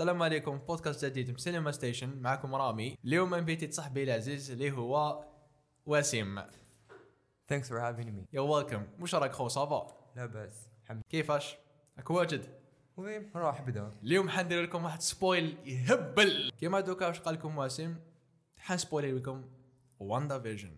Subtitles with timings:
[0.00, 2.22] السلام عليكم بودكاست جديد من Cinema Station.
[2.22, 2.96] معكم رامي.
[3.04, 5.24] اليوم invitيت صاحبي العزيز اللي هو
[5.86, 6.40] وسيم.
[7.52, 8.24] Thanks for having me.
[8.32, 10.68] you're welcome واش راك خو ça va؟ لا بأس.
[10.84, 11.56] الحمد كيفاش؟
[11.96, 12.44] راك واجد.
[13.34, 16.52] راح بدا اليوم حندير لكم واحد spoil يهبل.
[16.60, 18.00] كيما دوكا واش قال لكم وسيم؟
[18.56, 19.44] حن spoil لكم
[19.98, 20.76] WandaVision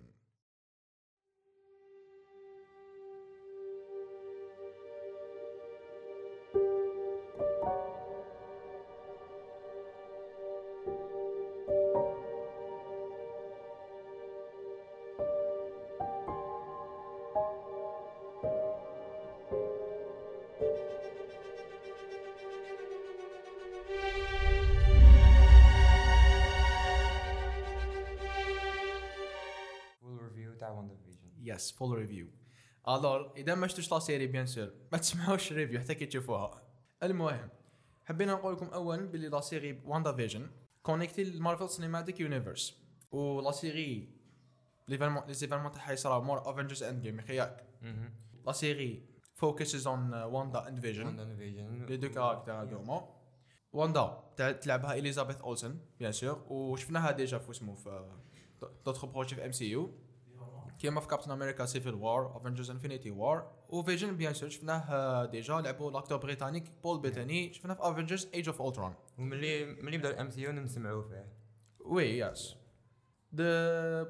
[31.63, 32.27] yes full review
[32.89, 34.71] alors إذا ما شفتوش la série bien sûr.
[34.93, 36.63] ما تسمعوش ال review حتى كي تشوفوها.
[37.03, 37.49] المهم
[38.05, 40.51] حبينا نقول لكم اولا باللي la série WandaVision connectée
[40.83, 44.09] ل Marvel Cinematic Universe و la série
[44.89, 47.67] l'événement les événements تاعها يصراو مور Avengers Endgame ياك
[48.47, 53.09] la série focuses on Wanda and Vision Wanda Vision les deux caractères هذوما
[53.73, 58.11] واندا تلعبها Elizabeth Olsen bien sûr وشفناها déjà في اسمه في
[58.87, 59.91] d'autres projets في MCU
[60.83, 65.61] كيما في Captain America Civil War Avengers Infinity War و Vision bien sûr شفناه déjà
[65.61, 70.31] لعبوا l'acteur britannique بول بيتاني شفناه في Avengers Age of Ultron وملي ملي بدا ال
[70.31, 71.27] MCU نسمعوا فيه
[71.81, 72.57] ouais yes
[73.33, 73.45] donc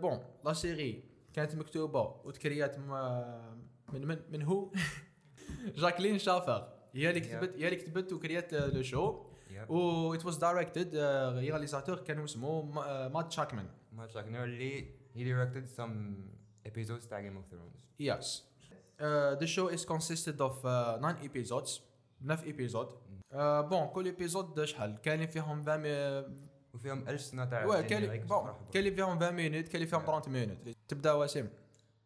[0.00, 4.70] bon la série كانت مكتوبه وتكريات من من من هو
[5.76, 9.22] جاكلين شافر هي اللي كتبت هي اللي كتبت وكريات le show
[9.68, 10.96] و it was directed
[11.38, 16.16] réalisateur كان اسمه ما- مات شاكمان ما تشاك اللي he directed some
[16.68, 18.44] episodes تاع Game of Thrones yes
[19.40, 21.80] the show is consisted of 9 episodes.
[22.26, 22.88] 9 épisodes
[23.68, 28.52] bon كل épisode شحال كاين فيهم 20 وفيهم 1000 سنه تاع واه كاين bon.
[28.72, 31.50] كاين فيهم 20 minutes كاين فيهم 30 minutes تبدا وسيم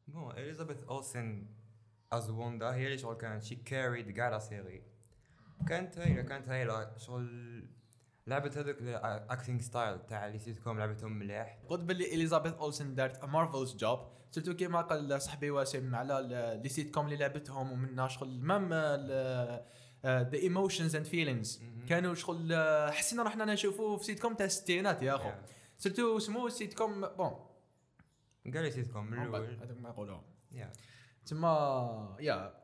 [0.09, 1.47] bon اليزابيث اولسن
[2.13, 4.83] as Wanda هي اللي شغل كانت she carried كاع la série
[5.69, 7.27] كانت هايله كانت هايله شغل
[8.27, 11.59] لعبت هذوك ال acting style تاع les sitcoms لعبتهم مليح.
[11.69, 13.99] قلت باللي اليزابيث اولسن دارت marvelous job
[14.31, 18.69] surtout كيما قال صاحبي وسيم على ال- les sitcoms اللي لعبتهم ومنها شغل même
[20.05, 21.63] the emotions and feelings.
[21.89, 25.31] كانوا شغل آه، حسينا رحنا نشوفوا في سيت كوم تاع الستينات يا أخو.
[25.31, 25.35] Yeah.
[25.79, 27.37] surtout سمو sitcom bon
[28.53, 29.55] كاع les sitcoms من الأول.
[29.63, 30.21] هذاك ما يقولوا
[30.53, 30.73] يا
[31.27, 32.55] تما يا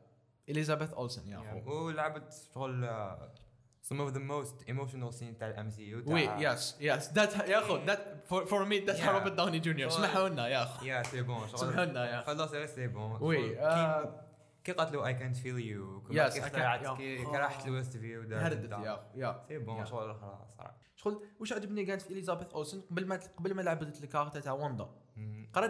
[0.49, 1.85] اليزابيث اولسن يا أخو.
[1.85, 3.42] ولعبت شغل uh,
[3.89, 7.77] some of the most emotional scenes تاع ال MCU ouais yes yes that يا اخو
[7.77, 9.07] that for me that Yeah.
[9.09, 9.89] روبرت داوني جونيور.
[9.89, 13.55] سمحوا لنا يا اخو يا c'est bon سمحوا لنا يا خلاص c'est bon ouais
[14.63, 16.39] كي قالت اي كانت فيل يو Yes,
[16.97, 19.85] كي راحت ل Westview هردت يا اخو يا c'est bon.
[19.85, 24.07] شغل خلاص شغل واش عجبني كانت في اليزابيث اولسن قبل ما قبل ما لعبت ال
[24.07, 24.89] character تاع واندا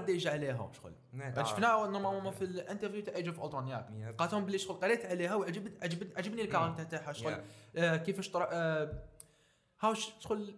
[0.06, 0.94] déjà عليها شغل.
[1.14, 1.44] نعم.
[1.46, 3.88] شفناها normalement في ال interview تاع Age of Ultron ياك.
[3.88, 4.16] Yep.
[4.18, 7.42] قالت لهم بلي شغل قريت عليها وعجبت عجبت عجبني ال character تاعها شغل.
[7.76, 9.04] آه، كيفاش طرا آه،
[9.80, 10.56] how شغل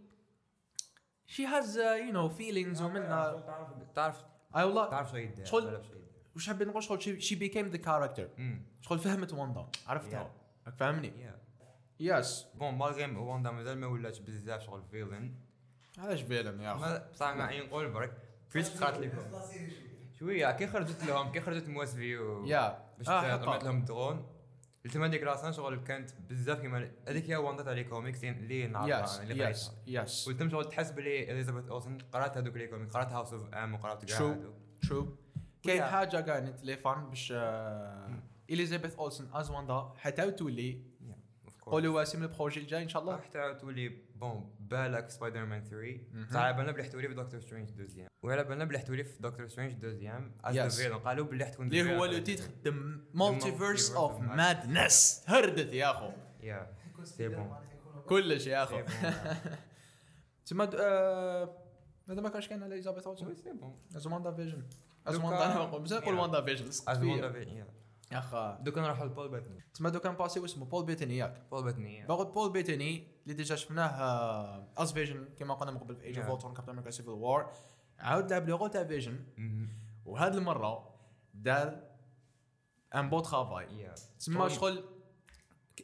[1.26, 3.40] she has you know feelings ومنها.
[3.40, 4.24] تعرف تعرف
[4.56, 5.82] أي والله تعرف شو يدير شغل-
[6.36, 8.30] وش حبيت نقول؟ شغل she became the character.
[8.82, 10.32] شغل فهمت واندا عرفتها
[10.68, 11.14] راك فاهمني
[12.00, 15.36] yes bon malgré Wanda مازال ما ولاتش بزاف شغل villain
[15.98, 18.18] علاش فيلن يا ما بصح ما نقول برك.
[18.56, 19.18] فيش قالت لكم
[20.20, 22.86] شوية كي خرجت لهم؟ كي خرجت موس فيو يا.
[22.98, 23.64] باش آه، حقا.
[23.64, 24.26] لهم درون.
[24.94, 29.24] تما ديك راسها شغل كانت بزاف كيما هذيك هي واندا تاع لي كوميكس اللي نعرفها
[29.24, 33.12] اللي يس قريتها يس وتم شغل تحس بلي اليزابيث اولسن قرأت هذوك لي كوميكس قرأت
[33.12, 34.18] هاوس اوف ام وقرأت كاع.
[34.20, 34.56] هذوك.
[34.82, 35.18] ترو
[35.64, 35.84] كاين.
[35.84, 37.34] حاجة كانت لي فان باش
[38.50, 40.82] اليزابيث اولسن از واندا حتى تولي
[41.66, 43.18] قولوا واسم ال projet الجاي إن شاء الله.
[43.18, 46.26] حتى تولي bon بالك سبايدر مان 3 مهم.
[46.26, 49.48] بصح على بالنا بلي حتولي في Doctor Strange deuxième وعلى بالنا بلي حتولي في Doctor
[49.48, 50.82] Strange deuxième as.
[50.82, 52.72] villain قالوا بلي حتكون اللي هو le titre the
[53.14, 56.12] Multiverse of Madness هردت يا أخو.
[56.44, 56.74] يا
[57.04, 57.56] c'est bon
[58.08, 58.82] كلش يا أخو.
[60.46, 61.58] تما آه،
[62.10, 64.64] هذا ما كانش كاين على إليزابيث اولسن c'est bon as WandaVision
[65.08, 66.16] as Wanda بزاف نقول.
[66.16, 67.66] WandaVision as Wanda villain
[68.12, 71.64] يا اخا دوكا نروح لبول باتني تما دوك on passe اسمه بول بيتني ياك بول
[71.64, 76.20] باتني باخذ بول بيتني اللي déjà شفناه as Vision كما قلنا من قبل في Age
[76.20, 76.28] of.
[76.28, 77.54] Ultron Captain America Civil War
[78.00, 79.26] عاود لعب le rôle تاع Vision.
[80.06, 80.96] وهذه المره
[81.34, 81.84] دار
[82.96, 84.84] un beau travail تسمى شغل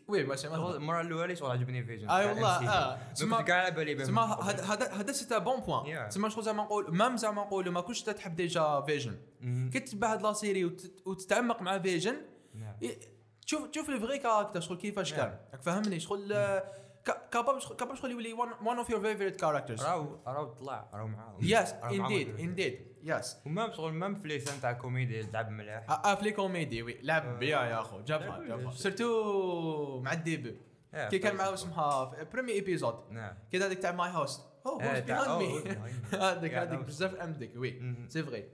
[0.08, 0.36] وي ما
[0.76, 2.10] المرة الأولى شغل عجبني Vision.
[2.10, 3.14] اي والله آه.
[3.14, 3.96] تسمى كاع على بالي.
[3.96, 6.10] تسمى هذا هذا c'est un bon point.
[6.10, 9.18] تسمى شغل زعما نقول؟ même زعما نقولوا ما كنتش تحب déjà Vision.
[9.74, 12.16] كي تتبع هاد la série وت- وتتعمق مع Vision
[13.46, 15.14] تشوف تشوف ال vrai caractère شغل كيفاش.
[15.14, 15.40] كان.
[15.54, 16.34] راك فاهمني؟ شغل
[17.09, 19.83] آه، capable capable شغل يولي one of your favorite characters.
[19.83, 21.38] راهو راهو طلع راهو معاهم
[21.89, 22.92] indeed في- indeed.
[23.09, 23.27] Yes.
[23.46, 26.84] و même شغل même في les scènes تاع كوميدي لعب مليح آه في les comédies
[26.84, 28.71] ouais لعب bien يا اخو جابها جابها.
[28.72, 30.58] surtout مع ال début
[31.09, 31.36] كي كان.
[31.36, 34.42] معاه اسمها premier épisode نعم كي هذيك تاع my host
[34.80, 36.15] بيهايند oh, who's me behind me.
[36.15, 37.96] هذيك هذيك بزاف عندك ouais.
[38.08, 38.50] c'est vrai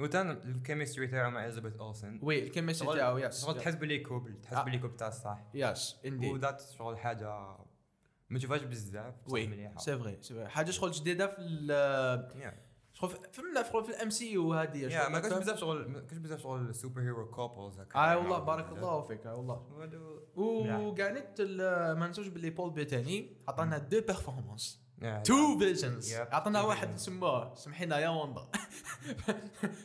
[0.00, 2.18] آه، وتان ال chemistry تاعو مع إليزابيث أولسن.
[2.22, 4.62] ouais ال chemistry تاعو yes شغل تحس بلي couple تحس آه.
[4.64, 5.38] بلي couple تاع الصح.
[5.54, 7.56] yes indeed و that شغل حاجة
[8.30, 9.78] ما تشوفهاش بزاف وي مليحة.
[9.78, 14.10] c'est vrai c'est vrai حاجة شغل جديدة في ال شغل في- فهمنا شغل في ال
[14.10, 17.98] MCU هذه يا شغل ما كانش بزاف شغل ما كانش بزاف شغل superhero couples هكا.
[17.98, 19.54] آه والله بارك الله فيك آه والله.
[19.70, 24.83] وهادو- وكانت ال- ما ننسوش باللي بول بيتاني عطانا دو بيرفورمانس يا-
[25.24, 26.98] تو فيجنز Two واحد.
[26.98, 28.42] سموه سمحينا يا وندا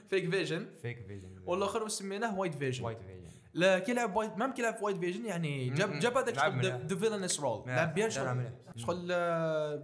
[0.10, 3.20] فيك فيجن فيك فيجن والآخر سميناه وايت فيجن وايت فيجن
[3.54, 6.00] لا كي لعب وايت مام كي لعب وايت فيجن يعني جاب.
[6.00, 6.36] جاب هذاك.
[6.86, 8.52] ذا فيلنس رول لعب بيان شغل.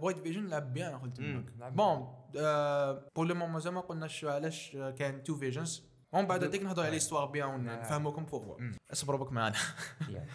[0.02, 1.20] وايت فيجن لعب بيان قلت.
[1.20, 1.44] لك.
[1.72, 2.08] بون
[3.16, 5.82] بور لو مومون زعما قلناش علاش آه، كان تو فيجنز
[6.18, 8.76] ومن بعد هذيك نهضروا على l'histoire bien ونفهموكم pourquoi مم.
[8.92, 9.54] اصبروا برك معنا.
[10.08, 10.26] يا.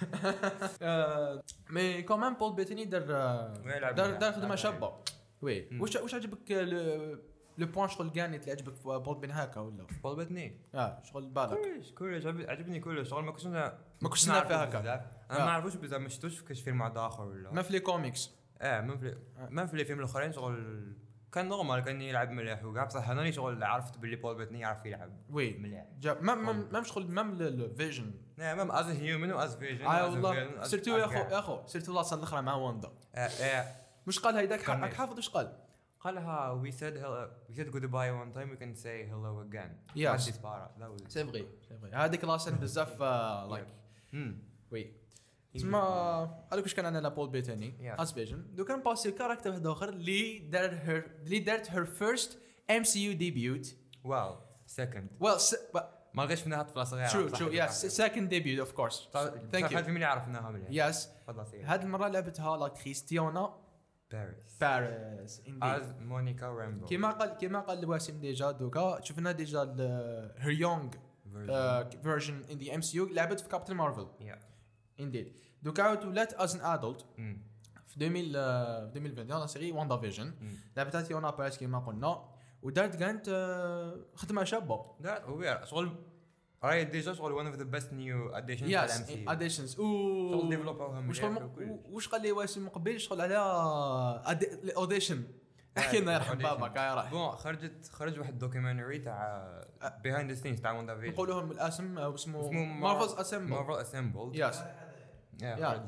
[1.69, 4.11] mais comment بول بيتني دار آه، دار.
[4.17, 4.93] دار خدمة لعب شابة.
[5.41, 5.69] وي.
[5.79, 6.51] واش واش عجبك
[7.57, 11.29] le point شغل كانت اللي عجبك في بول بين هكا ولا؟ بول بيتني آه شغل
[11.29, 11.57] بالك.
[11.57, 12.25] كلش كلش.
[12.25, 13.09] عجب- عجبني كلش.
[13.09, 13.73] شغل ما كنتش ما
[14.03, 14.77] كنتش نعرف هكا.
[14.93, 15.05] آه.
[15.31, 17.51] أنا ما نعرفوش بزاف ما شفتوش في كاش فيلم واحد اخر ولا.
[17.51, 18.31] ما في les comics
[18.61, 19.17] آه ما في
[19.49, 20.83] ما في الفيلم الأخرين شغل
[21.31, 25.11] كان normal كان يلعب مليح وكاع بصح أنا شغل عرفت باللي بول بيتاني يعرف يلعب
[25.29, 25.57] oui.
[25.57, 25.85] مليح.
[25.99, 30.63] جاب ما ما ما شغل même الفيجن نعم même as human was فيجن آه والله.
[30.63, 32.91] surtout يا اخو يا أخو surtout la scène الأخرى مع واندا.
[34.07, 35.57] مش قال هيداك؟ كان راك حافظ واش قال؟
[35.99, 39.71] قالها we said hello we said goodbye one time we can say hello again.
[39.95, 40.07] Yes.
[40.07, 43.67] هادي سبارة that was c'est vrai c'est vrai هذيك la scène بزاف like.
[44.71, 44.93] oui.
[45.53, 45.79] تسمى
[46.53, 48.01] هذوك واش كان عندنا بول بيتاني Yeah.
[48.01, 52.39] از فيجن دو كان باسي كاركتر واحد آخر اللي دار هير اللي دارت هير فيرست
[52.71, 55.33] ام سي يو ديبيوت واو سكند ويل
[56.13, 57.07] ما لقيتش منها طفله صغيرة.
[57.07, 59.09] ترو ترو يس سكند ديبيوت اوف كورس
[59.51, 61.09] ثانك يو ملي عرفناها مليح؟ يس
[61.63, 63.57] هذه المرة لعبتها لا كريستيانا
[64.11, 69.63] باريس باريس از مونيكا رامبو كيما قال كيما قال واسم ديجا دوكا شفنا ديجا
[70.37, 70.89] هير يونغ
[72.03, 74.07] version in the MCU لعبت في كابتن مارفل
[75.03, 75.33] indeed
[75.63, 77.05] دوكا ولات as an adult
[77.87, 80.33] في 2000 آه، في 2020 la série واندا فيجن
[80.77, 82.25] لعبتها تيونا باريس كيما قلنا.
[82.61, 84.85] ودارت كانت آه، خدمة شابة.
[84.99, 85.95] دارت وير شغل
[86.63, 89.85] راهي déjà شغل of the best new additions تاع yes additions شغل
[90.35, 91.69] و ديفلوبوها وشغل مليح م- وكلش.
[91.89, 93.37] وش قال لي واسم مقبل شغل على
[94.63, 95.23] ال audition
[95.77, 96.37] احكي لنا يرحم.
[96.37, 97.11] بابك يا راح.
[97.11, 99.47] bon خرجت خرج واحد documentary تاع
[100.03, 104.31] behind the scenes تاع واندا فيجن نقولوا الاسم آه، اسمه اسمه Marvel's Assembled Marvel Assembled
[104.33, 104.59] yes
[105.41, 105.87] yeah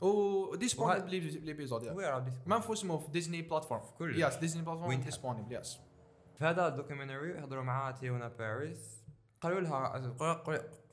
[0.00, 1.10] و disponible
[1.44, 1.84] les épisodes
[2.46, 5.80] ما نفو اسمه في ديزني platform كل yes ديزني platform وين disponible yes
[6.38, 9.04] في هذا ال documentary هضروا مع تيونا باريس.
[9.40, 9.98] قالوا لها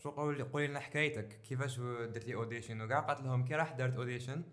[0.05, 1.41] قولي- قولي- لنا حكايتك.
[1.41, 4.43] كيفاش درتي audition وكاع قالت لهم كي راح دارت audition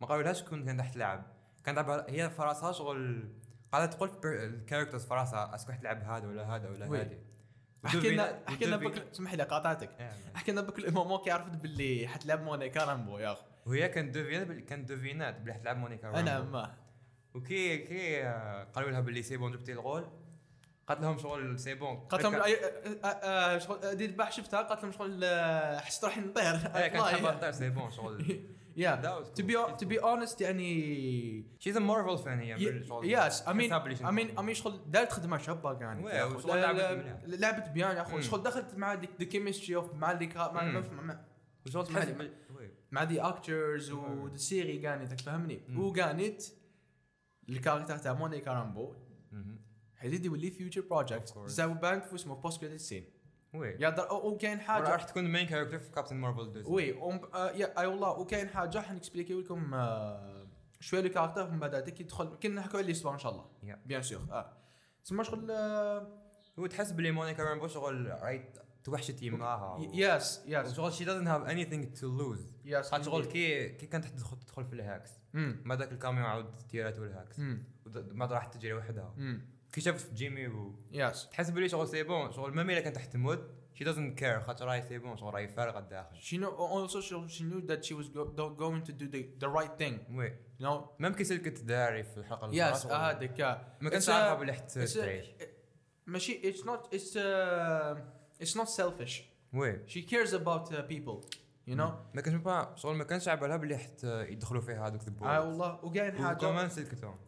[0.00, 1.26] ما قالولهاش كنت كانت راح تلعب
[1.64, 3.28] كانت هي في راسها شغل
[3.72, 6.86] قاعدة تقول ال characters في راسها est-ce que راح تلعب هذا ولا هذا ولا.
[7.02, 7.18] هذه.
[7.86, 9.90] احكي لنا احكي لنا بك اسمح لي قاطعتك.
[10.00, 10.12] آه.
[10.36, 13.42] احكي لنا بك ال moment كي عرفت باللي حتلعب مونيكا رامبو يا أخي.
[13.66, 16.50] وهي كانت دوفينات بال- كانت دوفينات بلي راح تلعب مونيكا أنا رامبو.
[16.50, 16.74] ما.
[17.34, 20.08] وكي كي آه، قالوا لها باللي c'est bon جبتي الغول.
[20.88, 21.96] قالت لهم شغل c'est bon.
[21.96, 25.24] قالت لهم آه، آه، شغل دير باح شفتها؟ قالت لهم شغل
[25.80, 26.44] حست روحي نطير.
[26.74, 28.24] هي كانت حابة تطير c'est bon شغل.
[28.76, 29.76] يا That was to be cool.
[29.76, 33.10] to be honest يعني she's a Marvel fan هي بالشغل.
[33.12, 35.72] yes I mean Establishing I mean I mean شغل دارت شابه
[36.10, 36.36] يا أخو.
[36.36, 38.20] وشغل لا- لعبت بيان يا اخو مم.
[38.22, 40.82] شغل دخلت مع ديك ذا كيمستري اوف مع ديك مع مم.
[40.92, 41.20] مع- مع-.
[42.90, 45.60] مع دي اكترز والسيري كانت تفهمني.
[45.76, 46.42] وكانت
[47.48, 48.94] الكاركتر تاع مونيكا رامبو
[49.32, 49.60] مهم.
[49.96, 51.34] حيزيد يولي فيوتشر بروجكت.
[51.46, 53.04] زاو بانك في اسمه بوست كريدت سين
[53.58, 56.84] وي يقدر وكاين راح حاجة تكون المين كاركتر في كابتن مارفل 2 وي
[57.78, 60.46] اي والله وكاين حاجة حنكسبليكي لكم آه،
[60.80, 63.44] شوية le character من بعد كي تدخل كي نحكوا على l'histoire ان شاء الله.
[63.86, 64.52] bien sûr آه
[65.04, 66.06] تسمى شغل آه،
[66.56, 68.44] وتحس بلي مونيكا رامبو شغل راهي
[68.84, 72.40] توحشت يماها yes yes وشغل she doesn't have anything to lose.
[72.64, 76.56] yes خاطر شغل كي كي كانت تدخل تدخل في ال Hex ما ذاك الكاميو عاود
[76.68, 77.64] تيرات ال Hex امم
[78.12, 79.14] ما راح تجري وحدها
[79.76, 83.12] كي شافت جيمي و yes تحس بلي شغل c'est bon شغل même إلا كانت راح
[83.12, 86.16] تموت she doesn't care خاطر راهي c'est bon شغل راهي فارغة الداخل.
[86.20, 86.36] She
[87.42, 90.14] knew that she was go, do- going to do the, the right thing.
[90.16, 90.88] you know?
[90.98, 93.40] même كي سلكت دارسي في الحلقة الأخرى yes شغل هذاك
[93.80, 95.26] ما كانش It's a- عارفة بلي حت it's a- تعيش.
[96.06, 97.96] ماشي not it's uh,
[98.46, 99.20] it's not selfish.
[99.52, 100.76] oui she cares about uh,
[101.66, 105.00] you know ما كانش با شغل ما كانش على بالها بلي حتى يدخلوا فيها هذوك
[105.22, 105.84] آه والله.
[105.84, 106.36] وكاين حاجة.
[106.36, 107.18] كمان سلكتهم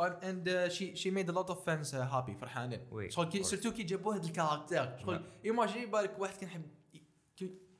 [0.00, 3.08] and she she made lot of fans happy فرحانين.
[3.08, 3.42] شغل كي.
[3.42, 4.98] surtout كي جابوا هذا ال character.
[4.98, 5.24] شغل نعم.
[5.44, 6.62] ايماجي بالك واحد كان يحب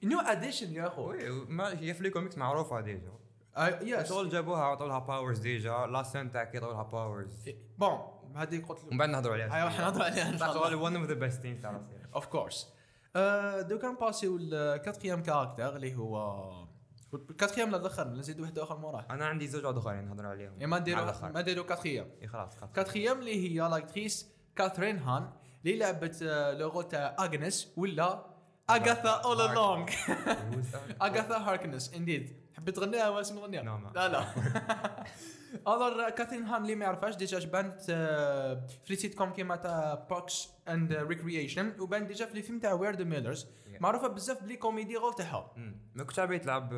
[0.05, 1.11] new addition يا أخو.
[1.11, 3.13] oui ما هي في les comics معروفة déjà.
[3.59, 5.87] yes شغل جابوها عطوا لها powers déjà.
[5.87, 7.99] la scène تاع كي عطوا لها powers bon
[8.35, 8.95] هذه قلت لك.
[8.95, 9.57] بعد نهضروا عليها.
[9.57, 10.29] ايوا حنهضروا عليها.
[10.29, 11.61] ان شاء الله one of the best series
[12.15, 12.75] of course
[13.69, 16.43] دوكا نباسيو ال quatrième character اللي هو
[17.15, 20.61] ال quatrième للاخر نزيد واحد آخر موراه أنا عندي زوج آخرين نهضروا عليهم.
[20.61, 21.05] إيه ما نديرو.
[21.05, 25.31] ما نديرو quatrième إيه خلاص quatrième اللي هي l'actrice كاترين هان
[25.67, 28.27] اللي لعبت آه، le rôle تاع أغنس ولا
[28.71, 29.93] أغاثا all along.
[31.07, 33.97] أغاثا هاركنس indeed حبيت تغنيها ولا نغنيها؟ No, no.
[33.97, 34.25] لا لا
[35.67, 37.81] alors كاثرين هان اللي ما يعرفهاش déjà بانت
[38.85, 43.03] في سيت كوم كيما تاع Parks and Recreation وبان déjà في الفيلم تاع We're the
[43.03, 43.47] Millers.
[43.81, 45.53] معروفة بزاف ب les comedy role تاعها.
[45.95, 46.69] ما كانتش عبيت تلعب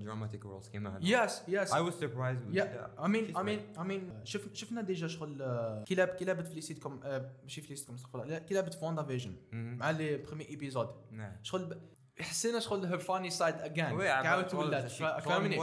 [0.00, 3.00] dramatic roles كيما هذا yes yes surprised with yeah that.
[3.00, 6.24] I mean She's I mean I mean شف شفنا déjà شغل آه، كي لعب كي
[6.24, 7.00] لعبت في les sitcoms
[7.42, 9.36] ماشي في les sitcoms استغفر الله كي لعبت في واندا فيجن.
[9.52, 11.82] مع les épisodes نعم شغل ب-
[12.20, 15.56] حسينا شغل her funny side كعاود شغل ولات فاهمني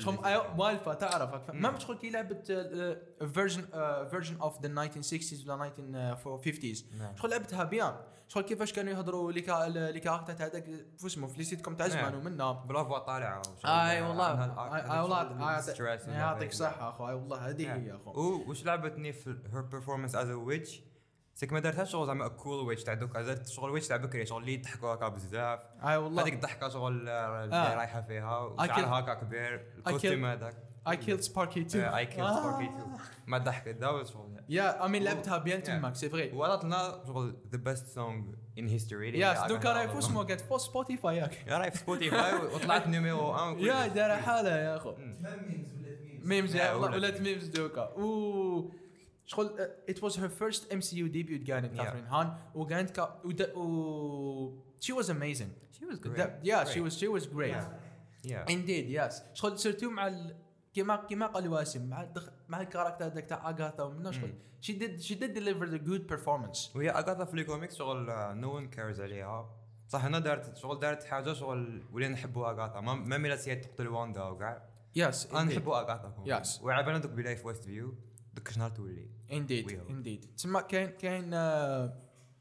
[0.00, 0.18] شغل
[0.56, 1.50] موالفه تعرف.
[1.50, 2.46] ما شغل كي لعبت
[3.34, 3.62] version
[4.10, 7.16] version of the 1960s ولا 1950s نعم.
[7.16, 7.96] شغل لعبتها bien.
[8.28, 10.66] شغل كيفاش كانوا يهضروا les ca- les characters تاع هذاك
[11.00, 12.14] شو اسمه في les sitcoms تاع زمان نعم.
[12.20, 14.44] ومنا ب la voix طالعه وشغل آي والله.
[14.94, 15.22] آي والله
[16.14, 18.10] يعطيك- الصحه اخو اي والله هذه هي اخو
[18.50, 20.82] وش لعبتني في هير بيرفورمانس از ا ويتش
[21.36, 24.40] سيك ما دارتهاش شغل زعما كول ويتش تاع دوكا دارت شغل ويتش تاع بكري شغل
[24.40, 25.60] اللي يضحكوا هكا بزاف.
[25.84, 26.22] أي والله.
[26.22, 27.74] هذيك الضحكة شغل آه، اللي آه.
[27.74, 30.56] رايحة فيها وشعرها هكا كبير الكوستيم هذاك.
[30.88, 32.86] اي كيلد سباركي تو اي كيل سباركي تو
[33.26, 34.40] ما ضحكت داوز شغل.
[34.48, 35.62] يا امين لعبتها بيان.
[35.62, 39.98] تماك سي فري وعطت لنا شغل ذا بيست سونج ان هيستوري ياس دوكا راهي في
[39.98, 44.58] اسمه قاعد في سبوتيفاي ياك يا راهي في سبوتيفاي وطلعت نيميرو 1 يا دار حالها
[44.58, 44.94] يا أخو.
[46.22, 46.94] memes yeah ولات.
[46.94, 47.92] ولات memes دوكا.
[47.96, 48.85] أوه.
[49.26, 49.50] شغل
[49.88, 51.76] it was her first MCU debut كانت.
[51.76, 53.20] كاثرين هان وكانت كا
[53.56, 56.30] و she was amazing She was great.
[56.44, 56.80] yeah she.
[56.80, 57.62] was she was great.
[58.26, 58.50] Yeah.
[58.50, 60.12] indeed yes شغل surtout مع.
[60.74, 62.28] كيما كيما قال واسم مع الدخ...
[62.48, 66.06] مع ال character هذاك تاع اغاثا ومنا شغل she did she did deliver the good
[66.06, 68.06] performance وهي اغاثا في الكوميكس شغل
[68.36, 69.50] no one cares عليها
[69.88, 73.88] صح هنا دارت شغل دارت حاجة شغل ولينا نحبوا اغاثا ما ما ميلات هي تقتل
[73.88, 74.62] واندا وكاع
[74.96, 76.62] yes أنا نحبوا اغاثا Yes.
[76.62, 77.94] وعبالنا دوك بلاي في Westview
[78.36, 79.70] دوك شنهار تولي indeed.
[79.90, 81.96] indeed تسمى كاين كاين آه،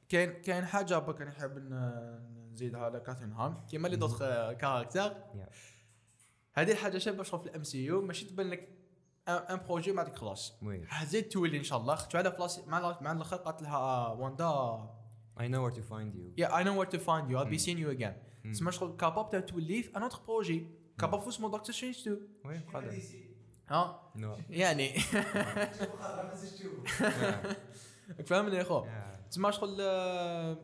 [0.10, 4.20] كاين كاين حاجة بك نحب ن- نزيدها على كاثرين هان كيما l'autre
[4.60, 5.50] character Yeah.
[6.54, 8.70] هذه الحاجة شابه شغل في ال MCU ماشي تبان لك
[9.28, 10.54] un un projet ما عندك خلاص.
[11.06, 11.96] زيد تولي إن شاء الله.
[11.96, 14.78] خدت على فلاس مع مع الآخر قالت لها واندا
[15.40, 16.34] I know where to find you.
[16.38, 18.14] yeah I know where to find you I'll be seeing you again.
[18.54, 20.68] تسمى شغل capable تولي في un autre projet
[21.00, 22.90] capable في اسمه Doctor Strange 2 oui قادر.
[23.70, 24.12] ها؟
[24.50, 25.00] يعني.
[28.26, 28.86] فهمني يا خو
[29.32, 30.58] تسمى شغل آه،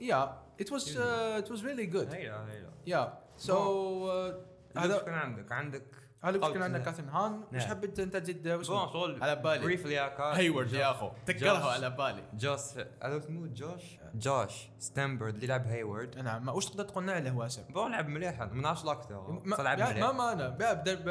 [0.00, 2.14] yeah it was really good.
[2.14, 4.44] هيلا هيلا yeah so هذا
[4.76, 7.70] هذا كان عندك؟ عندك قلت كان عندنا كاثرين هان مش نعم.
[7.70, 11.72] حبيت انت تزيد وش على بالي briefly هكا هيورد يا اخو تذكرها جوش.
[11.72, 12.60] على بالي جوش
[13.02, 13.82] هذا اسمه جوش
[14.14, 18.40] جوش ستامبرد اللي لعب هايورد نعم ما وش تقدر تقول عليه واسم bon لعب مليح
[18.40, 20.48] ما نعرفش بس لعب مليح ما ما a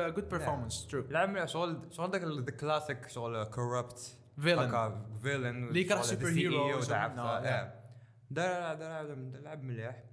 [0.10, 5.82] good performance trop لعب مليح شغل شغل ذاك the classic شغل corrupt villain villain اللي
[5.82, 6.28] يكره سوبر
[7.20, 7.74] آه.
[8.32, 10.04] دار دار لعب مليح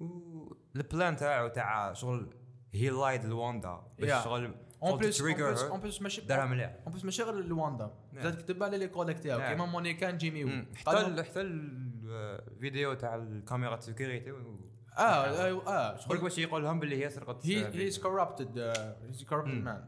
[0.00, 2.45] وال plan تاعو تاع شغل
[2.82, 4.24] he lied لواندا باش.
[4.24, 6.76] شغل en plus en plus ماشي دارها مليح.
[6.84, 7.90] en plus ماشي غير لواندا.
[8.22, 9.40] زاد كذب على les collègues تاعو.
[9.40, 10.66] كيما مونيكا جيمي.
[10.74, 14.32] حتى حتى الفيديو تاع الكاميرا security
[14.98, 18.58] آه آه شغل باش يقول لهم باللي هي سرقت هي he's corrupted
[19.08, 19.64] he's corrupted مم.
[19.64, 19.84] مان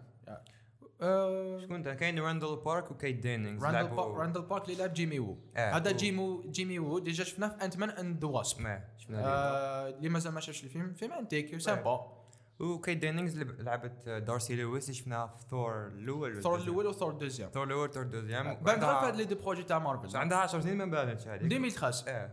[1.61, 5.93] شكون كاين راندل بارك وكيت دينينغز راندل بارك راندل بارك اللي لعب جيمي وو هذا
[5.93, 9.97] جيمو جيمي وو déjà شفناه في Ant-Man and the Wasp ما شفنا اليوم.
[9.97, 12.18] اللي مازال ما شافش الفيلم فيلم انتيك sympa
[12.61, 17.51] وكيت دينينغز لعبت دارسي لويس اللي شفناها في ثور الأول ثور الأول وثور ال deuxième.
[17.51, 20.61] ثور الأول ثور deuxième بان غير في هاد les deux projets تاع مارفل عندها 10
[20.61, 21.43] سنين ما بانتش هذيك.
[21.43, 22.31] 2013 آه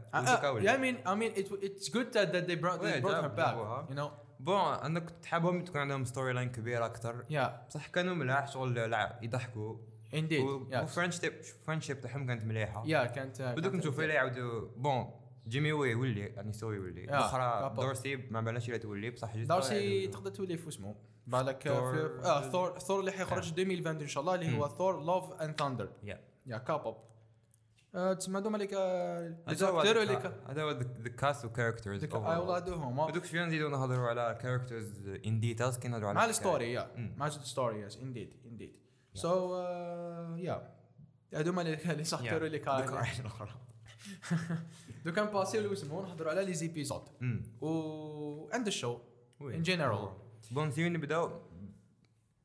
[2.48, 3.50] they brought, they Yeah, brought her جاب- back.
[3.50, 3.88] جابوها.
[3.90, 8.48] You know, bon أنا كنت حابهم تكون عندهم storyline كبير أكثر yeah, بصح كانوا ملاح
[8.48, 8.78] شغل
[9.22, 9.76] يضحكوا.
[10.14, 10.72] Indeed.
[10.72, 11.34] Yeah, و friendship
[11.68, 12.84] friendship تاعهم كانت مليحة.
[12.84, 13.42] Yeah, كانت.
[13.42, 15.12] بدوك نشوف يعاودوا bon
[15.48, 17.76] جيمي oui يولي يعني soit يولي الاخرى couple.
[17.82, 20.96] دورسي ما بالناش لا تولي بصح جيت دارسي تقدر تولي في اسمه.
[21.28, 25.60] بالك آه ثور ثور اللي حيخرج 2022 إن شاء الله اللي هو Thor Love and
[25.60, 26.98] Thunder yeah yeah capable.
[27.96, 28.68] آه، تسمى هذوما اللي
[29.48, 33.26] les acteurs اللي هذا هو the cast و characters ذيك- اي والله هذو هما بدوك
[33.26, 36.26] شوية نزيدو نهضروا على characters in details كي نهضروا على مع.
[36.26, 37.14] ال story yeah.
[37.18, 38.76] مع ال story yes indeed indeed
[39.14, 39.58] so
[40.38, 40.70] yeah
[41.34, 41.78] هذوما اللي
[42.48, 43.50] اللي دوك كان عايش الأخرى.
[45.06, 47.44] دوك on passe اللي اسمه نهضروا على les épisodes أمم.
[47.62, 48.98] و عند ال show.
[49.42, 50.10] ان جنرال
[50.52, 51.42] بون سيو نبداو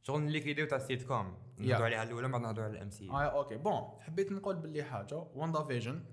[0.03, 1.35] شغل اللي كيديروا تاع السيت كوم.
[1.59, 5.27] نهضروا عليها الأولى بعد نهضروا على الام سي آه أوكي بون حبيت نقول باللي حاجة
[5.35, 6.05] واندا فيجن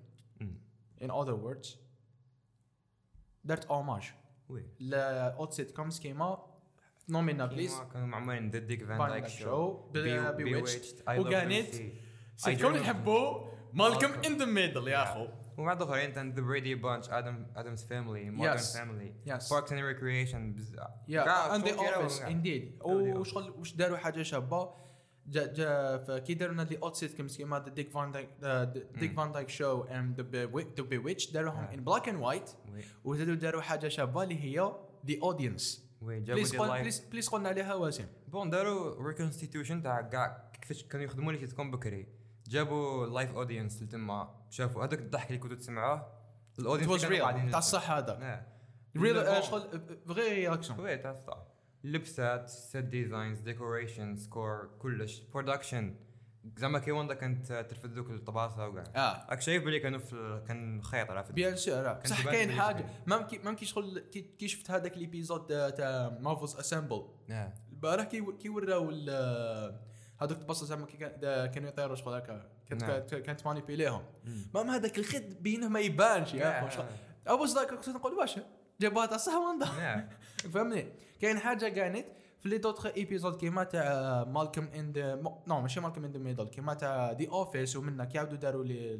[1.02, 1.70] in other words
[3.44, 4.04] درت اوماج
[4.50, 6.46] وي لاوت سيت كومز كيما
[7.10, 9.74] نومينا بليز كانوا معمرين ذا ديك فان دايك شو شو
[10.32, 11.76] بيويتشد وكانت
[12.62, 14.14] كوم don't يحبوا مالكم.
[14.26, 15.04] ان ذا ميدل يا.
[15.04, 18.58] أخو ومع الاخرين كان ذا بريدي بانش آدم ادمز فاميلي مودرن.
[18.58, 19.14] فاميلي
[19.52, 20.56] Parks and Recreation
[21.08, 24.70] yeah and The Office indeed وشغل واش داروا حاجة شابه
[25.28, 28.30] جا جا فكي داروا لنا the old sitcoms كيما The Dick Van Dyke
[29.00, 31.74] Dick Van Dyke Show and the Bewitched داروهم Yeah.
[31.74, 32.50] in black and white
[33.04, 34.72] وزادوا داروا حاجة شابه اللي هي
[35.08, 40.02] the audience oui جابوا بليز قول بليز بليز قلنا عليها واسم bon داروا reconstitution تاع
[40.02, 42.08] كاع كيفاش كانوا يخدموا لي تكون بكري
[42.48, 44.86] جابوا live audience تما شافوا.
[44.86, 46.14] هذاك الضحك اللي كنتوا تسمعوه؟
[46.60, 48.46] ال audience was real تاع الصح هذا.
[48.98, 51.38] real real شغل vraie réaction oui تاع الصح.
[51.86, 55.20] اللبسات set designs decoration score كلش.
[55.34, 55.96] production
[56.58, 59.30] زعما كي وندا كانت ترفد ذوك الطباسة وكاع آه.
[59.30, 62.78] راك شايف بلي كانوا في كان خيط عرفت bien sûr بصح تبان كاين حاجة.
[62.78, 62.90] شغل.
[63.06, 67.54] ما ممكن ما يمكن شغل كي كي شفت هذاك l'épisode تاع Marvel's Assembled آه.
[67.72, 68.90] البارح كي كي وراو
[70.22, 70.86] هذوك البصه زعما
[71.48, 73.22] كانوا يطيروا شغل هكا كانت نعم.
[73.22, 74.42] كانت- مانيبيليهم مم.
[74.54, 76.86] même هذاك الخيط بينه ما يبانش yeah شغل
[77.28, 78.40] أبو ذاك كنت نقول واش
[78.82, 80.10] جابوها تاع صح واندا آه.
[80.54, 80.88] فهمني
[81.22, 82.06] كاين حاجة كانت
[82.40, 85.16] في لي دوتر ايبيزود كيما تاع مالكم ان ذا
[85.48, 88.64] نو ماشي مالكم ان ذا ميدل كيما تاع دي اوفيس ومنا كيعاودوا داروا.
[88.64, 89.00] لي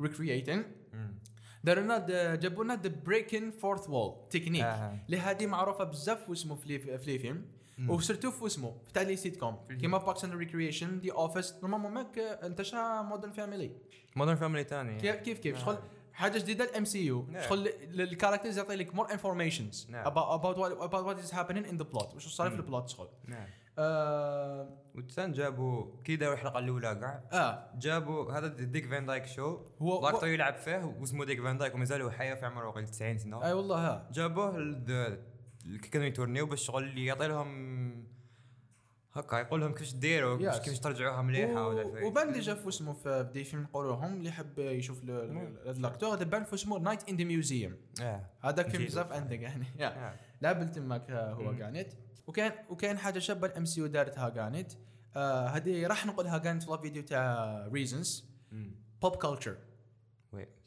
[0.00, 0.64] ريكرييتين.
[1.64, 4.98] داروا لنا جابوا لنا ذا بريكن فورث وول تكنيك آه.
[5.06, 6.68] اللي هذه معروفة بزاف واسمه في
[7.06, 7.44] لي فيلم
[7.88, 12.18] وسيرتو في اسمه تاع لي سيت كوم كيما باركس اند ريكريشن دي اوفيس نورمالمون ماك
[12.18, 13.70] انتشر مودرن فاميلي
[14.16, 15.64] Modern Family ثاني كيف كيف.
[15.64, 15.78] شغل
[16.12, 17.26] حاجة جديده ال MCU.
[17.48, 17.68] شغل
[18.00, 20.06] ال characters يعطي لك more informations what
[20.88, 22.14] about what is happening in the plot.
[22.14, 22.56] وش صار في.
[22.56, 28.46] ال plot شغل نعم آه وتسان جابوا كي داروا الحلقة الاولى كاع آه جابوا هذا
[28.46, 32.46] Dick Van Dyke شو هو يلعب فيه واسمه Dick Van Dyke ومازال هو حي في
[32.46, 34.58] عمره وقيل 90 سنه اي والله ها جابوه
[35.92, 38.16] كانوا يتورنيو باش شغل اللي يعطي لهم
[39.12, 42.04] هكا يقول لهم كيفاش ديروا كيفاش ترجعوها مليحة ولا.
[42.04, 46.54] وبان déjà في اسمه في دي فيلم نقولوهم اللي يحب يشوف الاكتور هذا بان في
[46.54, 47.76] اسمه نايت ان ذا ميوزيوم
[48.40, 48.84] هذاك فيلم.
[48.84, 49.66] بزاف عندك يعني.
[49.80, 50.14] آه.
[50.40, 51.58] لابل تماك هو مم.
[51.58, 51.92] كانت
[52.26, 54.72] وكان وكان حاجة شابة الام سي يو دارتها كانت
[55.16, 58.74] آه، هذه راح نقولها كانت في الفيديو تاع ريزونز مم.
[59.02, 59.56] بوب كلتشر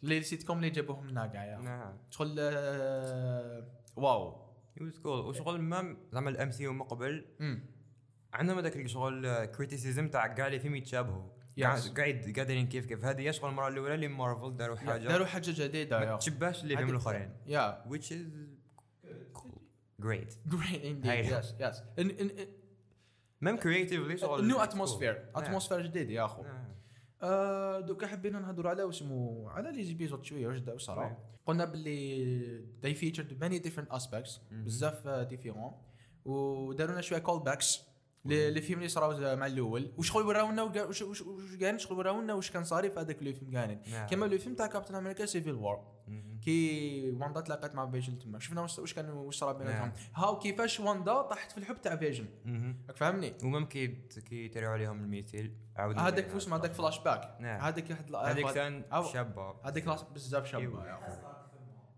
[0.04, 4.49] اللي سيت كوم اللي جابوهم لنا كاع شغل آه، واو.
[4.77, 7.25] يوز كول وشغل ما زعما الام سي من قبل.
[8.34, 11.29] عندهم هذاك الشغل criticism تاع كاع les films يتشابهوا.
[11.97, 13.05] قاعد قاعدين كيف كيف.
[13.05, 15.08] هذه هي شغل المرة الأولى اللي مارفل داروا حاجة.
[15.08, 17.32] داروا حاجة جديدة ما تشبهش les films الآخرين.
[17.48, 18.27] yeah which is
[19.34, 19.60] cool
[20.01, 20.32] great.
[20.53, 21.08] Great indeed.
[21.08, 21.19] هاي.
[21.19, 21.84] yes yes
[23.41, 24.60] même creatively شغل new.
[24.60, 25.30] atmosphere.
[25.36, 26.43] atmosphere جديد يا أخو.
[27.21, 31.17] آه، دوكا حبينا نهضروا على واسمو على les épisodes شوية واش واش صرا.
[31.45, 32.63] قلنا باللي
[32.95, 34.63] featured many different aspects مهم.
[34.63, 35.72] بزاف différents
[36.25, 37.82] وداروا لنا شوية callbacks
[38.25, 39.91] للفيلم اللي صراو مع الأول.
[40.25, 43.88] وراونا وكا- وش وش وش كان شغل وراونا واش كان صاري في هذاك الفيلم كانت
[43.88, 44.08] نعم.
[44.08, 46.00] كما لو فيلم تاع كابتن أمريكا Civil War.
[46.41, 48.39] كي واندا تلاقت مع فيجن تما.
[48.39, 49.79] شفنا واش واش كان واش صرا بيناتهم.
[49.79, 49.91] نعم.
[50.15, 52.25] how كيفاش واندا طاحت في الحب تاع فيجن.
[52.88, 53.88] راك فاهمني؟ ومم كي
[54.29, 57.62] كي يتريقوا عليهم الميتيل عاودوا هذاك مع هذاك فلاش باك نعم.
[57.62, 59.55] هذاك واحد هذيك كان شابة.
[59.86, 61.38] لاص بزاف شابة اخو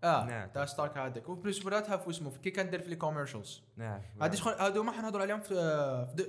[0.04, 0.48] آه نعم.
[0.48, 4.00] تاع ستارك هذاك و plus وراتها في اسمه كي كان دير في les commercials نعم.
[4.20, 5.54] هادي شغل هادو ما حنهضروا عليهم في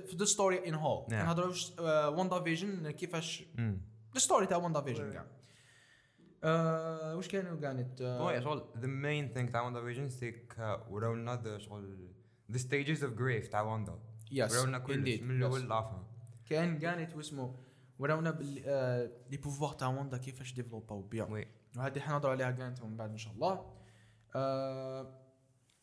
[0.08, 1.26] في the story in whole نعم.
[1.26, 3.80] نهضروا واش واندا فيجن كيفاش مم.
[4.14, 5.26] the story تاع واندا فيجن كاع.
[6.44, 10.56] آه، واش كانوا كانت هو شغل the main thing تاع واندا فيجن c'est que
[10.90, 12.08] وراونا the شغل
[12.50, 13.98] the stages of grief تاع واندا
[14.32, 16.04] yes وراونا كلش من الأول للآخر.
[16.50, 17.56] كان كانت واسمه
[17.98, 21.46] وراونا باللي آه، les pouvoirs تاع واندا كيفاش ديفلوباو bien oui.
[21.76, 23.66] وهذه حنهضروا عليها كانت من بعد إن شاء الله.
[24.36, 25.20] آه،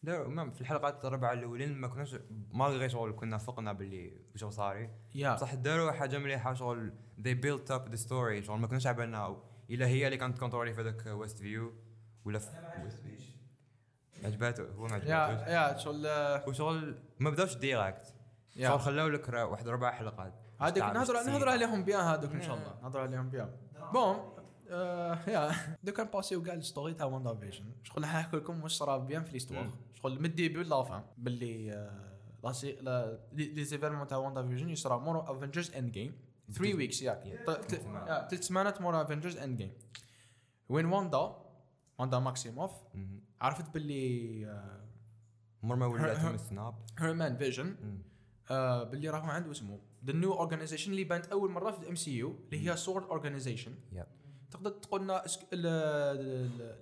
[0.04, 2.16] لا ما في الحلقات الربعه الاولين ما كناش
[2.52, 4.90] ما غير شغل كنا فقنا باللي وش صاري.
[5.16, 9.38] yeah بصح داروا حاجة مليحه شغل they built up the story شغل ما كناش عبالنا.
[9.70, 11.74] الا هي اللي كانت كونترولي في هذاك Westview
[12.26, 12.50] ولا في
[14.24, 18.16] عجباته هو ما يا عجباتوش yeah شغل آه، وشغل ما بداوش direct
[18.56, 18.70] yeah.
[18.70, 21.16] شغل خلاو لك واحد ربع حلقات هذيك تسيب.
[21.16, 22.56] نهضروا عليهم bien هذوك إن شاء.
[22.56, 22.80] الله.
[22.82, 23.50] نهضروا عليهم bien.
[23.94, 24.34] bon
[24.72, 25.52] yeah.
[25.84, 27.66] دوكا نباسيو كاع ال story تاع واندا فيجن.
[27.84, 29.70] شغل نحكي لكم واش صرا bien في l'histoire.
[29.94, 35.32] شغل من ال début la fin باللي آه، les événements تاع واندا فيجن يصرا مور
[35.32, 36.16] Avengers Endgame
[36.54, 37.28] 3 weeks ياك.
[38.10, 39.72] آه، ثلاث سمانات مور Avengers Endgame
[40.70, 41.36] وين واندا
[42.00, 42.72] واندا ماكسيموف.
[43.42, 44.82] عرفت باللي آه،
[45.64, 47.76] مر ما ولات من ال snap هيرمان فيجن.
[48.52, 49.80] آه، باللي راهو عنده اسمه.
[50.06, 53.76] the new organization اللي بانت أول مرة في ال MCU اللي هي SWORD organization.
[54.52, 56.76] تقدر تقول لنا اسك- ال- ال-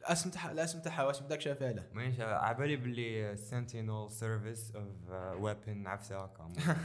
[0.00, 5.10] الأسم تاعها الأسم تاعها واش بداك شافها له مانيش عبالي باللي sentinel service of
[5.42, 6.48] weapon عفسة هكا.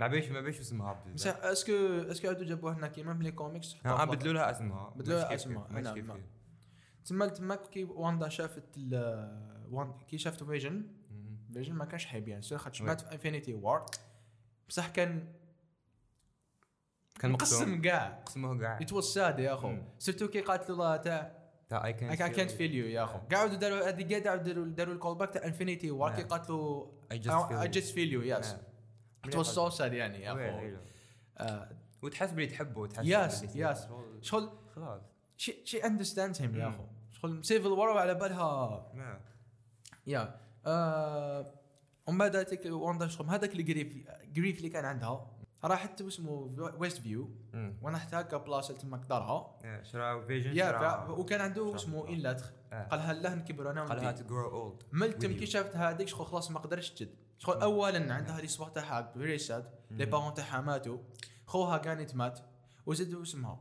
[0.00, 1.72] ما بيش ما بيش اسمها بزاف est-ce que
[2.10, 4.90] est-ce que عادوا جابوها هنا كيما من les comics آه، بدلوا لها اسمها.
[4.96, 6.20] بدلوا لها اسمها، ماشي نعم، نعم.
[7.04, 8.78] تما تما كي واندا شافت
[9.70, 10.86] وان كي شافت فيجن.
[11.52, 12.84] فيجن ما كانش حيب يعني خاطر.
[12.84, 13.86] مات في Infinity War
[14.68, 15.28] بصح كان
[17.20, 19.76] كان مقسم كاع قسمه كاع it was sad يا أخو.
[19.98, 21.32] surtout كي قالت له تاع
[21.74, 23.18] I I can't feel you يا أخو.
[23.32, 25.90] قاعدوا داروا هذه قاعد داروا داروا ال callback تاع Infinity.
[25.90, 26.28] War كي نعم.
[26.28, 26.90] قالت له
[27.72, 28.46] just feel you yes.
[28.46, 28.60] نعم.
[29.26, 30.76] it was so sad يعني يا أخو.
[31.38, 31.68] آه،
[32.02, 33.78] وتحس بلي تحبه وتحس Yes, باللي yes.
[34.22, 35.00] شغل- خلاص.
[35.36, 36.68] شي شي اندرستاندز هيم يا.
[36.68, 36.84] أخو.
[37.12, 38.92] شغل سيفل وار على بالها.
[38.94, 39.20] نعم.
[40.06, 40.40] يا.
[40.66, 41.54] آه،
[42.06, 42.62] ومن بعد هذيك
[43.06, 43.96] شغل هذاك الجريف
[44.32, 45.30] جريف اللي كان عندها.
[45.64, 46.30] راحت اسمه
[46.78, 47.30] ويست فيو.
[47.82, 52.14] وأنا هكا بلاصه تما دارها Yeah, شرا فيجن يا شرا- ف- وكان عنده اسمه ان
[52.18, 52.84] لاتر آه.
[52.88, 55.46] قالها لا نكبر أنا to grow old ملتم كي.
[55.46, 59.70] شافت هذيك شغل خلاص ما قدرش تجد شغل اولا عندها لي صباح تاعها فيري ساد
[59.90, 60.98] لي بارون تاعها ماتوا.
[61.46, 62.40] خوها كانت مات
[62.86, 63.60] وزادوا اسمها.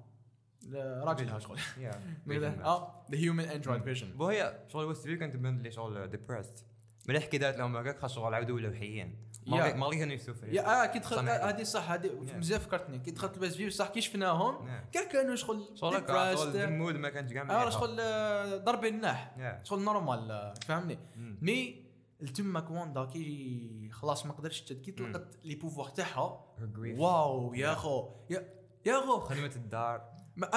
[1.04, 1.60] راجلها شغل
[2.26, 2.66] ماذا؟ Vision.
[2.66, 6.66] آه ذا هيومن اندرويد فيجن بو هي شغل ويست فيو كانت تبان لي شغل ديبرست
[7.10, 7.76] مليح كي دارت لهم
[8.36, 9.54] عاودوا ولاو حيين Yeah.
[9.76, 11.30] ما كانوا يسوفري يا آه كي دخلت.
[11.30, 12.10] آه، هذه صح هذه.
[12.38, 14.68] مزيان فكرتني كي دخلت الباس فيو صح كي شفناهم.
[14.92, 16.56] كاع كانوا شغل depressed.
[16.56, 17.70] المود ما كانش كاع آه.
[17.70, 18.56] شغل آه،
[18.88, 19.68] النح Yeah.
[19.68, 21.38] شغل نورمال آه، فهمني مم.
[21.42, 21.84] مي
[22.22, 24.92] التمك واندا كي خلاص ما قدرش تجد كي.
[24.92, 26.46] طلقت لي بوفوار تاعها.
[26.76, 28.10] واو يا أخو
[28.86, 30.48] يا أخو خدمة الدار ما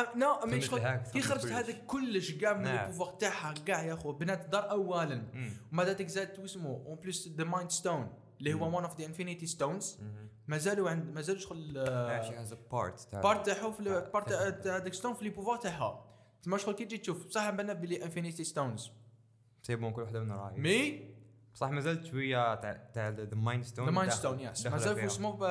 [0.78, 1.52] الهاك، كي خدمة خرجت كلش.
[1.52, 2.90] هذاك كلش كاع من لي نعم.
[2.90, 5.22] بوفوار تاعها كاع يا اخو بنات الدار اولا.
[5.72, 9.46] وما ذاتك زاد اسمه اون بليس ذا مايند ستون اللي هو وان اوف ذا انفينيتي
[9.46, 9.98] ستونز.
[10.48, 11.74] مازالوا عند مازالوا شغل
[13.10, 13.82] تاع- بارت تاعو في
[14.14, 14.32] بارت
[14.66, 16.04] هذاك ستون في لي بوفوار تاعها
[16.42, 18.90] تما شغل كي تجي تشوف بصح بنا بلي انفينيتي ستونز
[19.62, 21.13] سي بون كل وحدة من راهي مي
[21.54, 25.46] بصح مازالت شوية تاع تاع the Mind Stone the Mind Stone yes مازال في اسمه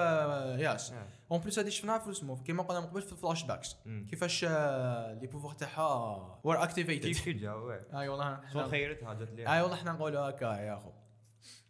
[0.60, 0.93] yes
[1.32, 3.75] en plus هذه شفناها في اسمه كيما قلنا من قبل في ال flashbacks
[4.09, 7.51] كيفاش آه، les pouvoirs تاعها كيف activated جا
[7.99, 8.39] أي والله.
[8.53, 10.91] شغل حنا- خيرتها جات ليها أي والله إحنا نقولوا هكا يا أخو.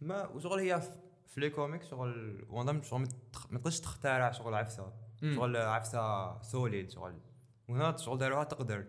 [0.01, 0.81] ما وشغل هي
[1.27, 2.45] في- les comics شغل
[2.83, 3.07] شغل ما
[3.51, 4.93] ما تقدرش تخترع شغل عفسة.
[5.35, 7.19] شغل عفسة solide شغل.
[7.69, 8.85] وهنا شغل داروها تقدر.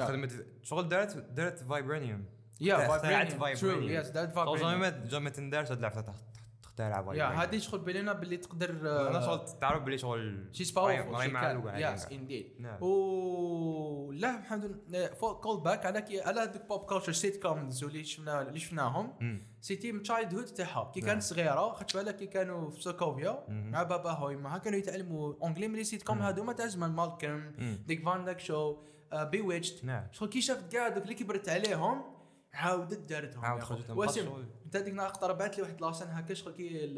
[0.00, 2.24] خدمت شغل دارت دارت فايبرانيوم
[2.60, 3.90] يا اخترعت فايبرينيوم ترو vibranium.
[3.90, 6.22] يس دارت شغل جامي فايبرينيوم ما جامي تندارش هاد العفسه تخ-
[6.62, 8.70] تخترع يا فايبرانيوم هذه شغل بيننا باللي تقدر
[9.10, 11.94] أنا شغل تعرف بلي شغل شيز راهي شي كان.
[11.94, 12.66] يس انديد.
[12.80, 15.06] و لا الحمد لله
[15.42, 19.12] كول باك على كي على هذوك بوب كولتشر سيت كومز اللي شفنا اللي شفناهم.
[19.60, 21.00] سيتي من تشايلد هود تاعها كي.
[21.00, 23.44] كانت صغيره خدت بالك كي كانوا في سوكوفيا.
[23.48, 26.22] مع باباها ويمها كانوا يتعلموا اونجلي من لي سيت كوم.
[26.22, 27.52] هذوما تاع زمان مالكم.
[27.86, 28.76] Dick Van Dyke Show
[29.14, 32.15] Bewitched نعم شغل كي شافت كاع دوك اللي كبرت عليهم
[32.56, 33.74] عاودت دارتهم عاود يا أخو.
[33.74, 36.94] خرجت واسم أنت هذيك النهار اقتربت لي واحد la scène هكا شغل كي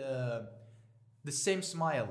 [1.27, 2.07] the same smile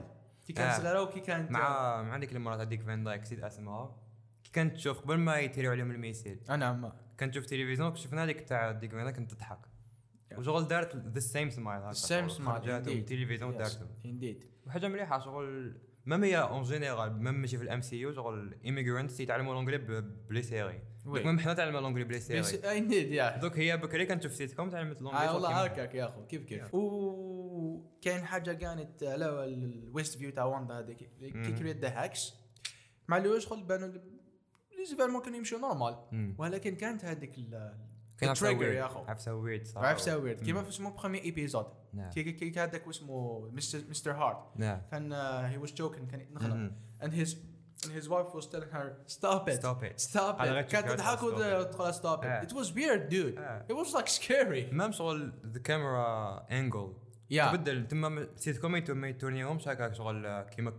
[0.46, 0.78] كي كانت آه.
[0.80, 3.96] صغيرة وكي كانت مع مع ديك المرات هذيك Van Dyke نسيت اسمها.
[4.44, 8.24] كي كانت تشوف قبل ما يتيروا عليهم ال missile أنا ما كانت تشوف تلفزيون شفنا
[8.24, 9.60] هذيك تاع Dick Van Dyke كانت تضحك.
[10.38, 15.78] وشغل دارت the same smile هكا same smile من التلفزيون دارتهم indeed وحاجة مليحة شغل
[16.06, 19.78] ميم هي اون جينيرال ميم ماشي في الام سي يو شغل ايميغرانتس يتعلموا لونجلي
[20.30, 20.82] بلي سيري.
[21.08, 21.24] وي.
[21.24, 24.70] ميم حنا تعلمنا لونجلي بلي سيري انديد يا دوك هي بكري كانت تشوف سيت كوم
[24.70, 26.74] تعلمت لونجلي آه والله هكاك يا أخو كيف كيف.
[26.74, 31.56] وكاين حاجة كانت على الويست فيو تاع واندا هذيك كي مم.
[31.56, 32.34] كريت ذا هاكس.
[33.08, 35.96] مع اللي شغل بانوا لي زيفالمون كانوا يمشوا نورمال.
[36.38, 39.00] ولكن كانت هذيك ال- كان عفسة التريجر ويرد يا أخو.
[39.00, 39.82] عفسة ويرد صح.
[39.82, 42.10] عارف سويت كيما في اسمه بخومي ايبيزود نعم.
[42.10, 44.38] كي كي كي هذاك اسمه Mister Mister Hart.
[44.56, 44.82] نعم.
[44.91, 45.13] كان
[45.46, 47.36] he was choking كان يتنخلق and his
[47.86, 50.00] and his wife was telling her stop it Stop it.
[50.02, 51.24] stop it كانت تضحك it.
[51.24, 52.42] وتقول stop آه.
[52.42, 53.66] it it was weird dude آه.
[53.72, 56.94] it was like scary même شغل the camera angle
[57.32, 57.52] Yeah.
[57.52, 60.72] تبدل تما سيت كوم يتو- ما يتورنيهمش هكاك شغل كيما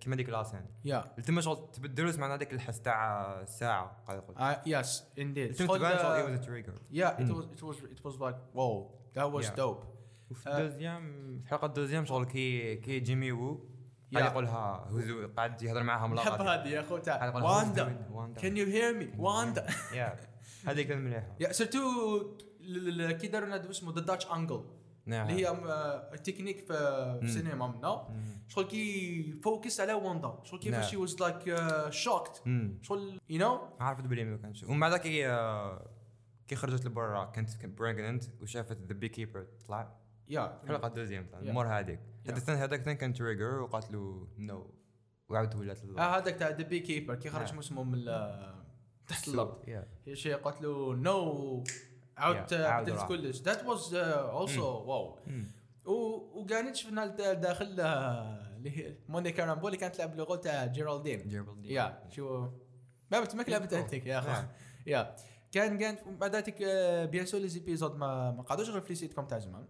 [0.00, 4.36] كيما ديك la scène yeah تما شغل تبدلوا سمعنا هذاك الحس تاع الساعة قاعد يقول
[4.36, 4.88] Uh, yes,
[5.18, 5.56] indeed.
[5.58, 7.34] تم تبان شغل uh, it was trigger yeah, it Mm.
[7.34, 9.84] was it was it was like whoa, that was dope.
[10.30, 10.46] وفي.
[10.50, 13.75] الدوزيام في الحلقة الدوزيام شغل كي كي جيمي وو يا.
[14.14, 17.44] قاعد يقولها هزو قاعد يهضر معاها ملاقات هذه يا اخو تعال.
[17.44, 20.16] واندا كان يو هير مي واندا يا
[20.66, 21.80] هذيك مليحه يا سيرتو
[23.20, 24.64] كي داروا نادو اسمه ذا داتش انجل
[25.06, 25.28] نعم.
[25.28, 26.66] اللي هي آه، تكنيك في
[27.20, 28.06] في السينما منا.
[28.48, 30.90] شغل كي فوكس على واندا شغل كيفاش.
[30.90, 31.56] شي واز لايك
[31.90, 32.42] شوكت.
[32.82, 35.90] شغل يو نو عارف بلي ما كانش ومن بعد كي آه،
[36.48, 39.96] كي خرجت لبرا كانت pregnant وشافت the beekeeper طلع
[40.28, 41.26] يا الحلقة deuxième.
[41.42, 42.00] مور هذيك.
[42.26, 44.70] هذاك الثاني هذاك كان trigger وقالت له no
[45.28, 47.58] وعاود ولات آه هذاك تاع the beekeeper كي خرج.
[47.58, 48.04] اسمه من
[49.08, 49.62] تحت الأرض.
[50.44, 51.64] قالت له no
[52.16, 53.02] عاود Yeah, عاود بدلت.
[53.08, 53.42] كلش.
[53.42, 55.18] that was also wow
[56.34, 61.30] وكانت شفنا داخل آه، اللي هي Monica Rambeau اللي كانت تلعب le rôle تاع Geraldine
[61.64, 62.48] يا شو
[63.12, 63.76] ما بت- ما لعبت Oh.
[63.76, 64.46] انت يا أخي.
[64.86, 65.14] يا
[65.52, 68.94] كان كان بعد ذاتك آه، بيان سور لي زيبيزود ما ما قعدوش غير في لي
[68.94, 69.66] سيت كوم تاع زمان.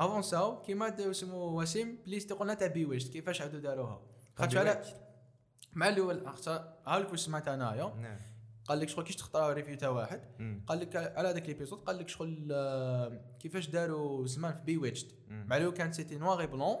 [0.00, 4.02] افونساو كيما اسمه وسيم بليز تقولنا تاع بي ويشت كيفاش عاودوا داروها.
[4.36, 4.82] خاطش على
[5.72, 6.26] مع الأول
[6.86, 8.16] هاولك واش سمعت انايا نعم.
[8.68, 10.20] قال لك شغل كيش تختار ريفيو تاع واحد.
[10.66, 15.14] قال لك على هذاك ليبيزود قال لك شغل آه، كيفاش داروا زمان في بي ويتشت
[15.30, 16.76] مع لو كان سيتي نواغي بلون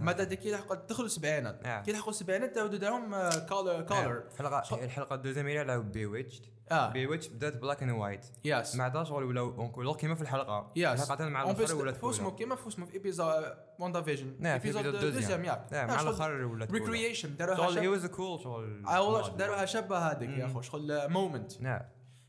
[0.00, 1.82] ما دا كي لحقوا دخلوا السبعينات نعم.
[1.82, 6.92] كي لحقوا السبعينات داودوا دارهم كولر كولر الحلقة الحلقة الدوزيام لعبوا بي ويتشد آه.
[6.92, 10.72] بي ويتش بدات بلاك اند وايت يس عدا شغل ولاو اونكولور كيما في الحلقة.
[10.76, 14.58] يس الحلقة مع اون الآخر بليس ولات فوسمو كيما فوسمو في ايبيزود واندا فيجن نعم
[14.58, 15.44] في ايبيزود دوزيام.
[15.44, 15.66] ياك.
[15.72, 18.86] نعم مع الآخر ولات ريكرييشن داروها شغل هي واز كول شغل.
[18.86, 20.46] آه داروها شابة هذيك يا.
[20.46, 21.52] أخو شغل مومنت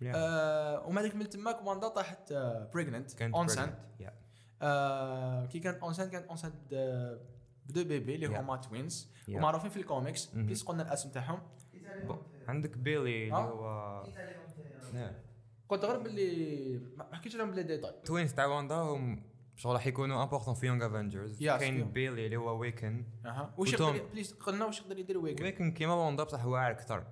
[0.01, 2.33] وما ديك من تماك واندا طاحت
[2.73, 4.01] بريجننت كانت اونسان pregnant.
[4.01, 5.51] Yeah.
[5.51, 6.51] كي كانت اونسان كانت اونسان
[7.65, 8.27] بدو بيبي اللي.
[8.27, 9.12] هما توينز.
[9.29, 10.45] ومعروفين في الكوميكس مهم.
[10.45, 11.39] بليز قلنا الاسم تاعهم.
[12.47, 13.49] عندك بيلي اللي آه.
[13.49, 15.17] هو
[15.69, 19.23] قلت غير باللي ما حكيتش لهم بلي ديتاي توينز تاع واندا هم
[19.55, 21.91] شغل راح يكونوا امبورتون في يونغ افنجرز كاين.
[21.91, 23.55] بيلي اللي هو ويكن أها
[24.13, 27.07] بليز قلنا وش يقدر يدير ويكن ويكن كيما واندا بصح واعر أكثر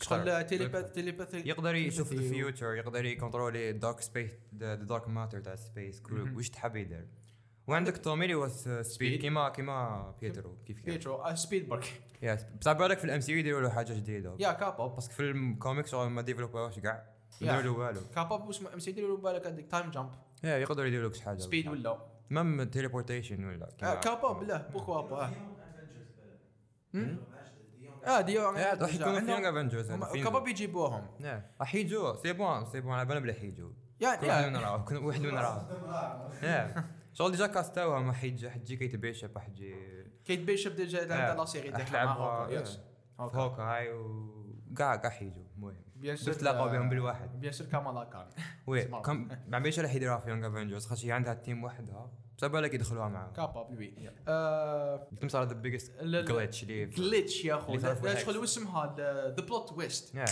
[0.00, 1.74] شغل تيليباث تيليباثي يقدر.
[1.74, 2.12] يشوف.
[2.12, 6.36] الفيوتشر يقدر يكونترولي دارك سبيس ذا دارك ماتر تاع سبيس مهم.
[6.36, 7.06] واش تحب يدير؟
[7.66, 8.48] وعندك تومي اللي هو
[8.82, 10.56] سبيد كيما كيما بيترو.
[10.66, 11.14] كيف كيف بيترو.
[11.14, 11.86] آه سبيدبرغ
[12.22, 14.36] يس بصح بالك في الام سي يو يديروا له حاجة جديدة.
[14.40, 18.90] يا كابوب باسكو في الكوميكس ما ديفلوبوش كاع يديروا له والو كابوب وش ام سي
[18.90, 20.10] يديروا بالك هذيك تايم جامب
[20.44, 21.38] يا يقدروا يديروا لك شي حاجة.
[21.38, 21.98] سبيد ولا؟
[22.30, 23.68] مام تيليبورتيشن ولا.
[23.82, 25.30] آه، كابوب لا بوكوا با
[28.06, 31.06] آه ديو يا راح يكونوا في يونغ افنجرز كابوب يجيبوهم.
[31.60, 34.78] راح يجوا سي بون سي بون على بالي بلا حيجوا يا كل واحد يا نراه
[34.84, 35.68] كل واحد نراه
[36.42, 39.74] يا شغل ديجا كاستاوها ما حيجي حتجي كيت بيشب حتجي
[40.24, 41.34] كيت بيشب ديجا عندها.
[41.34, 42.44] لا سيري راح تاعها تلعب مع
[43.20, 47.40] هوكا هوكاي وكاع كاع حيجوا المهم بيان بس تلاقوا بهم بالواحد.
[47.40, 48.26] بيان سور كامالا كان.
[48.66, 48.88] وي
[49.48, 53.08] ما بيش راح يديروها في يونغ افنجرز خاطر هي عندها تيم وحدها بس بالك يدخلوها
[53.08, 53.32] معاهم.
[53.32, 54.08] كابوب وي
[55.22, 55.92] قلت صار ذا بيجست.
[56.02, 57.78] جلتش اللي جليتش يا اخو.
[57.78, 60.24] شغل اسمها the plot twist مع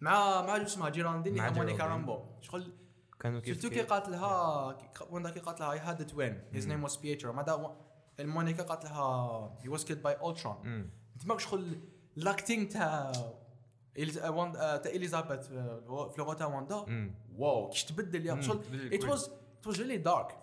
[0.00, 1.84] مع اسمها جيرالدين مع مونيكا.
[1.84, 2.20] رامبو.
[2.40, 2.72] شغل
[3.20, 4.78] كانوا كيف شفتو كي قاتلها
[5.10, 7.76] وين كي قاتلها؟ اي هاد twin his name was بيترو ما دا
[8.20, 10.90] المونيكا قاتلها he was killed by اولترون.
[11.20, 11.78] تماك شغل
[12.16, 17.14] l'acting تاع آه، آه، تاع إليزابيث في لغه تاع واندا؟ مم.
[17.36, 18.60] واو كيش تبدل يا مم، شغل
[18.92, 19.04] it.
[19.04, 20.36] was it was really dark.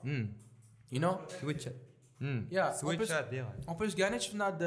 [0.93, 1.69] you know switch
[2.21, 4.63] امم Yeah, سويتش on ديرها اون بليس كاع شفنا د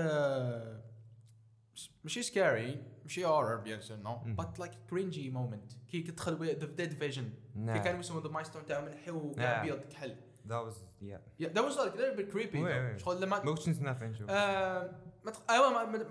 [2.05, 4.17] ماشي سكاري ماشي هورر بيان سور نو.
[4.25, 8.67] بات لايك كرينجي مومنت كي كتدخل ذا ديد فيجن كي نعم كان يسموا ذا مايستون
[8.67, 9.17] تاع ملحي نعم.
[9.27, 10.17] وكاع بيض كحل
[10.49, 12.99] ذات واز يا ذات واز لايك ذا بيت كريبي وي، وي.
[12.99, 14.31] شغل لما ما كنتش نشوف
[15.25, 15.69] ما تق- ايوا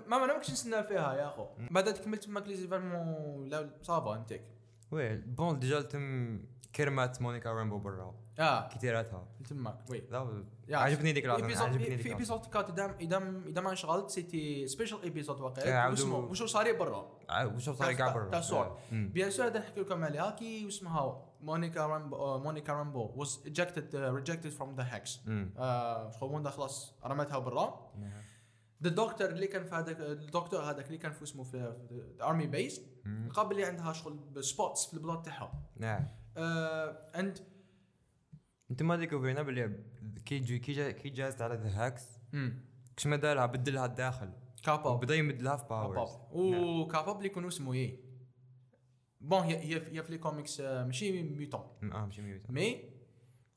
[0.08, 1.46] ما ما- كنتش نستنى فيها يا اخو.
[1.70, 4.42] بعد كملت ماك لي زيفالمون لا صافا انتك
[4.90, 6.40] وي بون ديجا تم
[6.76, 10.02] كرمات مونيكا رامبو برا آه كي تيراتها تماك oui.
[10.70, 12.12] عجبني ديك episode عجبني في ديك في اللحظة.
[12.34, 16.46] episode quatre اذا اذا اذا ما انشغلت c'était spécial épisode إيه، واقع عاودوا- واسمه وشو
[16.46, 18.76] صار برا ع- وش صار تاع- كاع برا تاع.
[18.92, 19.10] مم.
[19.14, 24.20] bien sûr هذا نحكي لكم عليها كي اسمها مونيكا رامبو مونيكا رامبو was ejected uh,
[24.20, 25.18] rejected from the hex.
[25.58, 28.22] آه واندا خلاص رمتها برا نعم.
[28.82, 32.46] the doctor اللي كان في هذاك الدكتور هذاك اللي كان في اسمه في ال army
[32.46, 32.80] base.
[33.34, 36.08] قبل اللي عندها شغل سبوتس في البلاد تاعها نعم
[37.16, 37.38] اند
[38.70, 39.84] انت ما ديكوفرينا بلي
[40.26, 42.04] كي جي كي جا كي جازت على ذا هاكس
[42.96, 44.32] كش ما دارها بدلها الداخل.
[44.64, 48.00] كاباب بدا يمد لها في باورز وكاباب اللي يكون اسمه إيه؟
[49.20, 51.60] بون هي هي هي في لي كوميكس آه، ماشي ميوتون
[51.92, 52.84] آه ماشي ميوت مي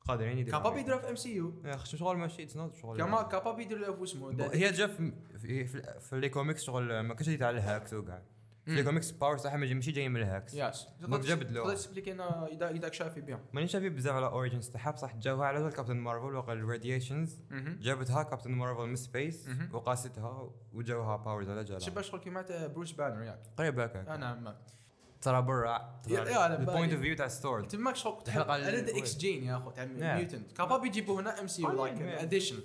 [0.00, 2.98] قادرين يديروا كاباب يديرها في ام سي يو يا أخي شغل ماشي اتس نوت شغل.
[2.98, 4.54] كما كاباب يدير له في اسمه.
[4.54, 8.24] هي جا في في, في, في لي كوميكس شغل ما كانش على الهاكس وكاع في
[8.68, 10.54] الكوميكس باور صح ماشي جاي من الهاكس.
[10.54, 11.64] يس دونك جبدلوها.
[11.64, 15.46] تقدر تسبليكي أنا اذا إذا شافي بهم ماني شايف بزاف على اوريجنز تاعها؟ بصح جاوها
[15.46, 17.36] على طول كابتن مارفل وقال الراديشنز
[17.80, 19.48] جابتها كابتن مارفل من سبيس.
[19.72, 24.08] وقاستها وجاوها باورز على شبه جالها شغل كيما بروس بانر ياك قريب هكاك.
[24.08, 24.56] أنا ما
[25.22, 26.92] ترى برا على البوينت.
[26.92, 30.18] اوف فيو تاع ستورد تماك شغل الحلقة أنا اللي- إكس جين يا اخو تاع نعم.
[30.18, 32.08] ميوتنت كاباب يجيبوا هنا ام سي يو لايك نعم.
[32.18, 32.56] اديشن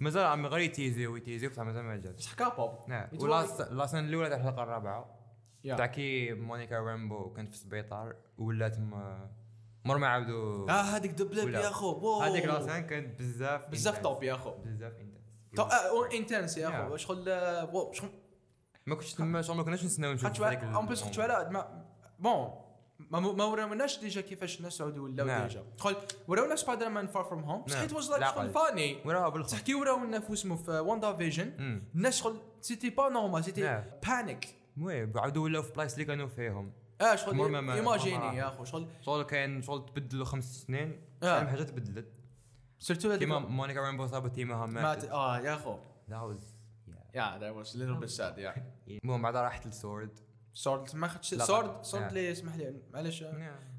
[0.00, 3.60] مازال عم غير يتيزي ويتيزي بصح مازال ما جات بصح كاباب نعم It ولا was-
[3.72, 5.19] لا سنه الأولى تاع الحلقة الرابعة.
[5.64, 5.76] يا.
[5.76, 8.78] تاع كي مونيكا رامبو كانت في السبيطار ولات
[9.84, 11.60] مر ما عاودوا آه هذيك ولا.
[11.60, 12.22] يا واو.
[12.22, 13.98] هذيك لاسان كانت بزاف بزاف.
[13.98, 17.00] توب يا أخو بزاف انتنس انتنس يا أخو Yeah.
[17.00, 18.10] شغل آه، واو شغل
[18.86, 21.84] ما كنتش تما شغل ما كناش نستناو نشوف هذيك اون بليس خاطر على ما
[22.18, 22.50] بون
[23.10, 25.26] ما ما وراوناش ديجا كيفاش الناس عاودوا ولاو.
[25.46, 25.96] ديجا شغل
[26.28, 27.78] وراونا سبايدر مان فار فروم هوم بصح.
[27.80, 28.50] it was like لا شغل.
[28.50, 33.08] funny وراها بالخف تحكي وراونا في اسمه في واندا فيجن امم الناس شغل c'était pas
[33.08, 33.84] normal c'était.
[34.08, 38.64] panique oui عاودوا ولاو في بلايص اللي كانوا فيهم آه شغل imaginer ما- يا أخو
[38.64, 38.86] شغل.
[39.00, 41.00] شغل كان شغل تبدلوا خمس سنين.
[41.22, 41.44] آه.
[41.44, 42.12] حاجة تبدلت
[42.78, 45.76] surtout كيما مونيكا رامبو صابت تيمها مات ماتت آه يا أخو.
[46.10, 46.50] That was-
[47.14, 48.54] yeah that was little bit sad yeah
[49.04, 50.18] المهم بعدها راحت لل sword
[50.52, 50.96] sword.
[50.96, 52.04] ما خدش sword sword.
[52.04, 53.24] اللي اسمح لي معلش.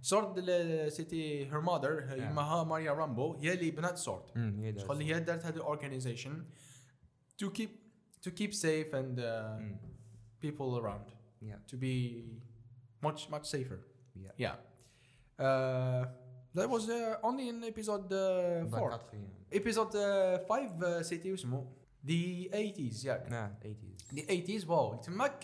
[0.02, 0.40] sword
[0.88, 3.34] c'était her mother يماها ماريا رامبو.
[3.34, 4.24] هي اللي بنات sword.
[4.38, 6.46] هي شغل هي دارت هذه ال organization
[7.38, 9.91] to keep safe and uh, Mm.
[10.46, 11.08] People around
[11.50, 11.60] Yeah.
[11.72, 11.94] to be
[13.08, 13.80] much much safer.
[14.26, 14.34] Yeah.
[14.46, 14.56] Yeah.
[15.46, 16.06] Uh,
[16.58, 18.90] that was uh, only in episode uh, four.
[19.62, 21.66] Episode uh, five uh, c'était واسمه
[22.08, 25.44] the 80s ياك نعم 80s the 80s wow تماك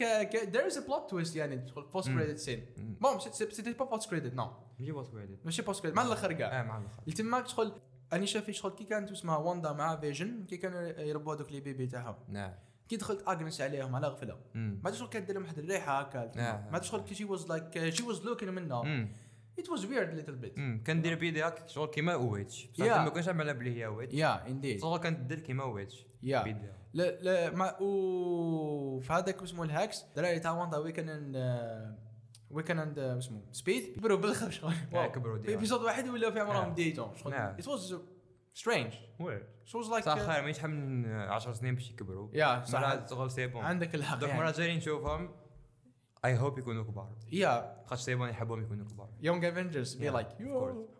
[0.53, 2.17] there is a plot twist يعني post Mm.
[2.17, 6.01] credit scene bon c'était pas post credit no ماشي post credit ماشي post credit مع
[6.01, 7.71] الآخر كاع آه مع الآخر تماك شغل
[8.13, 11.87] اني شافي شغل كي كانت اسمها واندا مع فيجن كي كانوا يربوا هذوك les bébés
[11.87, 12.53] تاعهم نعم
[12.89, 14.37] كي دخلت أغنس عليهم على غفلة.
[14.53, 16.31] ما ادري شغل كانت دير لهم واحد الريحة هكا.
[16.71, 19.09] ما ادري شغل شي واز لايك شي واز لوكينج منهم
[19.59, 22.97] ات واز ويرد ليتل بيت امم كان دير بيديها شغل كيما witch بصح Yeah.
[22.97, 27.21] ما كنتش عاملها بلي هي witch yeah indeed شغل كانت دير كيما witch يا لا
[27.21, 31.35] لا ما و في هذاك اسمه الهاكس دراري تاع واندا ويكن اند
[32.49, 34.73] ويكن اند اسمه سبيد كبروا بالخف شغل.
[34.91, 35.53] كبروا في ديما.
[35.53, 36.73] ايبيزود واحد ولاو في عمرهم.
[36.73, 37.33] ديتون شغل.
[37.33, 37.99] ات واز
[38.57, 39.43] سترينج وي
[39.75, 42.29] واز لايك صح خير مانيش حمل من 10 سنين باش يكبروا.
[42.33, 42.79] يا صح.
[42.79, 43.13] مرات
[43.55, 44.41] عندك الحق دوك يعني.
[44.41, 45.35] مرات جايين نشوفهم
[46.25, 47.15] اي هوب يكونوا كبار.
[47.31, 49.09] يا خاطر سي بون يحبهم يكونوا كبار.
[49.19, 50.27] يونج افنجرز بي لايك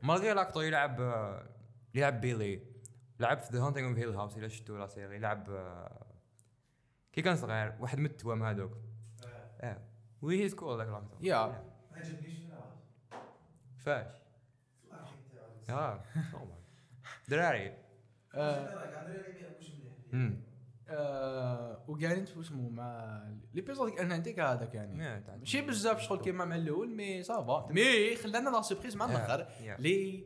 [0.04, 1.50] مالغري لاكتور يلعب آه،
[1.94, 2.62] يلعب بيلي
[3.20, 5.20] لعب في ذا هانتنج اوف هيل هاوس إلا شفتوا لا سيري.
[5.20, 6.06] لعب آه،
[7.14, 8.78] كي كان صغير واحد من التوام هذوك
[9.62, 9.82] آه
[10.22, 11.64] وي هيز كول ذاك لاكتور يا ما
[11.98, 12.38] عجبنيش
[13.78, 14.08] فاش؟
[15.70, 16.04] آه.
[17.28, 17.74] دراري
[20.14, 20.48] امم
[20.90, 24.98] آه، وقاعدين في اسمه مع ليبيزود أنا عندك هذاك يعني.
[25.40, 29.48] ماشي بزاف شغل كيما مع الأول مي صافا مي خلانا لا سيربريز مع الآخر.
[29.80, 30.26] لي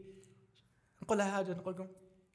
[1.04, 1.88] نقول لها حاجة نقول لكم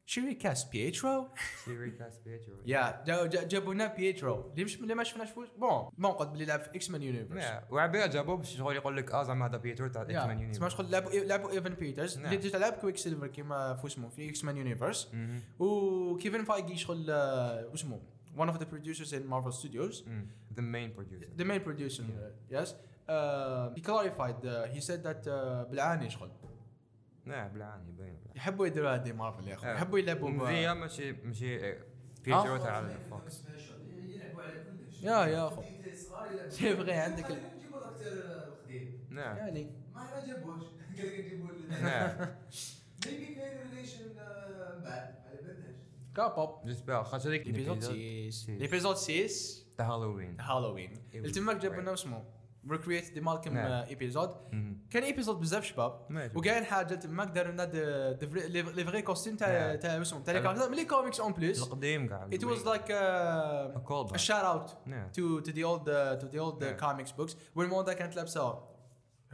[0.09, 1.29] He recast بيترو
[1.64, 6.11] they recast بيترو yeah جا- جا- جابوا لنا بيترو اللي اللي ما شفناش bon bon
[6.12, 9.23] قد بلي لعب في إكس مان universe yeah، وعبيها جابوه باش شغل يقول لك آه
[9.23, 12.19] زعما هذا بيترو تاع إكس مان yeah تسمع شغل لعبوا لعبوا إيفان بيترز.
[12.19, 15.11] اللي déjà لعب كويك سيلفر كيما في اسمه في إكس مان universe.
[15.59, 17.11] وكيفن فايغي شغل
[17.71, 18.01] واسمه
[18.38, 20.03] one of the producers in Marvel Studios.
[20.09, 20.27] مم.
[20.57, 21.27] the main producer.
[21.40, 22.69] The main producer uh, yes.
[23.09, 26.31] Uh, he clarified uh, he said that uh, بالعاني شغل
[27.26, 28.18] لا بالعاني باين.
[28.36, 29.74] يحبوا يديروا هذه مارفل يا أخي آه.
[29.74, 31.58] يحبوا يلعبوا وفيها ماشي ماشي
[32.24, 33.42] بيترو تاع الفوكس
[34.08, 35.02] يلعبوا على كلش.
[35.02, 35.62] يا- يا يلعبوا.
[36.48, 39.36] سي فغي عندك نجيبوا الاكتر القديم نعم.
[39.36, 39.70] يعني.
[39.94, 40.62] ما ما جابوش
[40.96, 41.50] قال لك نجيبوا
[41.82, 42.28] نعم.
[43.06, 45.74] ميبي كاين ريليشن من بعد على بالناش
[46.16, 46.66] كابوب.
[46.66, 48.30] جيسبر خاطر هذيك ليبيزود الإبيزود.
[48.32, 51.80] 6 ليبيزود 6 تاع هالوين هالوين التماك جابوا.
[51.82, 52.24] لنا اسمه.
[52.70, 53.85] ريكريت دي مالكم نعم.
[53.88, 54.31] épisode.
[54.90, 56.07] كان épisode بزاف شباب.
[56.35, 57.62] وكاين حاجة تماك داروا لنا
[58.48, 59.76] les vrais costumes تاع نعم.
[59.76, 62.29] تاع اسمه تاع les caractères من les comics en plus القديم كاع
[64.57, 66.85] out نعم to to the old uh, to the old uh, Yeah.
[66.85, 68.75] comics books when Wanda كانت لابسة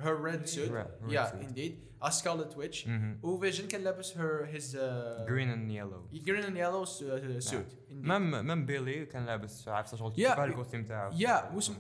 [0.05, 0.71] her red suit.
[0.71, 1.43] Red- red yeah suit.
[1.49, 1.73] indeed.
[2.05, 2.87] A Scarlet Witch.
[2.88, 3.21] مهم.
[3.23, 6.25] وفيجن كان لابس her his uh, green and yellow.
[6.27, 7.77] green and yellow su- uh, suit.
[7.90, 10.19] même même بيلي كان لابس عارف شغل Yeah.
[10.33, 11.75] شبه الكوستيم تاعه يا واسم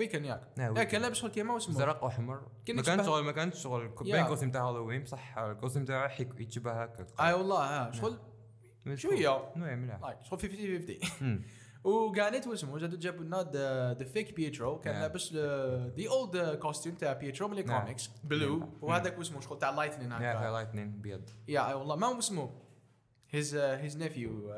[0.00, 3.62] ويكن ياك كان لابس شغل كيما واسمه زرق وحمر ما كان يشبه- شغل ما كانش
[3.62, 3.88] شغل.
[3.88, 8.18] باين costume تاع هالوين بصح ال costume تاعه يتشبه هكا اي والله ها شغل
[8.94, 9.52] شوية.
[9.56, 11.42] نوع ملاح like شغل 50 50 مم.
[11.84, 13.42] وقالت واسمه جادو جابوا لنا
[13.98, 14.98] the fake بيترو كان Yeah.
[14.98, 17.58] لابس the old costume تاع بيترو من Yeah.
[17.58, 18.68] ال comics bleu.
[18.82, 21.30] وهذاك واسمه شغل تاع lightning yeah هكا لايتنين بيض.
[21.48, 21.96] يا والله.
[21.96, 22.50] ما هو اسمه؟
[23.30, 24.54] هيز هيز نيفيو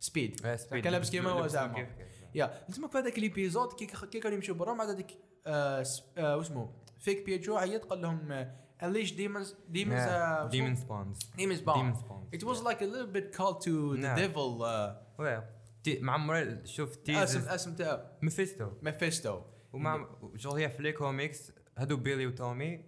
[0.00, 0.56] سبيد آه،.
[0.56, 1.86] كان لابس كيما هو زعما.
[2.34, 5.84] يا تسمى في هذاك ليبيزود كي كي كانوا يمشوا برا مع هذيك آه
[6.18, 11.60] آه واسمه فيك بيجو عيط قال لهم آه، unleash demons demons uh, ديمون سبونز demons
[11.66, 14.18] bomb ديمون سبونز it was like a little bit called to the نعم.
[14.18, 15.42] devil uh, وي
[15.82, 20.06] تي- مع مرة شوف اسم تيزز اسم تاع ميفيستو ميفيستو ومع
[20.36, 22.84] شغل هي في لي كوميكس هادو بيلي وتومي.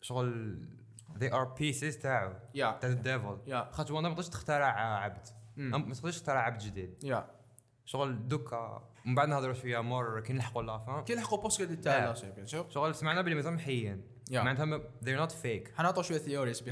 [0.00, 0.58] شغل
[1.18, 2.32] they are pieces تاعو.
[2.80, 3.38] تاع ال devil
[3.72, 4.66] خاطر واندا ما تقدرش تخترع
[5.02, 5.26] عبد.
[5.56, 7.04] ما تقدرش تخترع عبد جديد.
[7.04, 7.30] yeah
[7.84, 11.84] شغل دوكا من بعد نهضروا شوية مور كي نلحقوا la fin كي لحقوا post credit
[11.84, 14.02] تاع سور شغل سمعنا بلي مازال محيين.
[14.30, 15.76] معناتها they're not fake.
[15.76, 16.62] حنعطوا شوية theories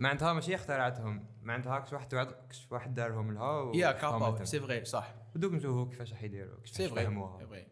[0.00, 1.26] معناتها ماشي اخترعتهم.
[1.42, 4.44] معناتها كش واحد كش واحد دارهم لها يا كابا.
[4.44, 5.14] c'est vrai صح.
[5.36, 7.66] ودوك نشوفوا كيفاش راح يديروا كيفاش يفهموها سي فغي.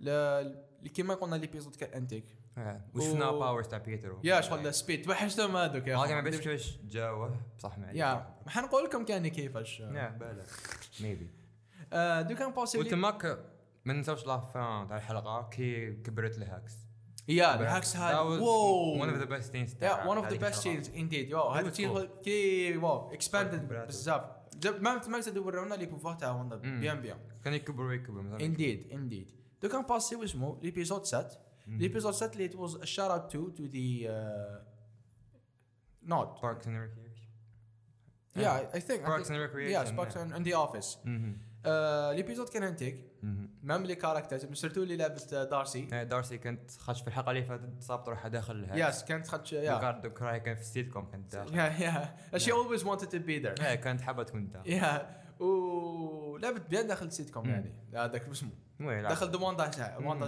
[0.00, 2.24] لا- كيما قلنا ليبيزود كان انتيك.
[2.58, 2.80] آه.
[2.94, 6.30] وشفنا باورز تاع بيترو يا شغل سبيد توحشتهم هذوك يا هاكي ما أخي.
[6.30, 8.14] بيش كيفاش جاوه بصح ما يا
[8.46, 9.80] ما حنقول لكم كان كيفاش.
[9.80, 10.44] يا بالا
[11.00, 11.30] ميبي
[11.92, 13.24] آه، دو كان باسي لي- وتماك
[13.84, 16.74] ما ننساوش لافان تاع الحلقة كي كبرت الهاكس
[17.28, 20.88] يا الهاكس هذا واو ون اوف ذا بيست ثينجز يا ون اوف ذا بيست سينز
[20.90, 23.88] انديد يو هذا was الشيء كي واو اكسباندد كبرات.
[23.88, 24.24] بزاف
[24.58, 26.80] جاب- ما ما يقدروا يورونا les pouvoirs تاع وندا مم.
[26.80, 29.30] bien bien كان يكبر ويكبر مثلا انديد انديد
[29.62, 31.30] دو كان باسي واسمو l'épisode 7
[31.66, 34.62] l'épisode 7 اللي it was a shout out to to the uh,
[36.10, 37.26] not Parks and Recreation
[38.36, 40.22] yeah I think I Parks think- and Recreation, yes Parks yeah.
[40.24, 40.98] and, and the Office.
[41.06, 41.34] آه،
[42.12, 43.12] ليبيزود كان انتيك
[43.62, 45.82] même les caractères surtout اللي لعبت آه، دارسي.
[45.84, 50.10] دارسي كانت خاش في الحلقة اللي فاتت صابت روحها داخل yes كانت خدش yeah ريكاردو
[50.10, 51.54] كراي كان في السيت كوم كانت داخل.
[51.54, 53.64] yeah yeah she always wanted be there.
[53.64, 54.70] إيه، كانت حابه تكون داخل.
[54.70, 57.48] يا ولعبت بيان داخل السيت كوم.
[57.48, 58.50] يعني هذاك اسمه
[58.80, 59.44] دخل ذا مم.
[59.44, 59.64] واندا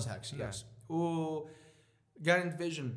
[0.08, 0.34] هاكس.
[0.34, 1.48] يس و
[2.20, 2.94] جارنت فيجن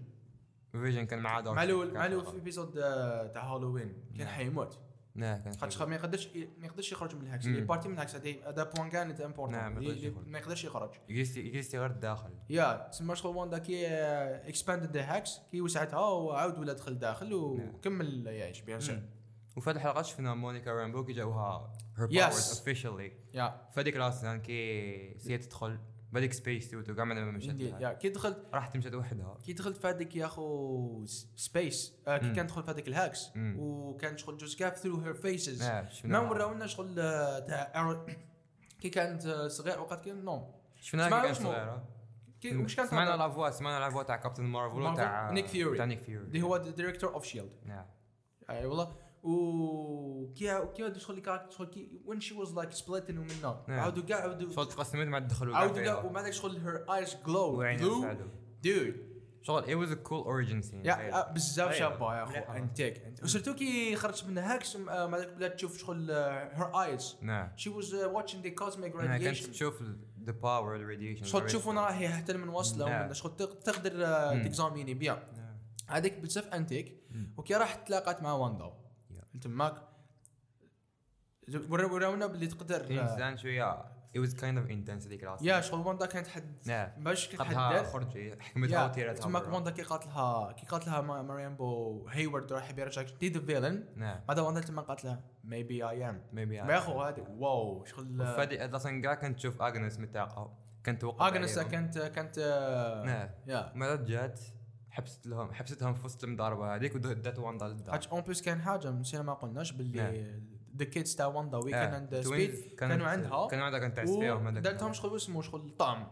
[0.72, 1.56] فيجن كان مع دارسي.
[1.56, 2.26] معلول معلول.
[2.26, 4.28] في ايبيزود آه، تاع هالوين كان.
[4.28, 4.80] حيموت.
[5.16, 5.88] نعم كان حلو.
[5.88, 7.46] ما يقدرش ما يقدرش يخرج من الهاكس.
[7.46, 9.76] اللي بارتي من الهاكس هذا بوان كانت امبورتون نعم،
[10.28, 10.92] ما يقدرش يخرج.
[11.10, 16.74] يجلس غير داخل يا تسمى شغل واندا كي اكسباندد ذا هاكس كي وسعتها وعاود ولا
[16.74, 17.70] دخل داخل نعم.
[17.76, 19.02] وكمل يعيش بيان سور.
[19.58, 22.34] وفي هذه الحلقة شفنا مونيكا رامبو كي جاوها her Yes.
[22.34, 25.80] powers officially يا في هذيك السنة كي سي تدخل
[26.12, 27.60] بهذيك سبيس سوت وكاع ما مشات.
[27.60, 31.06] يا كي دخلت راح تمشي وحدها كي دخلت في هذيك يا أخو
[31.36, 32.34] سبيس آه كي.
[32.34, 33.32] كان دخل في هذيك الهاكس.
[33.38, 38.06] وكان شغل جوز كاف ثرو هير فيسز ما شفناها وراونا شغل آه، تاع
[38.80, 41.88] كي كانت آه، صغير وقت كان نو شفناها اسمها
[42.42, 45.48] كي كانت كي وش كانت سمعنا هذا؟ لافوا سمعنا لافوا تاع كابتن مارفل؟ وتاع نيك
[45.48, 45.78] فيوري.
[45.78, 47.86] تاع نيك فيوري اللي هو ال director of شيلد نعم
[48.50, 53.80] أي والله وكي كي شغل كانت شغل كي وين she was like splitting ومنا نعم.
[53.80, 57.64] عاودوا كاع عاودوا شغل تقسمت مع الدخل عاودوا كاع ومع ذاك شغل her eyes glow
[58.64, 59.12] dude
[59.42, 60.86] شغل it was a cool origin scene.
[60.86, 61.76] yeah آه، بزاف.
[61.76, 62.24] شابة yeah.
[62.24, 62.54] أخو.
[62.54, 67.16] انتيك و surtout كي خرجت من Hex مع ذاك بدأت تشوف شغل her eyes
[67.58, 69.84] was uh, watching the cosmic نعم، كانت تشوف
[70.28, 71.24] power the radiation.
[71.24, 73.14] شغل تشوفون راهي حتى من وصلة نعم.
[73.14, 74.44] شغل تق- تقدر آه،.
[74.44, 75.58] تكزاميني بيان نعم.
[75.88, 77.02] هذيك بزاف أنتيك.
[77.38, 78.81] وكي راح تلاقات مع واندا.
[79.42, 79.76] تماك
[81.70, 83.86] ورا- وراونا باللي تقدر انسان شوية.
[84.18, 86.90] It was kind of intense هذيك العصر يا شغل واندا كانت حد نعم.
[87.04, 89.48] باش كي قالها تحدد خرجي حكمتها يا وتيرتها تماك.
[89.54, 93.86] واندا كي قالت لها كي قالت لها ما- ماريامبو هيورد راح يرجعك دي ذا فيلن
[94.28, 98.66] بعد واندا تما قالت ميبي اي ام maybe ما يا أخو هذه واو شغل فادي
[98.76, 101.60] أصلا كاع كنت تشوف اغنس متاقه كانت توقف اغنس.
[101.60, 102.40] كانت كانت
[103.06, 103.30] نعم.
[103.48, 103.72] يا.
[103.76, 104.40] ما جات؟
[104.92, 106.76] حبست لهم حبستهم في وسط المضاربة.
[106.76, 110.42] هذيك ودات واندا للدار حاج اون بليس كان حاجة نسينا ما قلناش باللي.
[110.78, 113.48] ذا كيدز تاع واندا ويكند اند سبيد كانوا عندها.
[113.48, 116.08] كانوا عندها كانت تعس فيهم هذاك ودارتهم شغل اسمه شغل طعم.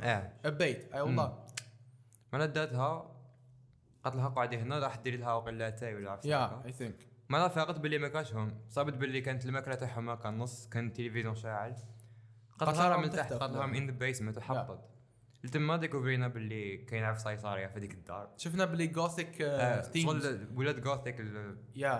[0.00, 0.32] آه.
[0.44, 1.46] بيت أي والله.
[2.32, 3.10] ما داتها
[4.04, 6.64] قالت لها قعدي هنا راح ديري لها وقلاتاي ولا عرفت يا.
[6.64, 10.68] اي ثينك ما لا فاقت باللي ما كاشهم صابت باللي كانت الماكلة تاعهم هكا نص
[10.68, 11.76] كان التلفزيون شاعل.
[12.58, 13.32] قالت لها من تحت.
[13.32, 14.93] قالت لهم ان ذا بيسمنت وحبطت
[15.44, 18.30] لتما ديكوفرينا باللي كاين عرف صيصاريه في هذيك الدار.
[18.36, 19.36] شفنا باللي جوثيك
[19.80, 21.16] ثيمز شغل ولاد جوثيك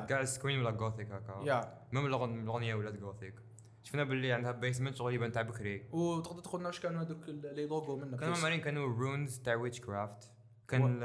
[0.08, 1.42] كاع السكرين ولا جوثيك هكا.
[1.44, 3.34] يا ميم الأغنية ولاد جوثيك
[3.82, 5.86] شفنا باللي عندها بيسمنت شغل يبان تاع بكري.
[5.92, 8.34] وتقدر تقول لنا واش كانوا هذوك لي لوغو منه كانوا.
[8.34, 10.30] معمرين كانوا رونز تاع ويتش كرافت
[10.68, 11.00] كان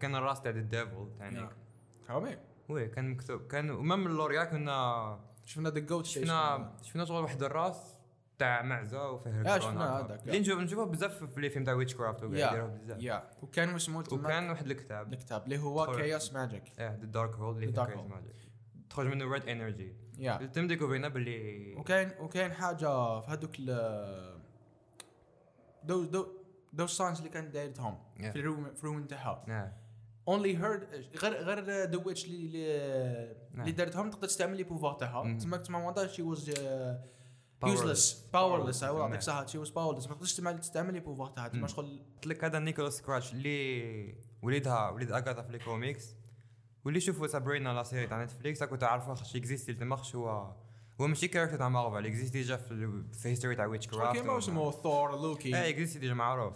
[0.00, 1.50] كان الراس تاع الديفل يا.
[2.08, 2.36] حرامي
[2.68, 7.93] وي كان مكتوب كان ومام اللوريا كنا شفنا ذا جوت شفنا شفنا شغل واحد الراس.
[8.38, 9.98] تاع معزة وفيه كورونا شفنا.
[10.00, 13.02] هذاك، اللي نشوف نشوفه بزاف في لي فيلم تاع ويتش كرافت يديروه بزاف.
[13.02, 13.30] يا.
[13.42, 15.12] وكان اسمه تما وكان واحد الكتاب.
[15.12, 15.86] الكتاب اللي هو.
[15.96, 18.10] كياس ماجيك آه ذا دارك هول اللي كايز Hole.
[18.10, 18.34] ماجيك
[18.90, 20.36] تخرج منه ريد انرجي يا.
[20.46, 24.40] تم ديكوفرينا باللي وكاين وكاين حاجة في هذوك ال
[25.84, 26.26] دو دو
[26.72, 27.98] دو ساينز اللي كانت دايرتهم.
[28.16, 29.72] في الروم في الروم تاعها
[30.28, 30.88] اونلي هيرد
[31.22, 32.66] غير غير ذا ويتش اللي
[33.54, 35.22] اللي- دارتهم تقدر تستعمل les pouvoirs تاعها.
[35.22, 35.38] مم.
[35.38, 36.50] تما Wanda she was
[37.66, 38.96] useless powerless نعم.
[38.98, 42.26] يعطيك صح she was powerless ما تقدرش تستعمل تستعمل les pouvoirs تاعها تما شغل قلت
[42.26, 46.14] لك هذا Nicholas Scratch اللي وليدها وليد Agatha في الكوميكس؟
[46.84, 50.54] واللي يشوفوا Sabrina la série تاع Netflix راكو تعرفوا خاش existe تما خاش هو.
[51.00, 52.06] هو ماشي character تاع Marvel.
[52.06, 56.54] existe déjà في history تاع witchcraft كيما اسمه Thor Loki اي existe déjà معروف.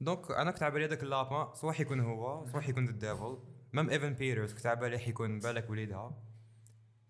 [0.00, 2.46] donc أنا كنت على بالي هذاك اللابا صح يكون هو.
[2.46, 3.38] صح يكون the devil
[3.72, 6.18] مام ايفن بيترز كنت على بالي حيكون بالك وليدها.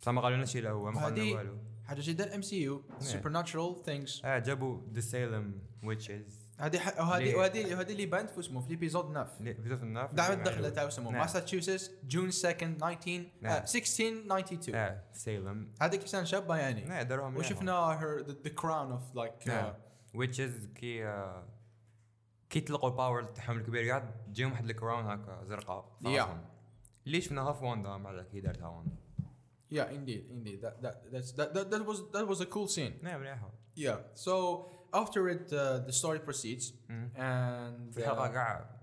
[0.01, 1.59] بصح ما قالوا لناش إلا هو ما قالوا هذه- والو.
[1.93, 7.35] حاجة جدا الام سي يو سوبر ناتشرال ثينجز آه جابوا ذا سيلم ويتشز هذه وهذه؟
[7.35, 10.89] وهذه وهذه اللي بانت في اسمه في الابيزود 9 فيديو في الناف دعوه الدخله تاع
[10.89, 11.11] اسمه.
[11.11, 13.53] ماساتشوستس جون 2 19 نعم.
[13.53, 17.39] آه، 1692 آه سيلم هذيك سنه شابة يعني؟ نعم داروها.
[17.39, 19.75] وشفنا هير ذا كراون اوف لايك
[20.15, 21.49] ويتشز كي آه،
[22.51, 25.99] كي يطلقوا ال power تاعهم الكبير قاعد تجيهم واحد ال crown هكا زرقاء.
[26.05, 26.45] راسهم.
[27.07, 28.97] اللي شفناها في واندا مع ذاك كي دارتها Wanda
[29.73, 30.59] Yeah, indeed, indeed.
[30.65, 32.93] That that that's that that, that was that was a cool scene.
[33.03, 33.97] نعم مليحة Yeah.
[34.15, 34.35] So
[34.93, 37.11] after it, uh, the story proceeds, مم.
[37.17, 38.83] and في الحلقة uh, كاع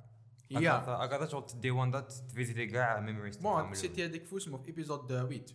[0.54, 0.90] yeah.
[0.90, 5.46] هكذا شغل تدي واندا تفيزيتي كاع memories bon c'était هذيك في اسمه في episode 8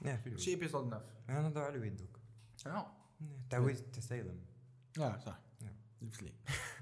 [0.00, 2.20] نعم في شي episode 9 أنا نهضر على ويدوك
[2.66, 2.86] آه
[3.50, 4.40] تعويض تسيلم
[4.98, 5.74] يا صح نعم.
[6.02, 6.32] جبت لي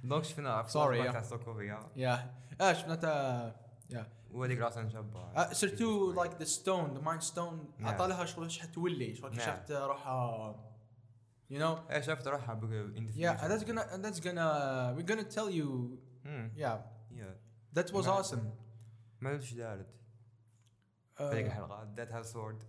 [0.05, 1.13] دونك شفنا في Sorry, الفلاش yeah.
[1.13, 3.57] تاع سوكوفيا يا آه شفنا تا
[3.91, 7.71] يا وهذيك راسها شابة آه، سيرتو لايك ذا ستون ذا مايند ستون.
[7.81, 9.47] عطى لها شغل حتولي شغل نعم.
[9.47, 10.57] شفت روحها
[11.53, 13.45] you know إيه شفت روحها in the yeah future.
[13.45, 16.53] and that's gonna and that's gonna we're gonna tell you مم.
[16.57, 16.79] yeah
[17.19, 17.79] Yeah.
[17.79, 18.23] that was نعم.
[18.23, 18.39] awesome
[19.21, 19.87] ما أدري إيش دارت
[21.15, 22.63] في هذيك الحلقة دات هاز سورد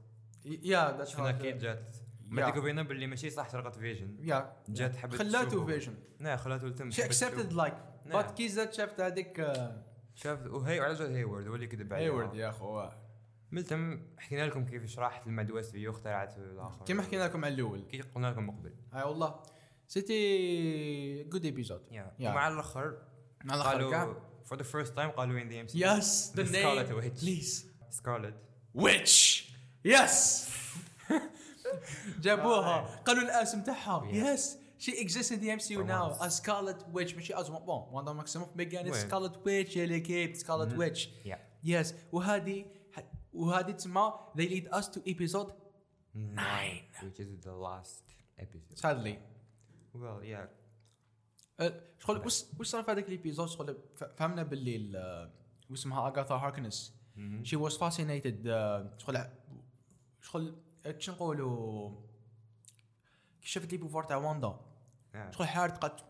[0.45, 1.95] yeah that's شفنا how كي جات.
[2.28, 5.66] ما ديكو بينا باللي ماشي صح سرقت فيجن يا جات حبت خلاته.
[5.66, 7.53] فيجن نعم خلاته التم شي اكسبتد.
[7.53, 7.74] لايك.
[8.05, 9.84] بات كي زاد شافت هذيك آه،
[10.24, 12.89] شاف وهي على جال هيورد هو اللي كذب عليها هيورد يا اخو
[13.51, 16.86] ملتم حكينا لكم كيف شرحت الماد ويست فيو اخترعت الآخر.
[16.86, 19.43] كما حكينا لكم على الأول؟ كي قلنا لكم من قبل أي والله.
[19.88, 21.82] سيتي جود ايبيزود.
[21.91, 22.22] Yeah.
[22.22, 22.97] ومع الآخر
[23.43, 24.15] مع الآخر قالوا
[24.45, 27.22] for the first time قالوا in the MCU yes the name Witch.
[27.22, 28.36] please Scarlet
[28.74, 29.49] Witch
[29.86, 30.49] yes
[32.22, 33.01] جابوها.
[33.05, 34.09] قالوا الاسم تاعها.
[34.12, 36.21] yes she exists in the MCU For now once.
[36.24, 40.78] as Scarlet Witch ماشي as bon Wanda Maximoff bien وين؟ Scarlet Witch اللي كيب Scarlet.
[40.78, 41.10] Witch
[41.64, 42.65] yes وهذه
[43.34, 45.51] وهذه تسمى they lead us to episode
[46.15, 46.84] nine.
[47.03, 48.03] Which is the last
[48.39, 48.77] episode.
[48.86, 49.15] Sadly.
[49.95, 50.47] Well yeah.
[51.59, 53.77] أه، شغل وش وش صار في هذاك ال episode؟ شغل
[54.17, 55.32] فهمنا باللي ال-
[55.69, 56.93] واسمها Agatha Harkness.
[57.43, 58.43] she was fascinated
[58.97, 59.25] شغل
[60.21, 60.55] شغل
[60.86, 61.89] كش نقولوا؟
[63.41, 64.59] كي شافت les pouvoirs تاع واندا؟
[65.14, 65.32] نعم.
[65.32, 66.05] شغل حارت قالت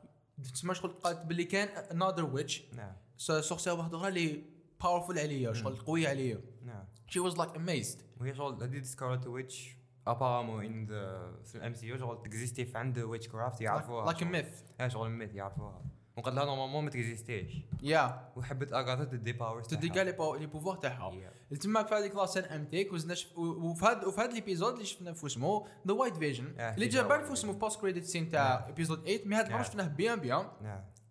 [0.54, 2.94] تسمى شغل قالت باللي كان another witch نعم.
[3.18, 4.44] sorcière واحدة أخرى اللي
[4.82, 6.42] powerful عليا شغل قويه عليا.
[6.66, 6.86] نعم.
[7.08, 9.76] she was like amazed وهي شغل هذه Scarlet Witch
[10.08, 14.06] ابارامون ان ذا في الام سي يو شغل تكزيستي في عند ويتش كرافت يعرفوها.
[14.06, 14.24] لايك.
[14.24, 15.82] ميث إيه شغل ميث يعرفوها.
[16.20, 17.54] وقال لها نورمالمون ما تكزيستيش.
[17.84, 20.12] يا وحبت اغاثا تدي باورز تدي كاع لي
[20.48, 21.14] بوفوار تاعها.
[21.62, 25.14] تما في هذيك لاسين أمتيك وزنا شف- و- وفي هذا وفي هذا الابيزود اللي شفنا
[25.14, 27.56] في اسمه ذا وايت فيجن اللي جا بان في اسمه Vision.
[27.56, 29.64] بوست كريديت سين تاع ابيزود 8 مي هذا المره.
[29.64, 30.46] شفناه بيان بيان.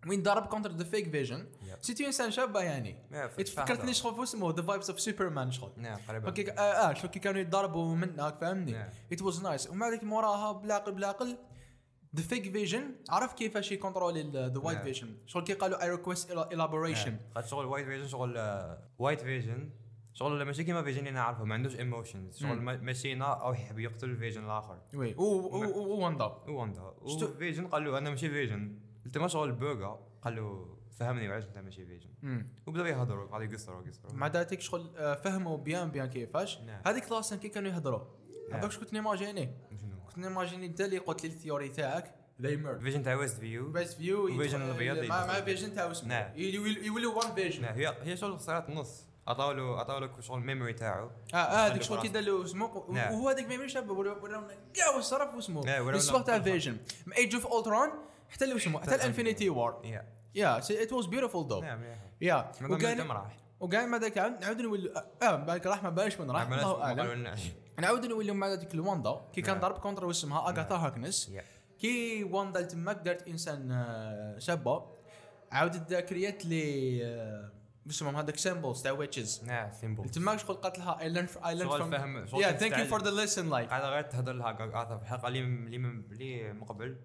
[0.08, 1.46] وين ضرب كونتر ذا فيك فيجن.
[1.80, 2.96] سيتي انسان شابه يعني
[3.38, 3.94] تفكرتني.
[3.94, 7.94] شغل في اسمه ذا فايبس اوف سوبرمان شغل نعم قريبا آه شغل كي كانوا يتضاربوا
[7.96, 8.84] منك فاهمني.
[9.12, 11.36] it was nice ومع ذلك موراها بالعقل بالعقل
[12.16, 14.82] the fake Vision عرف كيفاش يكونترولي the white.
[14.82, 17.16] Vision شغل كي قالوا I request elaboration.
[17.34, 18.38] خاطر شغل white Vision شغل
[18.98, 19.70] white Vision
[20.14, 22.64] شغل ماشي كيما Vision اللي نعرفه ما عندوش emotions شغل مم.
[22.64, 24.78] ما- ماشينا أو يحب يقتل Vision الآخر.
[24.94, 26.92] oui و Wanda Wanda.
[27.06, 31.28] شتو- و Vision قال له أنا ماشي Vision قلت ما شغل بوغا قال له فهمني
[31.28, 32.46] وعلاش أنت ماشي Vision.
[32.66, 34.12] وبداو يهضروا قاعد يقصروا يقصروا.
[34.14, 36.58] مع ذلك شغل آه، فهموا بيان بيان كيفاش.
[36.60, 36.82] نعم.
[36.86, 38.04] هذيك لاسن كي كانوا يهضروا
[38.50, 38.60] نعم.
[38.60, 39.50] هذاك كنت نيماجيني
[39.80, 42.82] شنو؟ كنت نيماجيني انت اللي قلت لي الثيوري تاعك they merge.
[42.82, 45.40] فيجن تاع ويست فيو بس فيو وفيجن الأبيض مع.
[45.40, 46.30] فيجن تاع اسمه نعم.
[46.36, 50.72] يولي- يولوا وان فيجن هي هي شغل صارت نص عطاو له عطاو له شغل ميموري
[50.72, 51.10] تاعو.
[51.34, 52.08] آه آه خلي شغل كي.
[52.08, 53.12] دار له اسمه نعم.
[53.12, 57.12] وهو هذيك ما يمشي شاب وراونا كاع واش صرف واسمه نعم، السباق تاع فيجن من
[57.12, 57.88] ايج اوف اولترون
[58.28, 60.04] حتى اللي اسمه حتى الانفينيتي وار يا
[60.34, 61.80] yeah it was beautiful though نعم.
[62.20, 63.08] yeah وكان
[63.60, 67.34] وكاع ما ذاك عام نعاود نولي آه بالك راح ما بالش من راح الله أعلم.
[67.80, 69.62] نعاود نولي مع ذيك الواندا كي كان نعم.
[69.62, 71.44] ضرب contre واسمها Agatha Harkness yeah.
[71.78, 74.86] كي واندا تماك دارت إنسان آه، شابة
[75.52, 77.52] عاودت cré ات les آه،
[77.90, 79.44] اسمهم؟ هذاك symbols تاع witches.
[79.44, 82.84] نعم symbol تماك شغل قالت لها I learn I learn from فهم yeah thank you.
[82.84, 86.64] for the lesson like قاعدة غير تهضر لها قاعدة في الحلقة اللي اللي اللي من
[86.64, 86.96] قبل.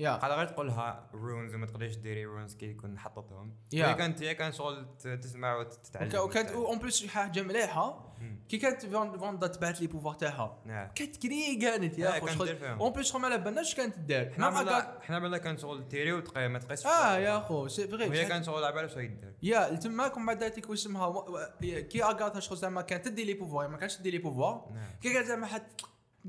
[0.00, 3.86] يا على غير تقول لها رونز وما تقدريش ديري رونز كي يكون حطتهم يا.
[3.88, 8.10] هي كانت هي كانت شغل تسمع وتتعلم وك- وكانت اون بليس حاجة مليحة.
[8.48, 10.62] كي كانت فان- فاندا تبعت لي بوفوار تاعها.
[10.94, 12.72] كانت كري كانت يا أخو كانت دير.
[12.80, 16.48] اون بليس ما على بالناش كانت دار حنا عملنا حنا عملنا كان شغل تيري وتقي
[16.48, 19.74] ما تقيس آه يا أخو سي وهي فغي كان شغل على بالها شو يدير يا
[19.74, 20.42] تماك ومن بعد
[21.08, 21.48] و- و-
[21.88, 24.90] كي اغاثا شغل زعما كانت تدي لي بوفوار ما كانش تدي لي بوفوار نعم.
[25.02, 25.46] كي قالت زعما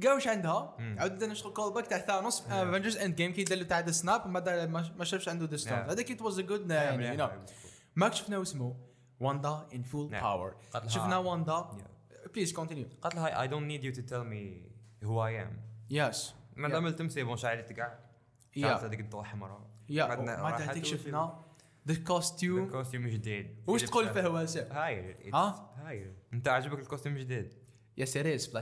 [0.06, 0.76] واش عندها.
[0.80, 0.96] مم.
[1.00, 5.30] عاودنا شغل call back تاع Thanos Avengers Endgame كي دار تاع snap ما ما شافش
[5.30, 5.74] عنده the stone.
[5.78, 7.40] هذاك it was a good يعني.
[7.96, 8.76] ماك شفنا واسمه
[9.20, 10.08] واندا in full.
[10.08, 10.56] power
[10.88, 11.66] شفنا واندا.
[12.34, 14.70] please continue قالت لها I don't need you to tell me
[15.08, 15.54] who I am.
[15.90, 16.70] yes ما.
[16.70, 18.00] دام التمسي bon شعلت كاع
[18.56, 21.44] yeah هذيك الضوء حمراء يا ما هذيك وشو- شفنا
[21.88, 26.80] the costume ال costume جديد واش تقول فيه واسع هايل it's ها؟ هايل انت عجبك
[26.80, 27.54] ال costume جديد
[27.98, 28.56] yeah سيريس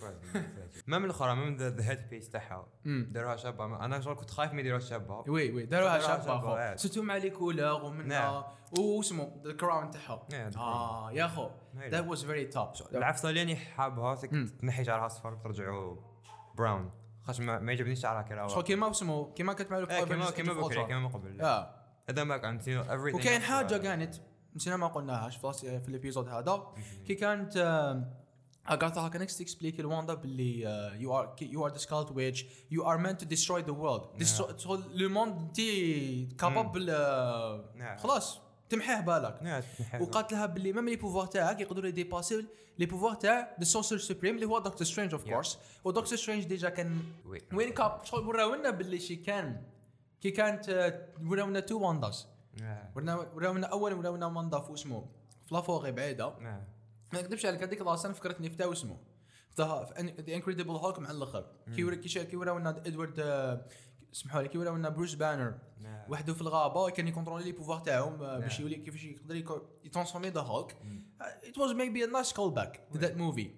[0.00, 2.66] فلاتشه même الأخرى même the head piece تاعها.
[2.84, 3.84] داروها شابة.
[3.84, 5.24] أنا شغل كنت خايف ما يديروها شابة.
[5.28, 6.76] oui oui داروها شابة أخو.
[7.02, 10.26] مع les couleurs ومنها واسمه the crown تاعها.
[10.30, 11.50] the آه يا أخو.
[11.76, 14.14] that was very top العفسه اللي راني حابها.
[14.60, 15.98] تنحي شعرها أصفر ترجعه
[16.54, 16.90] brown
[17.22, 20.30] خاطر ما ما يعجبنيش شعرها كي شغل راهو كيما اسمه؟ كيما كانت مع إيه، كيما
[20.30, 20.86] كيما بكري.
[20.86, 21.40] كيما من قبل.
[21.40, 21.74] yeah
[22.10, 22.60] هذا ما كان
[23.14, 23.40] وكاين.
[23.40, 24.14] حاجة كانت
[24.56, 26.74] نسينا ما قلناهاش في ال épisode هذا
[27.06, 27.56] كي كانت
[28.68, 30.60] Agatha كانت ت explique لواندا باللي
[31.00, 34.06] you are you are the Scarlet Witch you are meant to destroy the world
[34.94, 35.60] le monde انت
[36.40, 36.86] capable.
[37.98, 39.64] خلاص تمحيه بالك.
[40.00, 42.46] وقالت لها باللي même les pouvoirs تاعك يقدروا ي dépasser
[42.78, 45.24] les pouvoirs تاع the Sorcerer Supreme اللي هو Doctor Strange of.
[45.24, 47.42] course و Doctor Strange déjà كان oui.
[47.52, 49.62] وين كاب شغل وراونا باللي she can
[50.20, 52.26] كي كانت آه، وراونا two Wandas.
[53.34, 55.06] وراونا أول وراونا واندا في اسمه
[55.44, 56.34] في la forêt بعيدة.
[57.12, 58.96] ما نكذبش عليك هذيك العاصفه فكرتني في تا اسمه.
[59.56, 61.46] في The Incredible Hulk مع الأخر.
[61.76, 63.66] كي ورا كي شا- كي وراونا إدوارد آه،
[64.12, 65.54] اسمحوا لي كي وراونا Bruce Banner.
[65.80, 66.10] نعم.
[66.10, 68.62] وحده في الغابة كان ي contrôler les pouvoirs تاعهم آه، باش نعم.
[68.62, 69.36] يولي كيفاش يقدر
[69.84, 70.76] ي transformer the Hulk
[71.20, 73.50] it was maybe a nice call back to that movie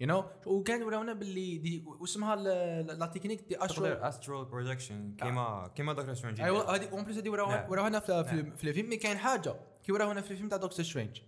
[0.00, 5.92] you know وكان وراونا باللي دي واسمها la technique دي تقدر astral projection كيما كيما
[5.92, 8.22] Doctor Strange ايوا هذه en plus هذه وراونا نعم.
[8.56, 9.54] في الفيلم mais كاين حاجة.
[9.84, 11.20] كي وراونا في الفيلم تاع Doctor Strange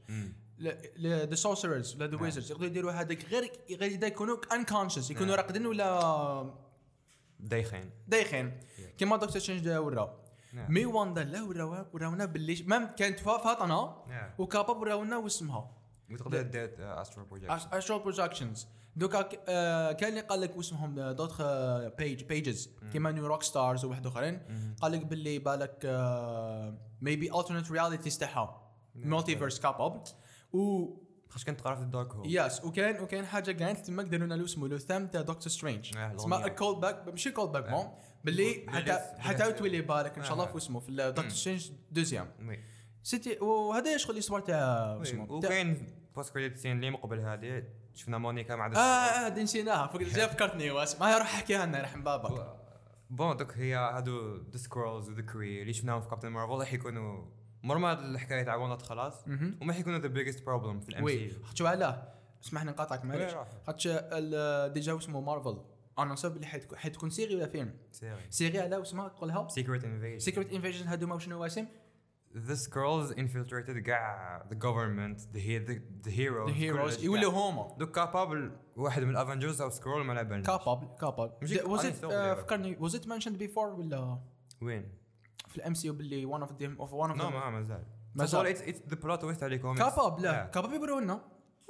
[1.00, 2.22] the sorcerers ولا the.
[2.22, 5.36] wizards يقدروا يديروا هذاك غير غير إذا يكونوا unconscious يكونوا.
[5.36, 6.54] راقدين ولا
[7.40, 7.90] دايخين.
[8.08, 8.60] دايخين.
[8.98, 10.20] كيما Doctor Strange ورا
[10.52, 10.72] نعم.
[10.72, 13.94] mais واندا لا وراونا وراونا باللي même كانت فا- فاطنه.
[14.38, 15.76] و capable وراونا واسمها.
[16.10, 21.42] وتقدر دير astral projection astral projections دوكا آه، كان اللي قال لك واسمهم d'autres
[21.98, 24.40] big pages كيما New Rockstars وواحد آخرين.
[24.82, 25.78] قال لك باللي بالك
[27.00, 28.72] maybe alternate realities تاعها.
[28.94, 30.02] multiverse capable
[30.52, 30.96] و
[31.28, 34.68] خاطر كنت تقرا في ال Darkhold yes وكان وكان حاجة كانت تما داروا لنا اسمه
[34.68, 36.54] le thème تاع Doctor Strange آه، اسمها الأغنية.
[36.54, 37.70] call back ماشي call back آه.
[37.82, 37.92] bon
[38.24, 40.48] باللي حتى حتى تولي بالك إن شاء الله آه.
[40.50, 42.30] في اسمه في Doctor Strange deuxième.
[43.02, 44.98] c'était وهذا شغل الإسبوع تاع.
[45.02, 45.32] اسمه.
[45.32, 45.86] وكاين
[46.16, 47.64] post credit scene اللي مقبل هذه.
[47.94, 52.02] شفنا مونيكا مع آه آه دي نسيناها جا فكرتني واس ما روح حكيها لنا رحم
[52.02, 52.56] بابك
[53.10, 56.72] bon donc هي هادو the Skrulls و the Kree اللي شفناهم في Captain Marvel راح
[56.72, 57.24] يكونوا
[57.62, 59.24] مرمى الحكاية تاع ونات خلاص.
[59.62, 62.12] وما حيكونوا the biggest problem في ال MC شو علاه
[62.44, 63.32] اسمحني نقاطعك معليش.
[63.66, 63.88] خاطش
[64.74, 65.62] déjà اسمه مارفل.
[65.98, 66.46] أنا نصب اللي
[66.76, 68.20] حتكون série ولا فيلم؟ série.
[68.30, 71.66] série على واسمها تقولها؟ Secret Invasion Secret Invasion هادو شنو واسم
[72.34, 75.74] The Skrulls infiltrated كاع the government the he- the,
[76.06, 76.50] the heroes.
[76.50, 77.32] heroes كلش يولوا.
[77.32, 82.12] هما دوك capable واحد من ال Avengers أو Skrull ما لعبناش capable capable ات أستوعب
[82.12, 82.42] اللعبة.
[82.42, 84.18] فكرني was it mentioned before ولا؟
[84.62, 84.88] وين؟
[85.48, 87.84] في ال MCU باللي one of them of one of no ما مازال
[88.14, 88.40] مازال.
[88.44, 90.46] مازال it's the plot twist على comics capable لا.
[90.46, 91.20] capable يبروا لنا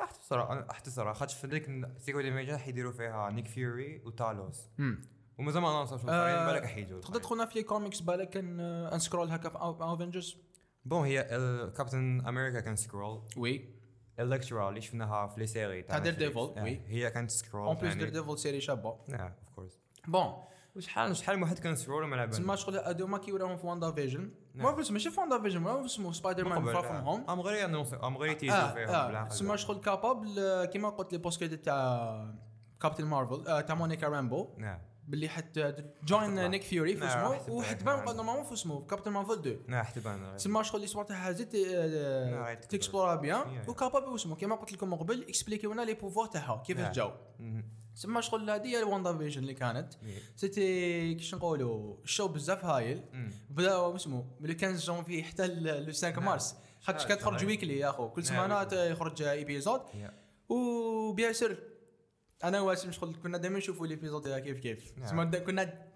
[0.02, 4.68] احتسر احتسر خاطر في ذيك Secret Invasion حيديروا فيها Nick Fury و Talos.
[5.38, 9.30] ومازال ما نوصلش آه، بالك حيجوا تقدر تدخلنا في les comics بالك كان un Skrull
[9.30, 10.36] هكا في Avengers
[10.84, 11.22] bon هي
[11.76, 13.80] Captain America كان Skrull oui.
[14.18, 16.04] Elektra اللي شفناها في les séries تاع.
[16.04, 16.80] Daredevil، آه، oui.
[16.86, 18.98] هي كانت Skrull en plus Daredevil série شابة.
[19.08, 20.34] نعم of course bon.
[20.78, 24.30] شحال شحال من واحد كان Skrull وما لعبناش تسمى شغل هادوما كي وراهم في WandaVision
[24.54, 24.66] نعم.
[24.66, 28.18] ما فيش ماشي في WandaVision ولا اسمه Spider-Man Far From Home أم غير نوصل أم
[28.18, 29.28] غير آه فيهم بالعقل.
[29.28, 32.34] تسمى شغل capable كيما قلت لي post credit تاع
[32.80, 36.50] Captain Marvel آه، تاع Monica Rambeau نعم باللي حتى join.
[36.50, 37.54] Nick Fury في نعم، اسمه.
[37.54, 38.04] وحتبان نعم.
[38.04, 41.56] normalement في اسمه Captain Marvel 2 نعم احتبان تسمى شغل الأسبوع تاعها زيد
[42.30, 42.54] نعم،.
[42.54, 43.64] ت explora bien.
[43.68, 46.92] و capable واسمه كيما قلت لكم من قبل expliqu يونا les pouvoirs تاعها كيفاش نعم.
[46.92, 47.12] جاو
[47.96, 50.18] تسمى شغل هذه هي WandaVision اللي كانت إيه.
[50.36, 53.02] c'était كيش نقولوا ال show بزاف هايل.
[53.50, 56.24] بدا اسمه ملي كان جونفي حتى لو 5 نعم.
[56.24, 57.44] مارس خاطر شحال- كانت تخرج.
[57.44, 58.82] weekly يا أخو كل نعم، سمانة.
[58.84, 59.80] يخرج épisode.
[60.48, 61.56] و bien sûr
[62.44, 65.30] أنا واسم شغل كنا دائما نشوفوا les épisodes كيف كيف نعم.
[65.34, 65.89] كنا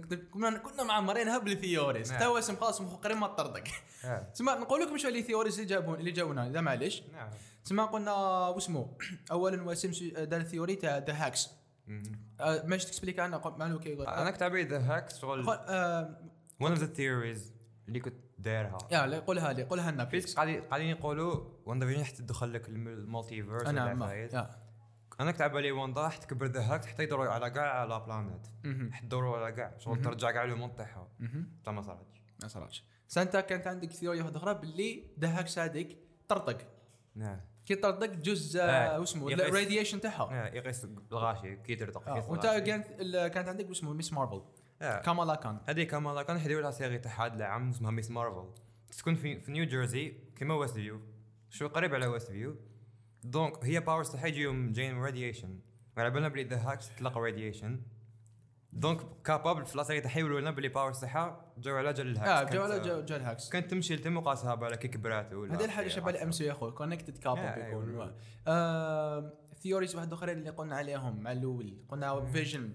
[0.00, 2.22] كنا كنا معمرينها بال theories نعم.
[2.22, 3.64] هو اسم خلاص مخ قريب ما طردق
[4.04, 4.18] آه.
[4.18, 7.02] تسمى نقول لكم شو les theories اللي جابون اللي جاونا إذا معليش.
[7.12, 7.30] نعم.
[7.64, 8.12] تسمى قلنا
[8.48, 8.96] واسمه
[9.30, 9.90] اولا هو اسم
[10.24, 11.48] دار ال theory تاع the Hex.
[11.86, 12.20] مهم.
[12.64, 14.06] ماش ت explique عنها قل- معلو كي يقول.
[14.06, 16.18] أنا كتابي ذا هاكس شغل آه،
[16.60, 17.52] one of the theories
[17.88, 18.78] اللي كنت دايرها.
[18.90, 23.68] يا لا قولها لي قولها لنا please قاعدين يقولوا Vision حتى تدخل لك ال multiverse
[23.68, 24.65] أنا
[25.20, 28.46] أنا بالي وندا حتى تكبر the Hex حتى يدوروا على كاع la planète.
[28.92, 30.02] حتى يدوروا على كاع شغل.
[30.02, 31.08] ترجع كاع لهم تاعها.
[31.60, 32.84] حتى ما صارتش ما صارتش.
[33.08, 35.98] سانتا كانت عندك theory واحدة أخرى باللي Hex هذيك
[36.28, 36.58] طرطق.
[37.14, 37.40] نعم.
[37.66, 40.46] كي طرطق جزء آه، واسمه يقيس- ال radiation تاعها.
[40.46, 41.74] آه، يقيس الغاشي كي
[42.12, 42.46] آه، يقيس وانت.
[43.34, 44.12] كانت عندك واسمه Ms.
[44.12, 44.42] Marvel.
[44.82, 45.00] آه.
[45.00, 45.60] Kamala Khan.
[45.68, 48.10] هذيك كمان كان يديروا لها série تاع هاد العام اسمها Ms.
[48.10, 48.48] Marvel.
[48.98, 51.00] تكون في, في نيو جيرسي كيما Westview.
[51.50, 52.56] شو قريب على Westview.
[53.30, 55.58] donc هي powers تاعها يجيهم جايين radiation
[55.96, 57.80] وعلى بالنا بلي the Hex تلقى radiation
[58.72, 62.52] donc capable في la série يقولوا لنا بلي powers تاعها جاو على جال ال Hex.
[62.52, 63.48] آه جو على جو ال Hex.
[63.48, 66.72] كانت تمشي لتم وقاسها بالك كي كبرات ولا هذه الحاجة شبه ال MCU يا أخوي
[66.72, 68.10] connected بيكون.
[68.46, 69.32] أيوة.
[69.62, 71.78] theories واحد آخرين اللي قلنا عليهم مع الأول.
[71.88, 72.74] قلنا Vision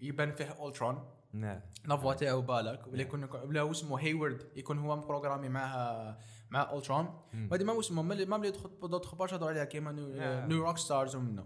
[0.00, 1.60] يبان فيه Ultron نعم.
[1.86, 6.18] نفوا تاعو بالك ولا يكون ولا اسمه Hayward يكون هو programmé معها
[6.52, 7.20] مع Ultron.
[7.50, 9.92] وهذه ما اسمه ما ما اللي تدخل برشا هضروا عليها كيما
[10.48, 11.44] New, Rockstars ومنه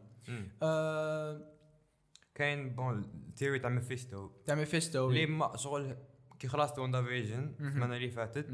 [2.34, 5.96] كاين bon ال theory تاع Mephisto تاع Mephisto اللي ما شغل
[6.38, 7.54] كي خلصت WandaVision.
[7.60, 8.50] السمانة اللي فاتت.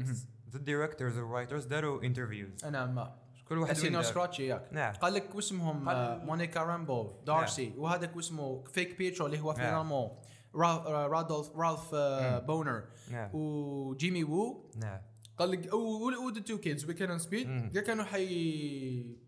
[0.49, 3.15] the directors وال writers داروا interviews أنا ما.
[3.47, 4.01] كل واحد Señor.
[4.01, 4.69] Scratchy ياك.
[4.71, 4.93] نعم.
[4.93, 5.85] قال لك واسمهم
[6.25, 9.61] Monica Rambeau Darcy وهذاك واسمه fake Pietro اللي هو نعم.
[9.61, 10.09] finalement
[10.55, 11.95] را- رادولف Ralph.
[12.45, 13.29] بونر نعم.
[13.33, 15.01] وجيمي وو نعم.
[15.37, 17.77] قال لك و ذا تو كيدز وي كان سبيد.
[17.77, 19.23] كانوا حي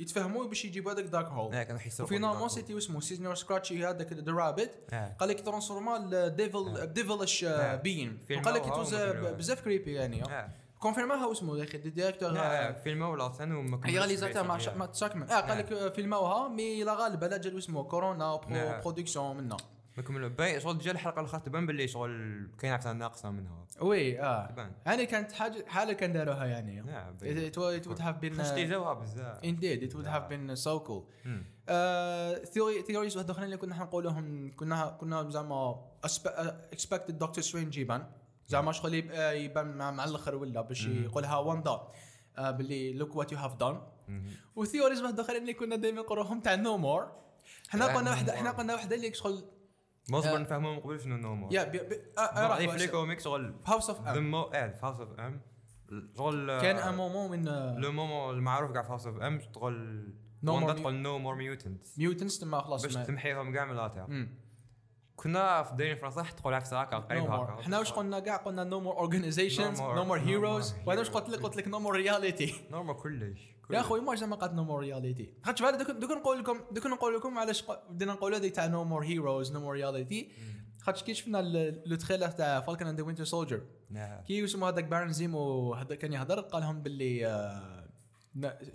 [0.00, 4.32] يتفهموا باش يجيبوا هذاك دارك هول نعم كانوا وفينالمون سيتي واسمه سيزنور سكراتشي هذاك ذا
[4.32, 7.44] رابت نعم قال لك ترانسفورما ديفل ديفلش.
[7.82, 10.22] بين وقال لك توز وما بزاف كريبي يعني.
[10.78, 15.30] كونفيرماها واسمه يا أخي الديريكتور نعم فيلم ولا سنة وما هي رياليزاتور مع ما تساكمل
[15.30, 18.36] آه قال لك فيلموها مي لا غالبا لا جا اسمه كورونا.
[18.84, 19.56] production منه.
[19.96, 23.66] ما كملوا باين شغل جا الحلقة الأخرى تبان باللي شغل كاين عفسة ناقصة منها.
[23.80, 24.46] oui آه.
[24.46, 24.72] تبان.
[24.86, 26.80] يعني كانت حاجة حالة كان داروها يعني.
[26.82, 29.38] نعم it, it, would- it would have been خشتي uh, جوها بزاف.
[29.42, 31.26] It would have been so cool.
[31.26, 31.44] مم.
[32.44, 35.84] theory theories واحد آخرين اللي كنا حنقولهم كنا كنا زعما
[36.72, 38.06] expected Doctor Strange يبان.
[38.48, 40.86] زعما شغل آه، يبان مع, الأخر ولا باش.
[40.86, 41.80] يقولها واندا
[42.38, 43.82] باللي look what you have done.
[44.56, 47.12] وثيوريز واحد آخرين اللي كنا دائما نقولوهم تاع نو مور
[47.68, 48.30] حنا قلنا More.
[48.30, 49.44] حنا قلنا واحدة اللي شغل
[50.10, 50.38] مصبر آه.
[50.38, 51.96] نفهموا من قبل شنو نومو يا بي بي
[52.36, 53.54] ضعيف في لي كوميك شغل.
[53.66, 55.40] هاوس اوف ذا مو آه في هاوس اوف ام
[56.16, 57.44] شغل كان ان مومون من
[57.80, 62.38] لو مومون المعروف كاع في هاوس اوف ام شغل more تقول نو مور ميوتنتس ميوتنس
[62.38, 64.28] تما خلاص باش تمحيهم كاع من لاتير.
[65.16, 67.22] كنا في دايرين فرنسا حتى تقول عفسة هكا قريب.
[67.22, 67.60] هكا.
[67.60, 71.10] إحنا واش قلنا؟ كاع قلنا نو مور اورجانيزيشنز نو مور هيروز وأنا واش.
[71.10, 73.56] قلت لك قلت لك no more reality normal كلش.
[73.72, 77.16] يا أخوي ما زعما قالت no more reality خاطر بعد دوك نقول لكم دوك نقول
[77.16, 80.32] لكم علاش بدينا نقولوا هذه تاع no more heroes no more reality
[80.80, 81.42] خاطر كي شفنا
[81.86, 83.62] le trailer تاع Falcon and Winter Soldier
[84.26, 87.26] كي اسمه هذاك Baron Zemo هذا كان يهضر قال لهم باللي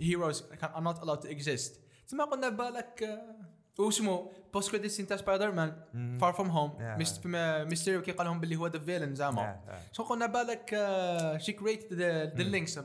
[0.00, 3.20] heroes are not allowed to exist تسمى قلنا بالك
[3.78, 5.72] واسمه post credit scene تاع Spider-Man.
[6.20, 6.78] Far From Home.
[7.68, 9.42] ميستيريو كي قال لهم باللي هو ذا فيلن زعما.
[9.42, 9.80] نعم نعم.
[9.92, 10.70] شو قلنا بالك
[11.40, 12.24] شي كريت ذا.
[12.24, 12.80] لينكس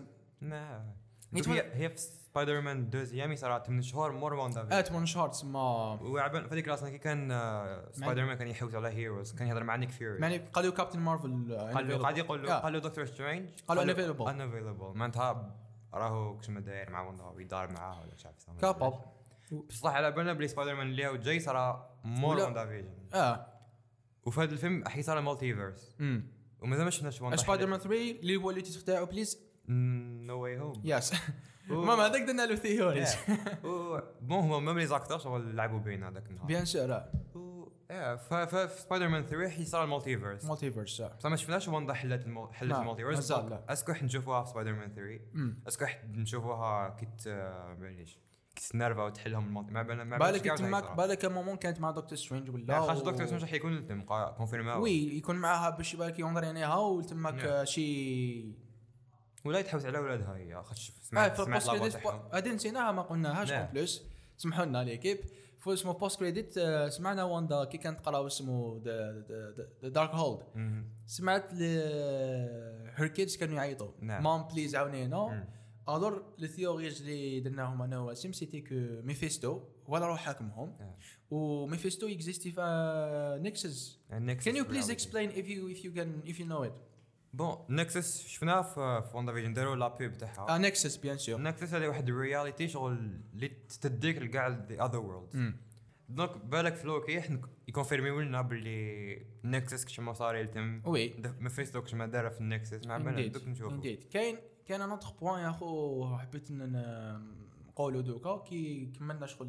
[1.36, 6.00] هي هي في سبايدر مان دوزيام صارت من شهور مور واندا آت ون شارت تسمى.
[6.02, 9.64] وعبان في هذيك الراسنا كي كان آه، سبايدر مان كان يحوس على هيروز كان يهضر
[9.64, 12.54] مع نيك فيوري يعني قالوا كابتن مارفل قال له قاعد يقول له.
[12.60, 14.28] قال له دكتور سترينج قالوا unavailable.
[14.28, 15.56] انافيلبل معناتها
[15.94, 18.94] راهو كش ما داير مع واندا ويدار معاه ولا شاف كاباب
[19.70, 23.48] بصح على بالنا بلي سبايدر مان اللي هو جاي صار مور واندا فيجن آه.
[24.26, 25.96] وفي هذا الفيلم حي صار multiverse
[26.62, 31.14] ومازال ما شفناش Wanda Spider-Man 3 اللي هو اللي تاعو please No Way Home yes
[31.70, 33.16] même هذاك درنا له theories
[34.22, 37.04] bon هما même les acteurs شغل لعبوا بين هذاك النهار bien sûr
[37.92, 42.24] yeah، ف- سبايدر مان 3 حي صار ال multiverse multiverse بصح ما شفناش واندا حلت.
[42.52, 43.66] حلت ال multiverse مازال لا.
[43.74, 45.20] est-ce que حنا نشوفوها في سبايدر مان 3
[45.68, 47.08] est-ce que حنا نشوفوها كي
[47.80, 48.20] معليش
[48.56, 51.92] كي ت énerva وتحلهم ال multi ما بالنا ما بالك تماك بالك moment كانت مع
[51.92, 54.02] Doctor Strange ولا خاطر Doctor Strange راح يكون الفيلم
[54.38, 58.42] confirma و oui يكون معاها باش بالك ينظر عينيها وتماك شي
[59.46, 60.64] ولا يتحوس على أولادها هي آه
[61.02, 63.60] سمعت في سمعت تاعهم هذه نسيناها ما قلناهاش نعم.
[63.62, 64.04] en plus
[64.38, 65.20] سمحوا لنا l'équipe
[65.60, 70.44] في اسمه post credit آه، سمعنا واندا كي كانت تقرا اسمه the Darkhold.
[71.08, 71.54] سمعت
[72.96, 74.24] her kids كانوا يعيطوا نعم.
[74.24, 75.48] Mom please عاونينا.
[75.90, 78.76] alors les theories اللي درناهم أنا واسم c'était que
[79.08, 79.60] Mephisto
[79.90, 80.96] هو اللي راح حاكمهم آه.
[81.32, 82.62] و Mephisto existé في
[84.44, 84.92] Can you please reality.
[84.92, 86.74] explain if you if you can if you know it?
[87.34, 88.62] bon Nexus شفناه
[89.02, 92.68] في WandaVision داروا la pub تاعها آه Nexus bien sûr Nexus هذه واحد ال reality
[92.68, 93.48] شغل اللي
[93.82, 95.56] تديك لكاع the other world
[96.10, 101.14] donc بالك في لوكي حنا ي confirmé و لنا باللي Nexus كشما صار يتم oui
[101.40, 105.14] Mephisto كشما دار في ال Nexus مع بالك دوك نشوفو indeed كاين كاين un autre
[105.22, 109.48] point يا خو حبيت نقولو دوكا كي كملنا شغل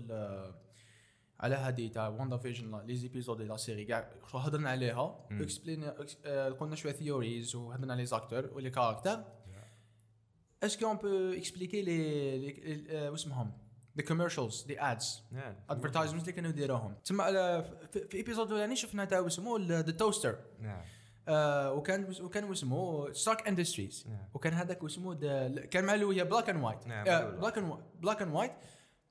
[1.43, 5.27] على هذه تاع WandaVision les épisodes ديال la série كاع هضرنا عليها.
[5.31, 5.85] expliquينا
[6.61, 9.25] قلنا شوية theories وهضرنا les acteurs و les caractères
[10.63, 13.53] est-ce qu'on peut expliquer les آه، واسمهم
[13.97, 15.23] the commercials the ads
[15.71, 20.39] advertisement اللي كانوا يديروهم تما في, épisode الاولاني شفنا تاع اسمه the toaster
[21.29, 24.07] آه وكان وكان اسمه Stark Industries.
[24.35, 26.79] وكان هذاك اسمه دا- كان مع هي black and white
[27.39, 28.53] black and black and white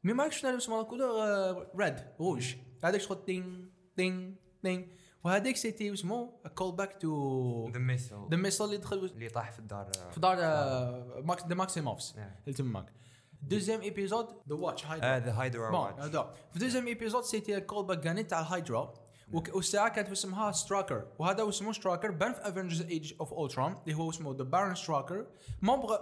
[0.04, 6.34] mais ماك شفنا اسمه color red rouge هذاك شغل تين تين تين وهذاك c'était اسمه
[6.56, 10.38] call back to the missile the missile اللي دخل اللي طاح في الدار في دار
[10.39, 12.32] آه، ماكس the Maximoffs نعم.
[12.43, 12.93] اللي تماك
[13.41, 16.18] deuxième épisode the watch هاي آه the Hydra watch
[16.54, 18.93] في deuxième épisode c'était call back كانت تاع الهايدرا
[19.32, 24.10] والساعة كانت اسمها ستراكر وهذا اسمه ستراكر بان في Avengers Age of Ultron اللي هو
[24.10, 25.28] اسمه the Baron Strucker
[25.62, 25.99] member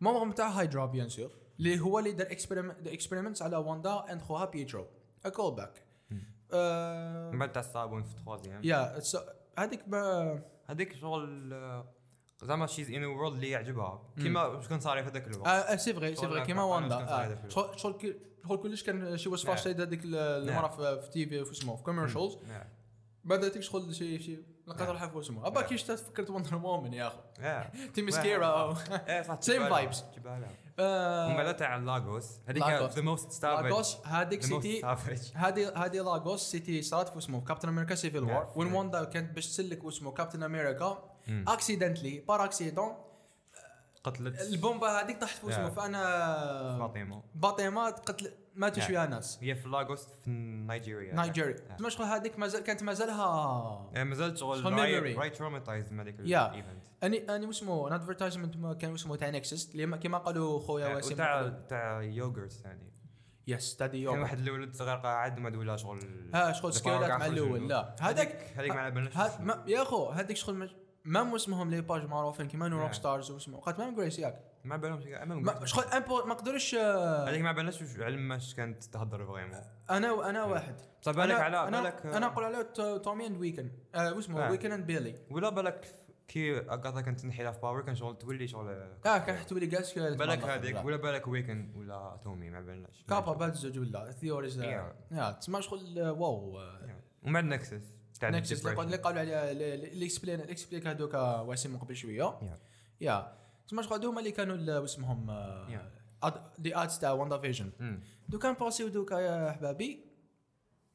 [0.00, 2.26] member نتاع هايدرا bien sûr اللي هو اللي دار
[2.86, 4.86] experiment على واندا and خوها بيترو
[5.26, 5.82] a call back
[7.32, 8.60] من بعد تاع الصابون في ال troisième.
[8.64, 9.00] يا
[9.58, 9.84] هذيك
[10.66, 11.92] هذيك شغل آه،
[12.42, 14.02] زعما she's in world اللي يعجبها.
[14.16, 15.48] كيما واش كان صار في هذاك الوقت.
[15.48, 16.96] آه c'est vrai c'est vrai كيما واندا.
[17.48, 17.76] شكون آه.
[17.76, 19.56] شغل كلش كان شي نعم.
[19.56, 22.38] شي هذيك المرة في تي في في اسمه في كوميرشالز.
[23.26, 24.90] بعد تيك شغل شي شي لقيت نعم.
[24.90, 27.18] روحها في اسمه أبا كيش تفكرت وندر وومن يا اخو.
[27.94, 28.84] تي مسكيرا صح
[29.36, 29.96] Same تجيبها vibes.
[29.96, 30.50] لها، تجيبها لها.
[30.78, 32.64] آه، ومن بعد تاع لاغوس هذيك.
[32.64, 34.82] ذا موست سافج لاغوس هذيك سيتي
[35.34, 38.46] هذه هذه لاغوس سيتي صارت في اسمه كابتن أمريكا سيفل وور نعم.
[38.56, 41.10] وين واندا كانت باش تسلك اسمه كابتن أمريكا.
[41.28, 42.94] اكسيدنتلي بار اكسيدون
[44.04, 45.70] قتلت البومبا هذيك طاحت في نعم.
[45.70, 48.88] فأنا فاطمة باطمه قتل ماتوا نعم.
[48.88, 51.14] شوية ناس هي في لاغوس في نيجيريا.
[51.14, 51.56] نيجيريا.
[51.88, 55.16] شغل هذيك مازال كانت مازالها يعني مازال شغل شغل.
[55.18, 56.20] رايت تروماتايز من هذيك.
[56.20, 61.14] الايفنت اني أني اسمه ادفرتايزمنت كان اسمه تاع نكسس اللي ما- كيما قالوا خويا واسم
[61.14, 62.92] وتاع تاع يوغرت ثاني
[63.46, 67.26] يس تاع دي كان واحد الولد صغير قاعد ما دولا شغل ها شغل power مع
[67.26, 67.68] الأول.
[67.68, 67.94] لا.
[68.00, 72.48] هذاك هذيك ما على ما يا خو هذيك شغل مج- ما اسمهم لي باج معروفين
[72.48, 72.80] كيما نو.
[72.82, 73.60] روك ستارز واسمه.
[73.60, 74.40] قالت ما جريس ياك.
[74.66, 75.66] ما على بالهمش ما ما.
[75.66, 75.84] شغل
[76.26, 79.60] ما قدروش آه، هذيك ما على بالناش على ماش كانت تهضر فريمون.
[79.90, 80.74] أنا أنا واحد.
[81.02, 83.70] بصح بالك على بالك أنا نقول تو- تومي أند ويكن.
[83.94, 84.50] آه، واسمه آه.
[84.50, 85.14] ويكن أند بيلي.
[85.30, 85.94] ولا بالك
[86.28, 88.68] كي اغاثا كانت تنحي في باور كان شغل تولي شغل
[89.06, 90.44] آه كان حتى ولي جالس كذا بالك.
[90.44, 90.82] هذيك لا.
[90.82, 94.58] ولا بالك ويكن ولا تومي ما بالناش كابا بعد الزوج ولا ثيوريز.
[94.60, 96.58] يا تسمى شغل آه، واو.
[96.60, 96.80] آه،
[97.22, 98.96] بعد Nexus تاع Nexus اللي.
[98.96, 102.38] قالوا عليها اللي expliquينا ال expliqué هذوك واسم من قبل شوية.
[103.02, 103.45] Yeah.
[103.66, 105.30] تسمى شغل هذوما اللي كانوا واسمهم
[106.58, 108.00] the ads تاع WandaVision.
[108.28, 110.06] دوكا نباسيو دوكا يا حبابي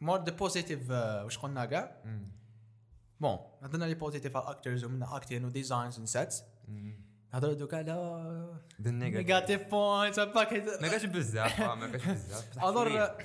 [0.02, 2.04] مور the positive واش قلنا كاع.
[3.20, 7.02] bon هضرنا les positives على actors ومن acting و designs and sets مم.
[7.32, 8.60] هضروا دوكا على.
[8.80, 10.44] negative points ما
[10.88, 13.18] كاش بزاف ما كاش بزاف شوية.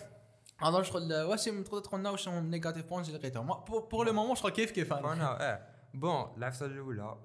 [0.59, 3.47] هضر شغل واسم تقدر تقول لنا واش هما negative points اللي لقيتهم
[3.91, 7.17] pour le moment شغل كيف كيف أنا bon العفسه الاولى.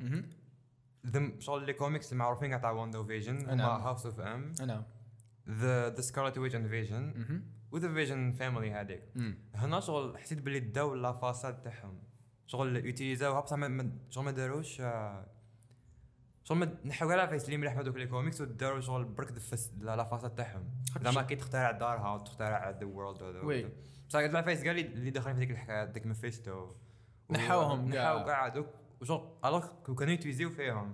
[1.06, 3.82] ذم شغل les comics المعروفين تاع WandaVision هما نعم.
[3.82, 4.86] House of M أنا
[5.50, 7.44] the the Scarlet Witch and Vision.
[7.72, 9.04] و the Vision family هذيك.
[9.56, 12.00] هنا شغل حسيت باللي داو la façade تاعهم
[12.48, 13.56] شغل يوتيليزاوها بصح
[14.10, 15.26] شغل ما داروش آه،
[16.44, 19.34] شغل ما نحاو العفايس اللي مليح هذوك les comics وداروا شغل برك
[19.80, 20.64] لا فاساد تاعهم
[21.02, 23.70] زعما كي تخترع دارها وتخترع ذا وورلد وي.
[24.10, 26.72] بصح لا فايس قال لي اللي داخلين في ديك الحكاية ديك ميفيستو
[27.30, 28.14] نحاوهم كاع.
[28.14, 28.68] نحاو كاع هذوك
[29.02, 30.94] وشغل الوغ كو كانوا يتويزيو فيهم.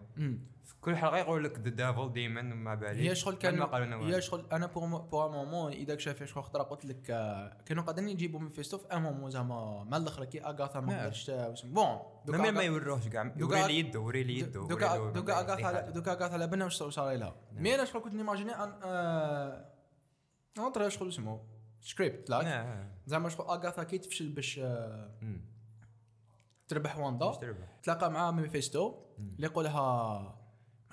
[0.68, 3.86] في كل حلقة يقول لك ذا ديفل ديمون ما بالي هي شغل كان ما قالوا
[3.86, 4.16] لنا والو.
[4.16, 8.10] هي شغل أنا بور بور مومون إذا شاف شغل خطره قلت لك آه، كانوا قادرين
[8.10, 11.02] يجيبوا من في ان مومون زعما مع الآخر كي أغاثا ما نعم.
[11.02, 14.68] قدرش آه، بون دوكا ما ما يوروهش كاع دوكا- وري لي يدو وري لي يدو
[14.68, 15.90] دوكا دوكا ما اغاثا.
[15.90, 18.70] دوكا أغاثا على بالنا واش صار لها مي أنا شغل كنت نيماجيني أن
[20.58, 21.42] نطرا شغل اسمه
[21.82, 22.90] سكريبت لاك نعم.
[23.06, 25.12] زعما شغل أغاثا كي تفشل باش آه،.
[26.68, 27.32] تربح واندا.
[27.32, 30.38] تربح؟ تلاقى مع ميفيستو اللي يقولها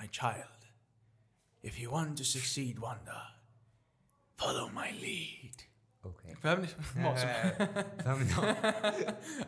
[0.00, 0.60] My child
[1.66, 3.20] if you want to succeed Wanda
[4.40, 5.60] follow my lead.
[6.04, 6.34] okay.
[6.34, 6.66] فهمني؟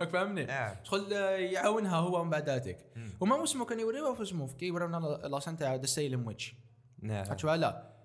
[0.12, 0.78] فهمني؟ آه.
[0.84, 3.10] شغل آه، يعاونها هو من بعداتك مم.
[3.20, 4.96] وما اسمه كان يوريوها في اسمه كي يوريونا
[5.28, 6.54] لاسان تاع ذا سيلم ويتش
[6.98, 7.24] نعم.
[7.44, 7.96] لا.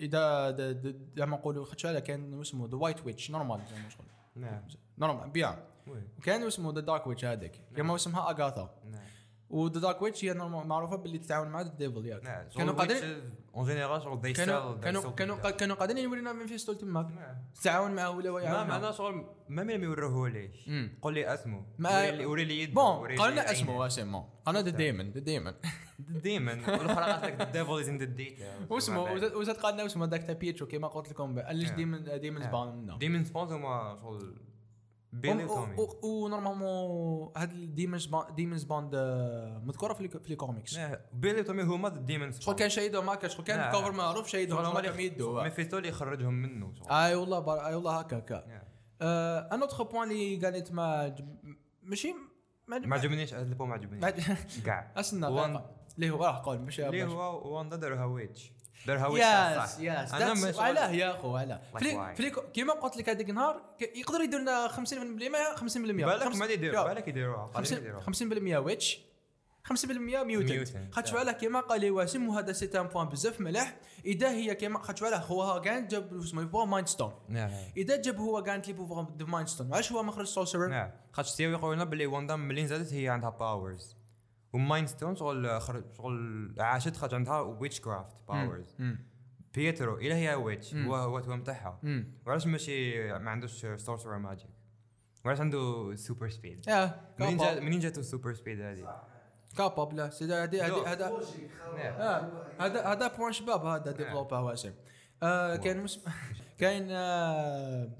[0.00, 0.50] إذا
[1.16, 4.62] زعما نقولوا خاطش لا كان اسمه ذا وايت ويتش نورمال زعما شغل نعم
[4.98, 5.58] نورمال بيان
[6.18, 9.00] وكان اسمه ذا دارك ويتش هذاك كما اسمها اغاثا نعم
[9.50, 13.20] وذا دارك ويتش هي معروفه باللي تتعاون مع الديفل ياك نعم كانوا قادرين
[13.54, 15.50] اون جينيرال شغل they كانوا كانوا كانوا.
[15.50, 17.06] كانوا قادرين يورينا مانفيستو تماك.
[17.54, 18.64] تتعاون معه ولا هو ما.
[18.64, 20.70] معناه شغل ما ملي ما ليش.
[21.02, 21.66] قول لي اسمه
[22.26, 23.50] وري لي- يده بون قالنا.
[23.52, 25.54] اسمه سيمون قالنا ذا ديمون ذا ديمون
[25.98, 30.22] ديمون والاخرى قالت لك the devil is in the data واسمه وزاد- قالنا اسمه ذاك
[30.22, 31.70] تاع بيتشو كيما قلت لكم علاش.
[31.70, 32.46] ديمون ديمونز.
[32.46, 34.36] بان منه ديمون سبونز هما شغل
[35.12, 38.94] بيلي وتومي ونورمالمون هاد الديمونز بان ديمونز باند
[39.64, 40.96] مذكورة في في الكوميكس نعم.
[41.12, 43.68] بيلي وتومي هما الديمون شغل كان شهيدهم هكا شغل كان نعم.
[43.74, 46.72] الكوفر معروف شهيدهم شغل هما شغل كان يدو ميفيستو اللي يخرجهم منه.
[46.90, 47.66] أي والله.
[47.68, 48.62] أي والله هكا هكا نعم.
[49.52, 51.14] un autre point اللي قالت ما
[51.82, 52.14] ماشي
[52.68, 54.60] ما عجبنيش هذا البو ما عجبنيش.
[54.64, 54.94] كاع.
[55.12, 55.60] وان-
[55.96, 58.52] اللي هو راح قول باش اللي هو واندا دارها witch
[58.86, 59.26] دارها witch
[59.74, 62.18] yes yes أنا مش علاه يا أخو علاه Like فلي why?
[62.18, 63.62] فلي كيما قلت لك هذاك النهار
[63.94, 64.76] يقدر يدير لنا 50% 50%
[65.78, 69.00] بالك ما يدير يا، بالك يديروها قادرين 50 يديروها 50% witch
[69.64, 69.86] 50%
[70.24, 70.94] mutant Mutant.
[70.94, 71.14] خاطش.
[71.14, 73.76] علاه كيما قال لي واسم وهذا c'est un point بزاف مليح.
[74.04, 77.12] إذا هي كيما خاطش علاه هو كان جاب اسمه يبغى Mind Stone
[77.76, 80.90] إذا جاب هو كانت les pouvoirs de Mind Stone علاش هو ما خرج sorcerer نعم
[81.12, 83.96] خاطش سيو يقول لنا باللي واندا ملي نزلت هي عندها powers
[84.52, 85.60] و Mind Stone شغل
[85.96, 88.76] شغل عاشت خرج عندها witchcraft powers
[89.54, 91.80] بيترو إلى هي witch هو هو تاعها.
[92.26, 94.50] وعلاش ماشي ما عندوش sorcerer magic
[95.24, 99.00] وعلاش عنده super speed يا منين جا منين جاتو ال super speed هذه؟
[99.56, 100.10] capable لا.
[100.20, 100.44] لا.
[100.44, 101.06] هذه هذا
[101.76, 102.30] آه،
[102.60, 104.72] هذا هذا point شباب هذا développer واسم
[105.22, 105.86] آه، كاين.
[106.60, 107.90] كاين آه،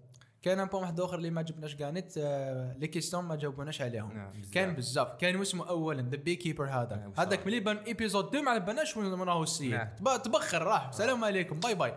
[0.42, 4.12] كاين un point واحد آخر اللي ما عجبناش كانت آه، les questions ما جاوبوناش عليهم.
[4.12, 4.50] نعم، بزاف.
[4.54, 5.12] كان بزاف.
[5.16, 6.96] كان اسمه اولا the beekeeper هذا.
[6.96, 9.88] نعم، هذاك ملي بان episode 2 ما بالناش وين راهو السيد نعم.
[9.98, 10.92] تب- تبخر راح.
[10.92, 11.60] سلام عليكم.
[11.60, 11.94] bye bye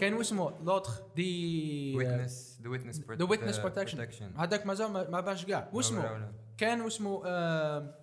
[0.00, 5.68] كان اسمه l'autre de witness the witness the witness protection هذاك مازال ما بانش كاع.
[5.72, 7.94] واسمه كان اسمه آه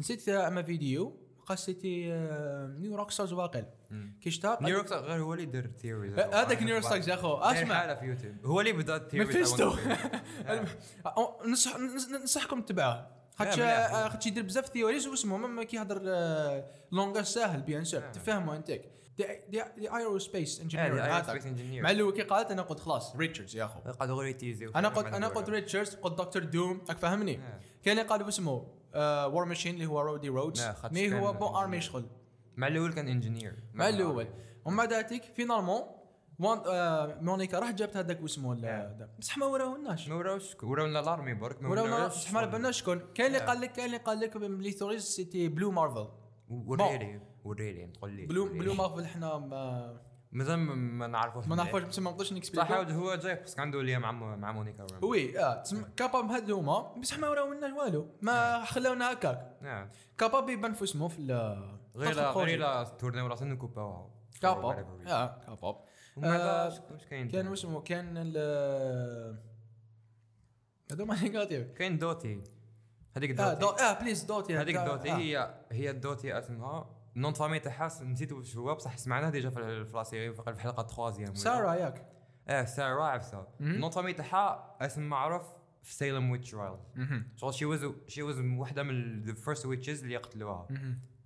[0.00, 1.16] نسيت أما فيديو
[1.46, 3.64] قصتي آه New Rockstars واقل
[4.20, 7.34] كي شتا نيروكس غير هو اللي دار theories آه، هذاك New Rockstars يا أخو.
[7.36, 7.74] أسمع.
[7.74, 8.46] حالة في يوتيوب.
[8.46, 8.98] هو اللي بدأ
[11.46, 13.06] ننصح ننصح- ننصحكم تتبعوه.
[13.38, 13.58] خاطش.
[13.58, 15.98] آه، خاطش يدير بزاف theories واسمه مما كيهضر
[16.92, 18.00] langage ساهل bien sûr.
[18.04, 18.10] آه.
[18.12, 18.70] تفهموا انت
[19.48, 19.62] the
[19.96, 21.82] aerospace آه، engineer.
[21.82, 23.80] مع الأول كي قالت أنا قلت خلاص ريتشاردز يا أخو.
[24.14, 27.40] غير ي teaser أنا قلت أنا قلت ريتشاردز قلت دكتور دوم راك فاهمني.
[27.84, 28.66] كاين اللي قالوا اسمه
[29.32, 31.54] War Machine اللي هو رودي رودز خاطش mais هو bon.
[31.54, 32.06] army شغل
[32.56, 34.28] مع الأول كان engineer مع الأول.
[34.64, 35.82] ومن بعد ذاتك finalement
[36.38, 38.54] وان آه مونيكا راح جابت هذاك واسمه
[39.18, 43.00] بصح ما وراهولناش ما وراوش وراونا l'armée برك ما وراونا وراوش بصح ما بالناش شكون.
[43.14, 43.38] كاين اللي.
[43.38, 46.08] قال لك كاين اللي قال لك بلي theories c'était Blue Marvel
[46.48, 48.48] و really و really تقول لي Blue.
[48.48, 50.00] Blue Marvel حنا
[50.32, 53.34] مازال ما- ما نعرفوش ما نعرفوش بس ما نقدرش صح ن expliqu و هو جاي
[53.42, 54.86] بس عنده ليا مع مع مونيكا.
[55.02, 58.08] وي آه تسمى كاباب هاد هما بصح ما وراولناش والو.
[58.22, 59.56] ما خلاونا هكاك.
[59.62, 59.88] نعم.
[60.18, 61.22] كاباب يبان في اسمه في
[61.96, 62.12] غير.
[62.36, 64.10] غير لا تورنيو راسنا نكوباوها
[64.42, 64.96] كاباب.
[65.06, 65.76] آه كاباب.
[66.24, 68.36] آه، واش- واش كاين كان اسمه كان ال
[70.92, 72.42] هذوما نيجاتيف كاين دوتي.
[73.16, 73.82] هذيك دو دوتي.
[73.82, 74.56] آه بليز دوتي.
[74.58, 74.86] هذيك آه.
[74.86, 75.10] دوتي.
[75.12, 79.96] هي هي الدوتي اسمها نون فامي تاعها نسيت واش هو بصح سمعناه ديجا في في
[79.96, 81.34] لاسيري في الحلقة ولا.
[81.34, 82.06] سارة ياك.
[82.48, 83.48] آه سارة عرفتها.
[83.60, 85.42] nom famille تاعها اسم معروف
[85.82, 86.78] في Salem witch trial
[87.36, 90.68] شغل she was she was وحدة من the first witches اللي قتلوها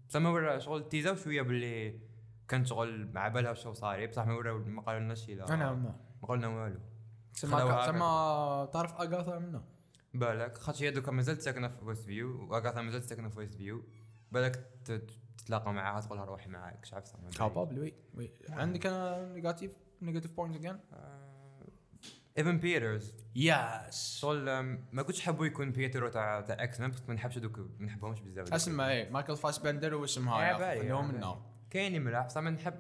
[0.09, 2.01] بصح ما ورا شغل teas او شوية باللي
[2.49, 4.11] كان شغل مع بالها شو صاير.
[4.11, 5.97] بصح ما وراو ما قالوا شي لا أنا ما.
[6.23, 6.81] ما قالوا لنا والو
[7.33, 9.63] سما خلاوها سما تعرف أغاثا منه
[10.15, 10.59] بالك.
[10.59, 13.85] خاطر هي دوكا مازالت ساكنة في ويست فيو وأغاثا مازالت ساكنة في ويست فيو
[14.33, 14.71] بالك
[15.45, 20.33] تتلاقى معاها تقول لها روحي معاك مش عارف capable oui oui عندك أنا negative negative
[20.33, 20.79] point again
[22.39, 27.15] ايفن بيترز yes أم، ما كنتش حبوا يكون بيترو تاع تاع إكس مان بس ما
[27.15, 29.93] نحبش دوك ما نحبهمش بزاف اسمع إيه مايكل فاسبندر
[30.43, 31.13] يا هو بالي.
[31.13, 32.75] منه كاين ملاح بصح ما نحب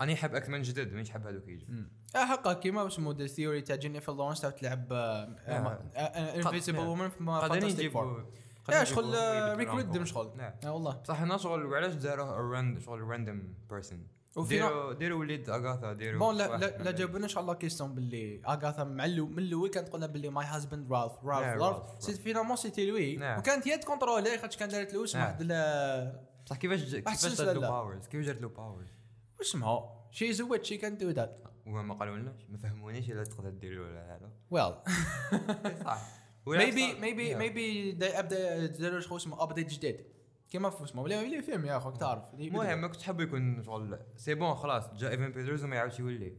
[0.00, 1.68] أنا نحب إكس مان جدد مانيش حاب هذوك يجوا.
[2.16, 4.92] آه حقا كيما اسمه the theory تاع جينيفر لورنس تاع تلعب
[5.46, 8.26] انفيزيبل وومن في قادرين فانتاستيك فور
[8.68, 10.04] يا شغل يجيبوا ريك يبدلوا ريدم لهم.
[10.04, 10.36] شغل.
[10.36, 10.52] نعم.
[10.64, 10.92] آه والله.
[10.96, 14.06] بصح هنا شغل وعلاش داروه راند شغل random person
[14.48, 18.40] ديروا ديروا وليد أغاثا ديروا bon لا لا, لا جاوبونا إن شاء الله question باللي
[18.48, 22.12] أغاثا مع من الأول كانت قلنا باللي my husband رالف رالف نعم، رالف رالف، c'est
[22.12, 22.22] رالف.
[22.22, 23.38] finalement c'était lui نعم.
[23.38, 25.28] وكانت هي ت contrôler خاطر كان دارت له اسم نعم.
[25.28, 26.14] واحد
[26.46, 27.70] بصح كيفاش كيفاش دارت له لا.
[27.70, 28.86] powers كيفاش دارت له powers
[29.40, 33.50] اسمها she is witch she can do that وما قالوا لناش ما فهمونيش إلا تقدر
[33.50, 34.30] دير ولا لا.
[34.50, 34.74] well
[35.84, 36.23] صح.
[36.46, 40.00] maybe maybe maybe أبدأ داروا شو اسمه update جديد.
[40.50, 43.98] كيما في اسمه ولا ولا فيلم يا اخو تعرف المهم ما كنت حاب يكون شغل.
[44.16, 44.94] c'est bon خلاص.
[44.94, 46.36] جا ايفن بيترز وما يعاودش يولي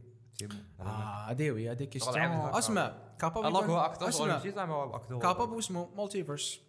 [0.80, 2.54] آه ديوي هذيك شغل question.
[2.54, 2.94] أسمع.
[3.20, 6.60] capable الله هو أكثر شغل اسمع capable واسمه multiverse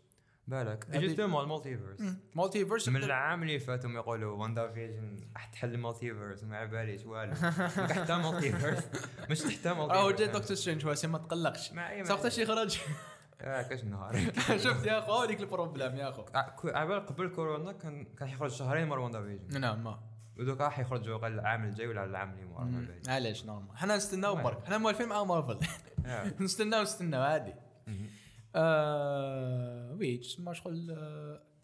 [0.48, 0.88] بالك.
[0.92, 2.02] justement ال multiverse
[2.36, 6.68] multiverse من العام اللي فات هم يقولوا واندا فيجن راح تحل ال multiverse وما على
[6.68, 8.84] باليش والو حتى multiverse
[9.30, 11.74] مش تحت راهو multiverse جا دكتور سترينج هو c'est ما تقلقش.
[12.04, 12.80] سوقت شي خرج
[13.42, 14.18] آه، كاش نهار.
[14.64, 16.22] شفت يا أخو هذيك ال problème يا أخو.
[16.22, 20.00] آه، بالك قبل كورونا كان كان حيخرج شهرين مره واندا فيجن نعم ما.
[20.40, 22.88] ودوكا راح يخرجوا قال العام الجاي ولا العام اللي مورا.
[23.08, 24.66] علاش normal؟ حنا نستناو؟ برك.
[24.66, 25.60] حنا موالفين مع مارفل.
[26.06, 26.34] آه.
[26.44, 27.54] نستناو نستناو عادي.
[30.00, 30.98] oui تسمى شغل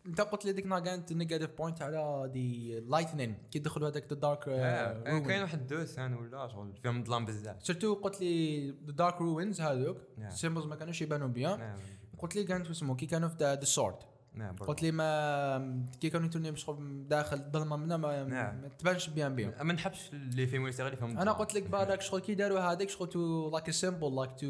[0.06, 4.14] انت قلت لي ديك نهار كانت ال negative point على the lighting كي دخلوا هذاك
[4.13, 8.22] the dark آه، آه، كاين واحد deux scènes ولا شغل فيهم ظلام بزاف سيرتو قلت
[8.22, 10.28] لي ذا دارك روينز هذوك نعم.
[10.28, 11.78] السيمبلز ما كانوش يبانوا بيان نعم
[12.20, 13.95] قلت لي كانت اسمه كي كانوا في ذا سورد
[14.34, 14.56] نعم.
[14.56, 18.62] قلت لي ما كي كانوا يتوني شغل داخل الظلمة منا ما, نعم.
[18.62, 22.22] ما تبانش بيان بيان ما نحبش اللي يصير اللي فيهم أنا قلت لك بعدك شغل
[22.22, 24.47] كي داروا هذيك شغل تو لايك سيمبل لايك تو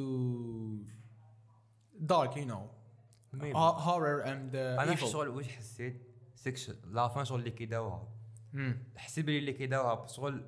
[1.99, 2.67] دارك يو نو.
[3.55, 6.01] هورر اند أنا في شغل واش حسيت؟
[6.35, 8.07] سكشن لا فان شغل اللي كيداوها
[8.97, 10.45] حسيت بلي اللي كيداوها شغل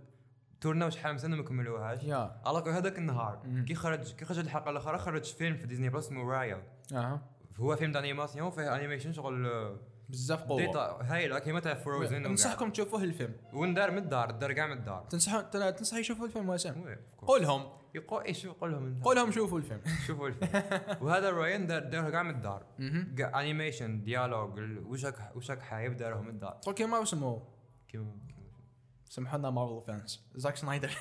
[0.62, 3.42] تورنا شحال من سنة ما كملوهاش alors هذاك النهار.
[3.46, 3.66] مم.
[3.66, 6.64] كي خرج كي خرج الحلقة الأخرى خرج فيلم في Disney Plus اسمه Raya
[6.94, 7.22] أها.
[7.58, 9.80] هو فيلم d'animation فيه animation شغل آه،
[10.10, 10.62] بزاف قوة.
[10.66, 13.34] ديتا هايله كيما تاع Frozen ننصحكم تشوفوه الفيلم.
[13.54, 15.06] وندار من الدار دار كاع من الدار.
[15.10, 16.98] تنصح تنصح يشوفوا الفيلم وسام.
[17.18, 17.70] قولهم.
[17.96, 19.82] يقول إيش يقول لهم قولهم شوفوا الفيلم.
[20.08, 20.64] شوفوا الفيلم.
[21.02, 22.66] وهذا Raya دار داره كاع من الدار.
[23.36, 26.60] animation dialogue ال- وشك وشك حايب داره من الدار.
[26.66, 27.42] قول كيما اسمه
[27.88, 28.46] كيما كيما-
[29.10, 30.98] سامحونا Marvel fans Zack Snyder.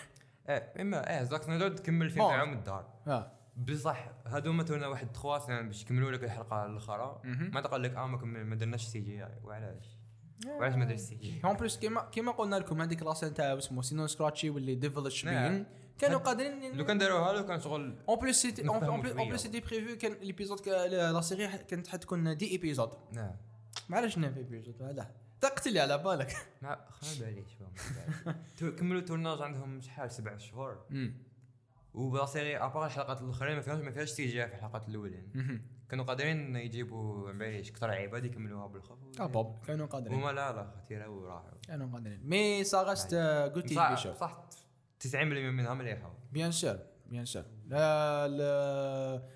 [0.48, 2.28] إيه اما إيه Zack Snyder تكمل الفيلم.
[2.28, 2.88] تاعو من الدار.
[3.06, 3.32] آه.
[3.56, 7.20] بصح هادو تونا واحد تخوا سنين باش يكملوا لك الحلقة الأخرى.
[7.24, 9.86] ما تقول لك آه ما درناش CGI وعلاش
[10.46, 13.82] وعلاش ما درش CG؟ en plus كيما كيما قلنا لكم هذيك la scène تاع اسمه
[13.82, 15.52] Señor Scratchy واللي ديفلش نعم.
[15.52, 15.66] بين
[15.98, 19.02] كانوا هاد- قادرين لو كان داروها لو كان شغل en plus c'était en.
[19.02, 23.36] plus c'était prévu كان l'épisode la série كانت حتكون dix épisodes نعم.
[23.90, 25.10] عرفش نعرف épisode هذا.
[25.40, 26.36] تقتلي على بالك.
[26.62, 27.52] ما خلينا باليش
[28.56, 30.84] تو- كملوا tournage عندهم شحال؟ سبع شهور؟
[31.94, 35.32] وبلا série à part الحلقات الأخرين ما فيهاش ما فيهاش CG في الحلقات الاولين
[35.88, 40.18] كانوا قادرين يجيبوا ما باليش كثر عباد يكملوها بالخف كابوب كانوا قادرين.
[40.18, 41.50] هما لا لا خطيرة وراحوا.
[41.68, 42.20] كانوا قادرين.
[42.28, 43.14] mais reste
[43.54, 44.44] good TV صح شو صح
[45.00, 49.28] 90% منها مليحه bien sûr bien sûr لا لا.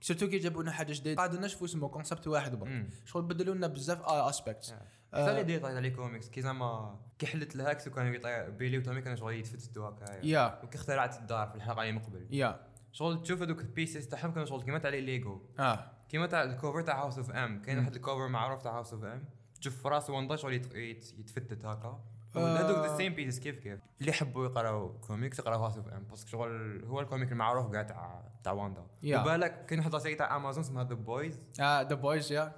[0.00, 1.16] surtout كي جابوا لنا حاجة جديدة.
[1.16, 2.86] قاعد نشوفوا اسمه concept واحد برك.
[3.04, 4.74] شغل بدلوا لنا بزاف aspects
[5.12, 8.78] حتى اللي دير تاع les comics كي زعما كي حلت ال Hex وكانوا يطيح Billy
[8.78, 10.60] و Tommy كانوا شغل يتفتتوا هكا yeah.
[10.64, 12.26] وكي اخترعت الدار في الحلقة اللي من قبل.
[12.30, 12.60] yeah.
[12.92, 15.90] شغل تشوف هذوك ال pieces تاعهم كانوا شغل كيما تاع les Lego آه.
[16.08, 18.92] كيما تاع ال cover تاع House of M كاين واحد ال cover معروف تاع House
[18.92, 19.24] of M
[19.60, 22.00] تشوف في راس واندا شغل يت- يت- يتفتت هكا.
[22.36, 22.58] آه.
[22.58, 26.19] هذوك the same pieces كيف كيف؟ اللي يحبوا يقراو كوميكس يقراو House of M parce
[26.19, 29.20] que شغل هو ال comic المعروف كاع تاع تاع واندا yeah.
[29.20, 32.52] وبالك كاين واحد la série تاع امازون اسمها The Boys آه The Boys yeah.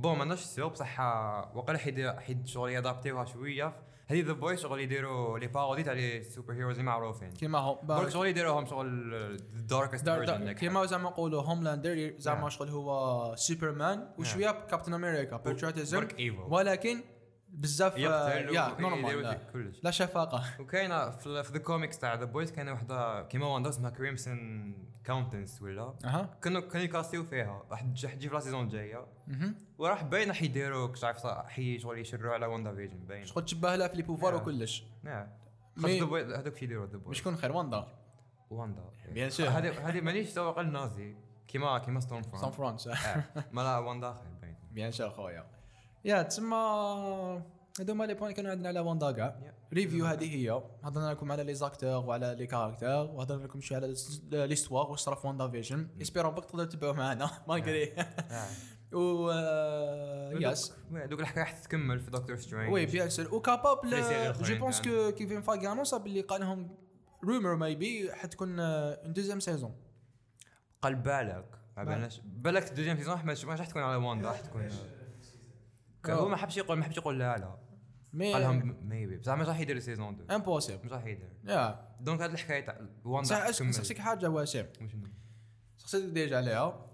[0.00, 1.00] bon ماناش sûr بصح
[1.54, 3.72] وقيلا حيد حيد شغل يأدابتيوها شوية.
[4.06, 7.32] هذه The Boys شغل يديروا les parodies تاع les super heroes اللي معروفين.
[7.32, 12.48] كيما هو برك شغل يديروهم شغل darkest دار دار كيما زعما نقولوا Homelander زعما نعم.
[12.48, 16.08] شغل هو سوبرمان وشوية Captain America patriotism
[16.48, 17.00] ولكن
[17.48, 19.34] بزاف yeah normal لا.
[19.52, 19.80] كلش.
[19.82, 20.44] لا شفاقة.
[20.60, 24.74] وكاينة في في the comics تاع The Boys كاينة وحدة كيما واندا اسمها Crimson
[25.08, 29.06] كاونتنس ولا أها كانوا كانوا يكاستيو فيها راح تجي في لا سيزون الجايه.
[29.78, 33.76] وراح باين راح يديروا كش عارف حي شغل يشروا على واندا فيجن باين شغل تشبه
[33.76, 34.34] لها في لي بوفوار.
[34.34, 35.26] وكلش نعم
[35.84, 37.86] هذوك شي يديروا بويز يكون خير واندا
[38.50, 38.82] واندا
[39.14, 39.40] Bien sûr.
[39.40, 41.16] هذه هذه مانيش سوق النازي
[41.48, 42.88] كيما كيما ستون سان فرونت فرانس
[43.52, 45.46] ما لا واندا خير باين بيان سور خويا
[46.04, 47.42] يا تسمى
[47.80, 49.54] هذوما لي بوين كانوا عندنا على واندا كاع.
[49.72, 50.62] ريفيو هذه هي.
[50.82, 53.94] هضرنا لكم على لي زاكتور وعلى لي كاركتر وهضرنا لكم شوية على
[54.46, 57.92] l'histoire واش صرا في WandaVision espérons que تقدروا تتبعوا معنا malgré
[58.92, 63.90] و آه، yes دوك الحكاية راح تكمل في Doctor Strange oui bien sûr و capable
[64.42, 64.80] je pense.
[64.82, 66.76] que Kevin Feige annonça باللي قال لهم
[67.24, 69.76] rumor maybe حتكون une deuxième saison
[70.82, 71.58] قال بالك.
[71.76, 74.68] بالناش بالك ال deuxième saison ما ما راح تكون على واندا راح تكون
[76.06, 77.67] هو ما حبش يقول ما حبش يقول لا لا.
[78.12, 81.88] mais قال لهم maybe بصح ما راح يدير saison 2 impossible مش راح يدير yeah
[82.00, 83.28] donc هذه الحكاية تاع واندا.
[83.68, 84.66] نسقسيك حاجة وشنو؟
[85.76, 86.86] سقسيتك ديجا عليها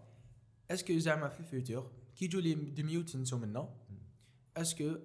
[0.71, 3.69] اسكو زعما في الفيوتور كي يجوا لي دي ميوتنس ومنا
[4.57, 4.97] اسكو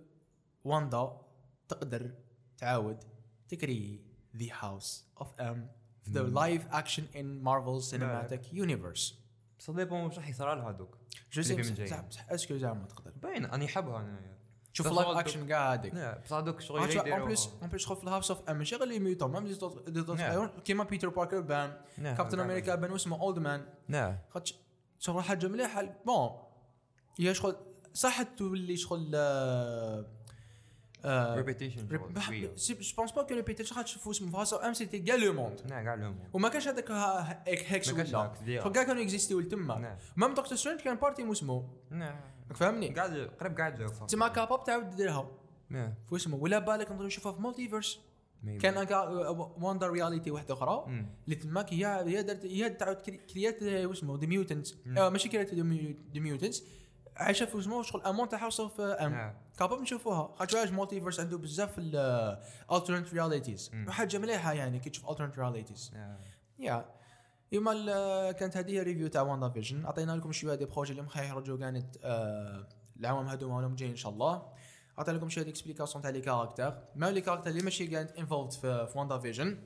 [0.64, 1.22] واندا
[1.68, 2.12] تقدر
[2.58, 2.98] تعاود
[3.50, 4.02] تكري
[4.38, 5.72] ذا هاوس اوف ام
[6.10, 9.20] ذا لايف اكشن ان مارفل سينماتيك يونيفرس
[9.60, 10.98] بصح ديبون واش راح يصرى لها دوك
[11.32, 14.39] جو سي في بصح اسكو زعما تقدر باين اني حبها انايا
[14.80, 17.26] شوف بس اللايف هو اكشن كاع هذيك لا بصح دوك شغل اون يديروها.
[17.26, 19.54] بليس اون بليس في الهاوس اوف ام غير لي ميوتون ميم دي
[20.02, 20.48] دوت نعم.
[20.66, 22.50] كيما بيتر باركر بان نعم، كابتن نعم.
[22.50, 24.56] أمريكا بان واسمه اولد مان نعم خاطش
[25.00, 26.30] شغل حاجة مليحه بون
[27.20, 27.56] هي شغل
[27.94, 30.06] صح تولي شغل آه،
[31.06, 31.98] ريبيتيشن جو
[32.98, 35.94] بونس با كو ريبيتيشن خاطر شوفوا اسمه فاس ام سيتي كاع لو موند نعم كاع
[35.94, 36.92] العموم وما كانش هذاك
[37.48, 38.04] هيكس ولا
[38.70, 42.16] كاع كانوا اكزيستيو تما نعم مام دكتور سترينج كان بارتي موسمو نعم
[42.56, 45.32] فهمني قاعد قريب قاعد تما كاباب تعاود ديرها
[45.70, 48.00] نعم في اسمه ولا بالك نقدروا نشوفها في مالتيفيرس.
[48.62, 48.88] كان
[49.62, 51.06] وندر رياليتي واحدة أخرى.
[51.26, 54.94] اللي تماك هي هي درت هي تعاود كري- كريات واسمه ذا ميوتنتس مم.
[55.14, 56.64] ماشي كريات ذا ميوتنتس
[57.16, 59.34] عايشة في اسمه شغل امون تاعها في أم نعم.
[59.60, 63.92] كاباب نشوفوها خاطر مالتيفيرس عنده بزاف الالترنت رياليتيز مم.
[63.92, 66.18] حاجة مليحة يعني كي تشوف الترنت رياليتيز نعم.
[66.60, 66.86] يا.
[67.52, 71.22] يما كانت هذه هي ريفيو تاع واندا فيجن عطينا لكم شوية دي بروجي اللي مخا
[71.24, 72.68] يخرجوا كانت آه،
[73.00, 74.44] العوام هذوما ولا جايين إن شاء الله.
[74.98, 78.88] عطينا لكم شوية explications تاع les caractères ما les caractères اللي ماشي كانت involved في,
[78.96, 79.58] WandaVision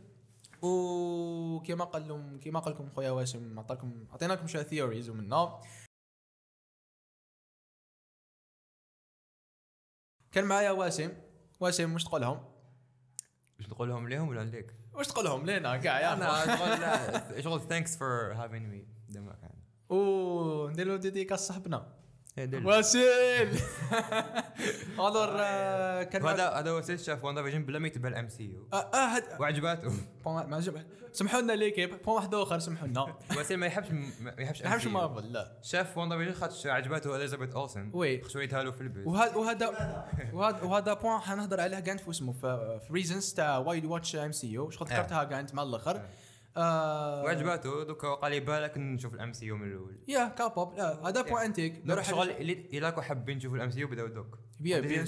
[0.62, 5.60] وكما قال لهم كما قال لكم خويا واسم عطاكم عطينا لكم شوية theories ومنا
[10.34, 11.12] كان معايا واسم
[11.60, 12.44] واسم واش تقول لهم؟
[13.58, 17.98] باش نقول لهم ليهم ولا ليك؟ واش تقول لهم؟ لينا كاع yeah أنا شغل thanks
[17.98, 19.52] for having me ديما كان.
[19.90, 21.94] وندير له dédicace صاحبنا.
[22.38, 22.66] إيه،.
[22.66, 23.60] واسيل
[25.00, 28.68] alors آه، كان هذا هذا وسيل شاف WandaVision بلا ما يتبع ال MCU.
[28.74, 29.88] آه آه، وعجباته
[30.26, 33.16] bon- ما عجب- سمحوا لنا l'équipe bon واحد آخر سمحوا لنا.
[33.40, 33.88] وسيل ما يحبش
[34.22, 34.88] ما يحبش ما MCU.
[34.88, 35.58] Marvel لا.
[35.64, 37.92] شاف WandaVision خاطر عجباته Elizabeth Olsen.
[37.94, 38.30] oui.
[38.30, 39.08] شويتها له في البيت.
[39.08, 39.68] وهذا وهذا
[40.64, 44.70] وهذا point حنهضر عليه كانت في اسمه في في reasons تاع why watch MCU.
[44.70, 46.02] شغل ذكرتها كانت مع الآخر.
[46.58, 49.98] آه، وعجباته دوكا قال لي بالك نشوف الام سي يو من الأول.
[50.08, 50.74] يا كابوب.
[50.74, 54.08] لا هذا بوان انتيك دوك شغل اللي الا كو حابين نشوفوا الام سي يو بداو
[54.08, 54.40] دوك.
[54.60, 55.06] بيان is بيان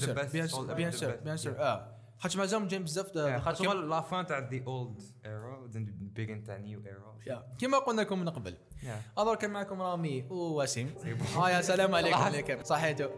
[0.47, 1.59] سور سور سور Yeah.
[1.59, 1.91] آه.
[2.19, 5.69] خاطر مازال جايين بزاف خاطر كيما- شغل لا فان تاع ذا اولد ايرا
[6.15, 8.57] بيجن تاع نيو ايرا كيما قلنا لكم من قبل.
[9.19, 10.95] الور كان معكم رامي ووسيم.
[11.37, 12.27] آه يا سلام عليكم.
[12.27, 13.09] ليكم صحيتو.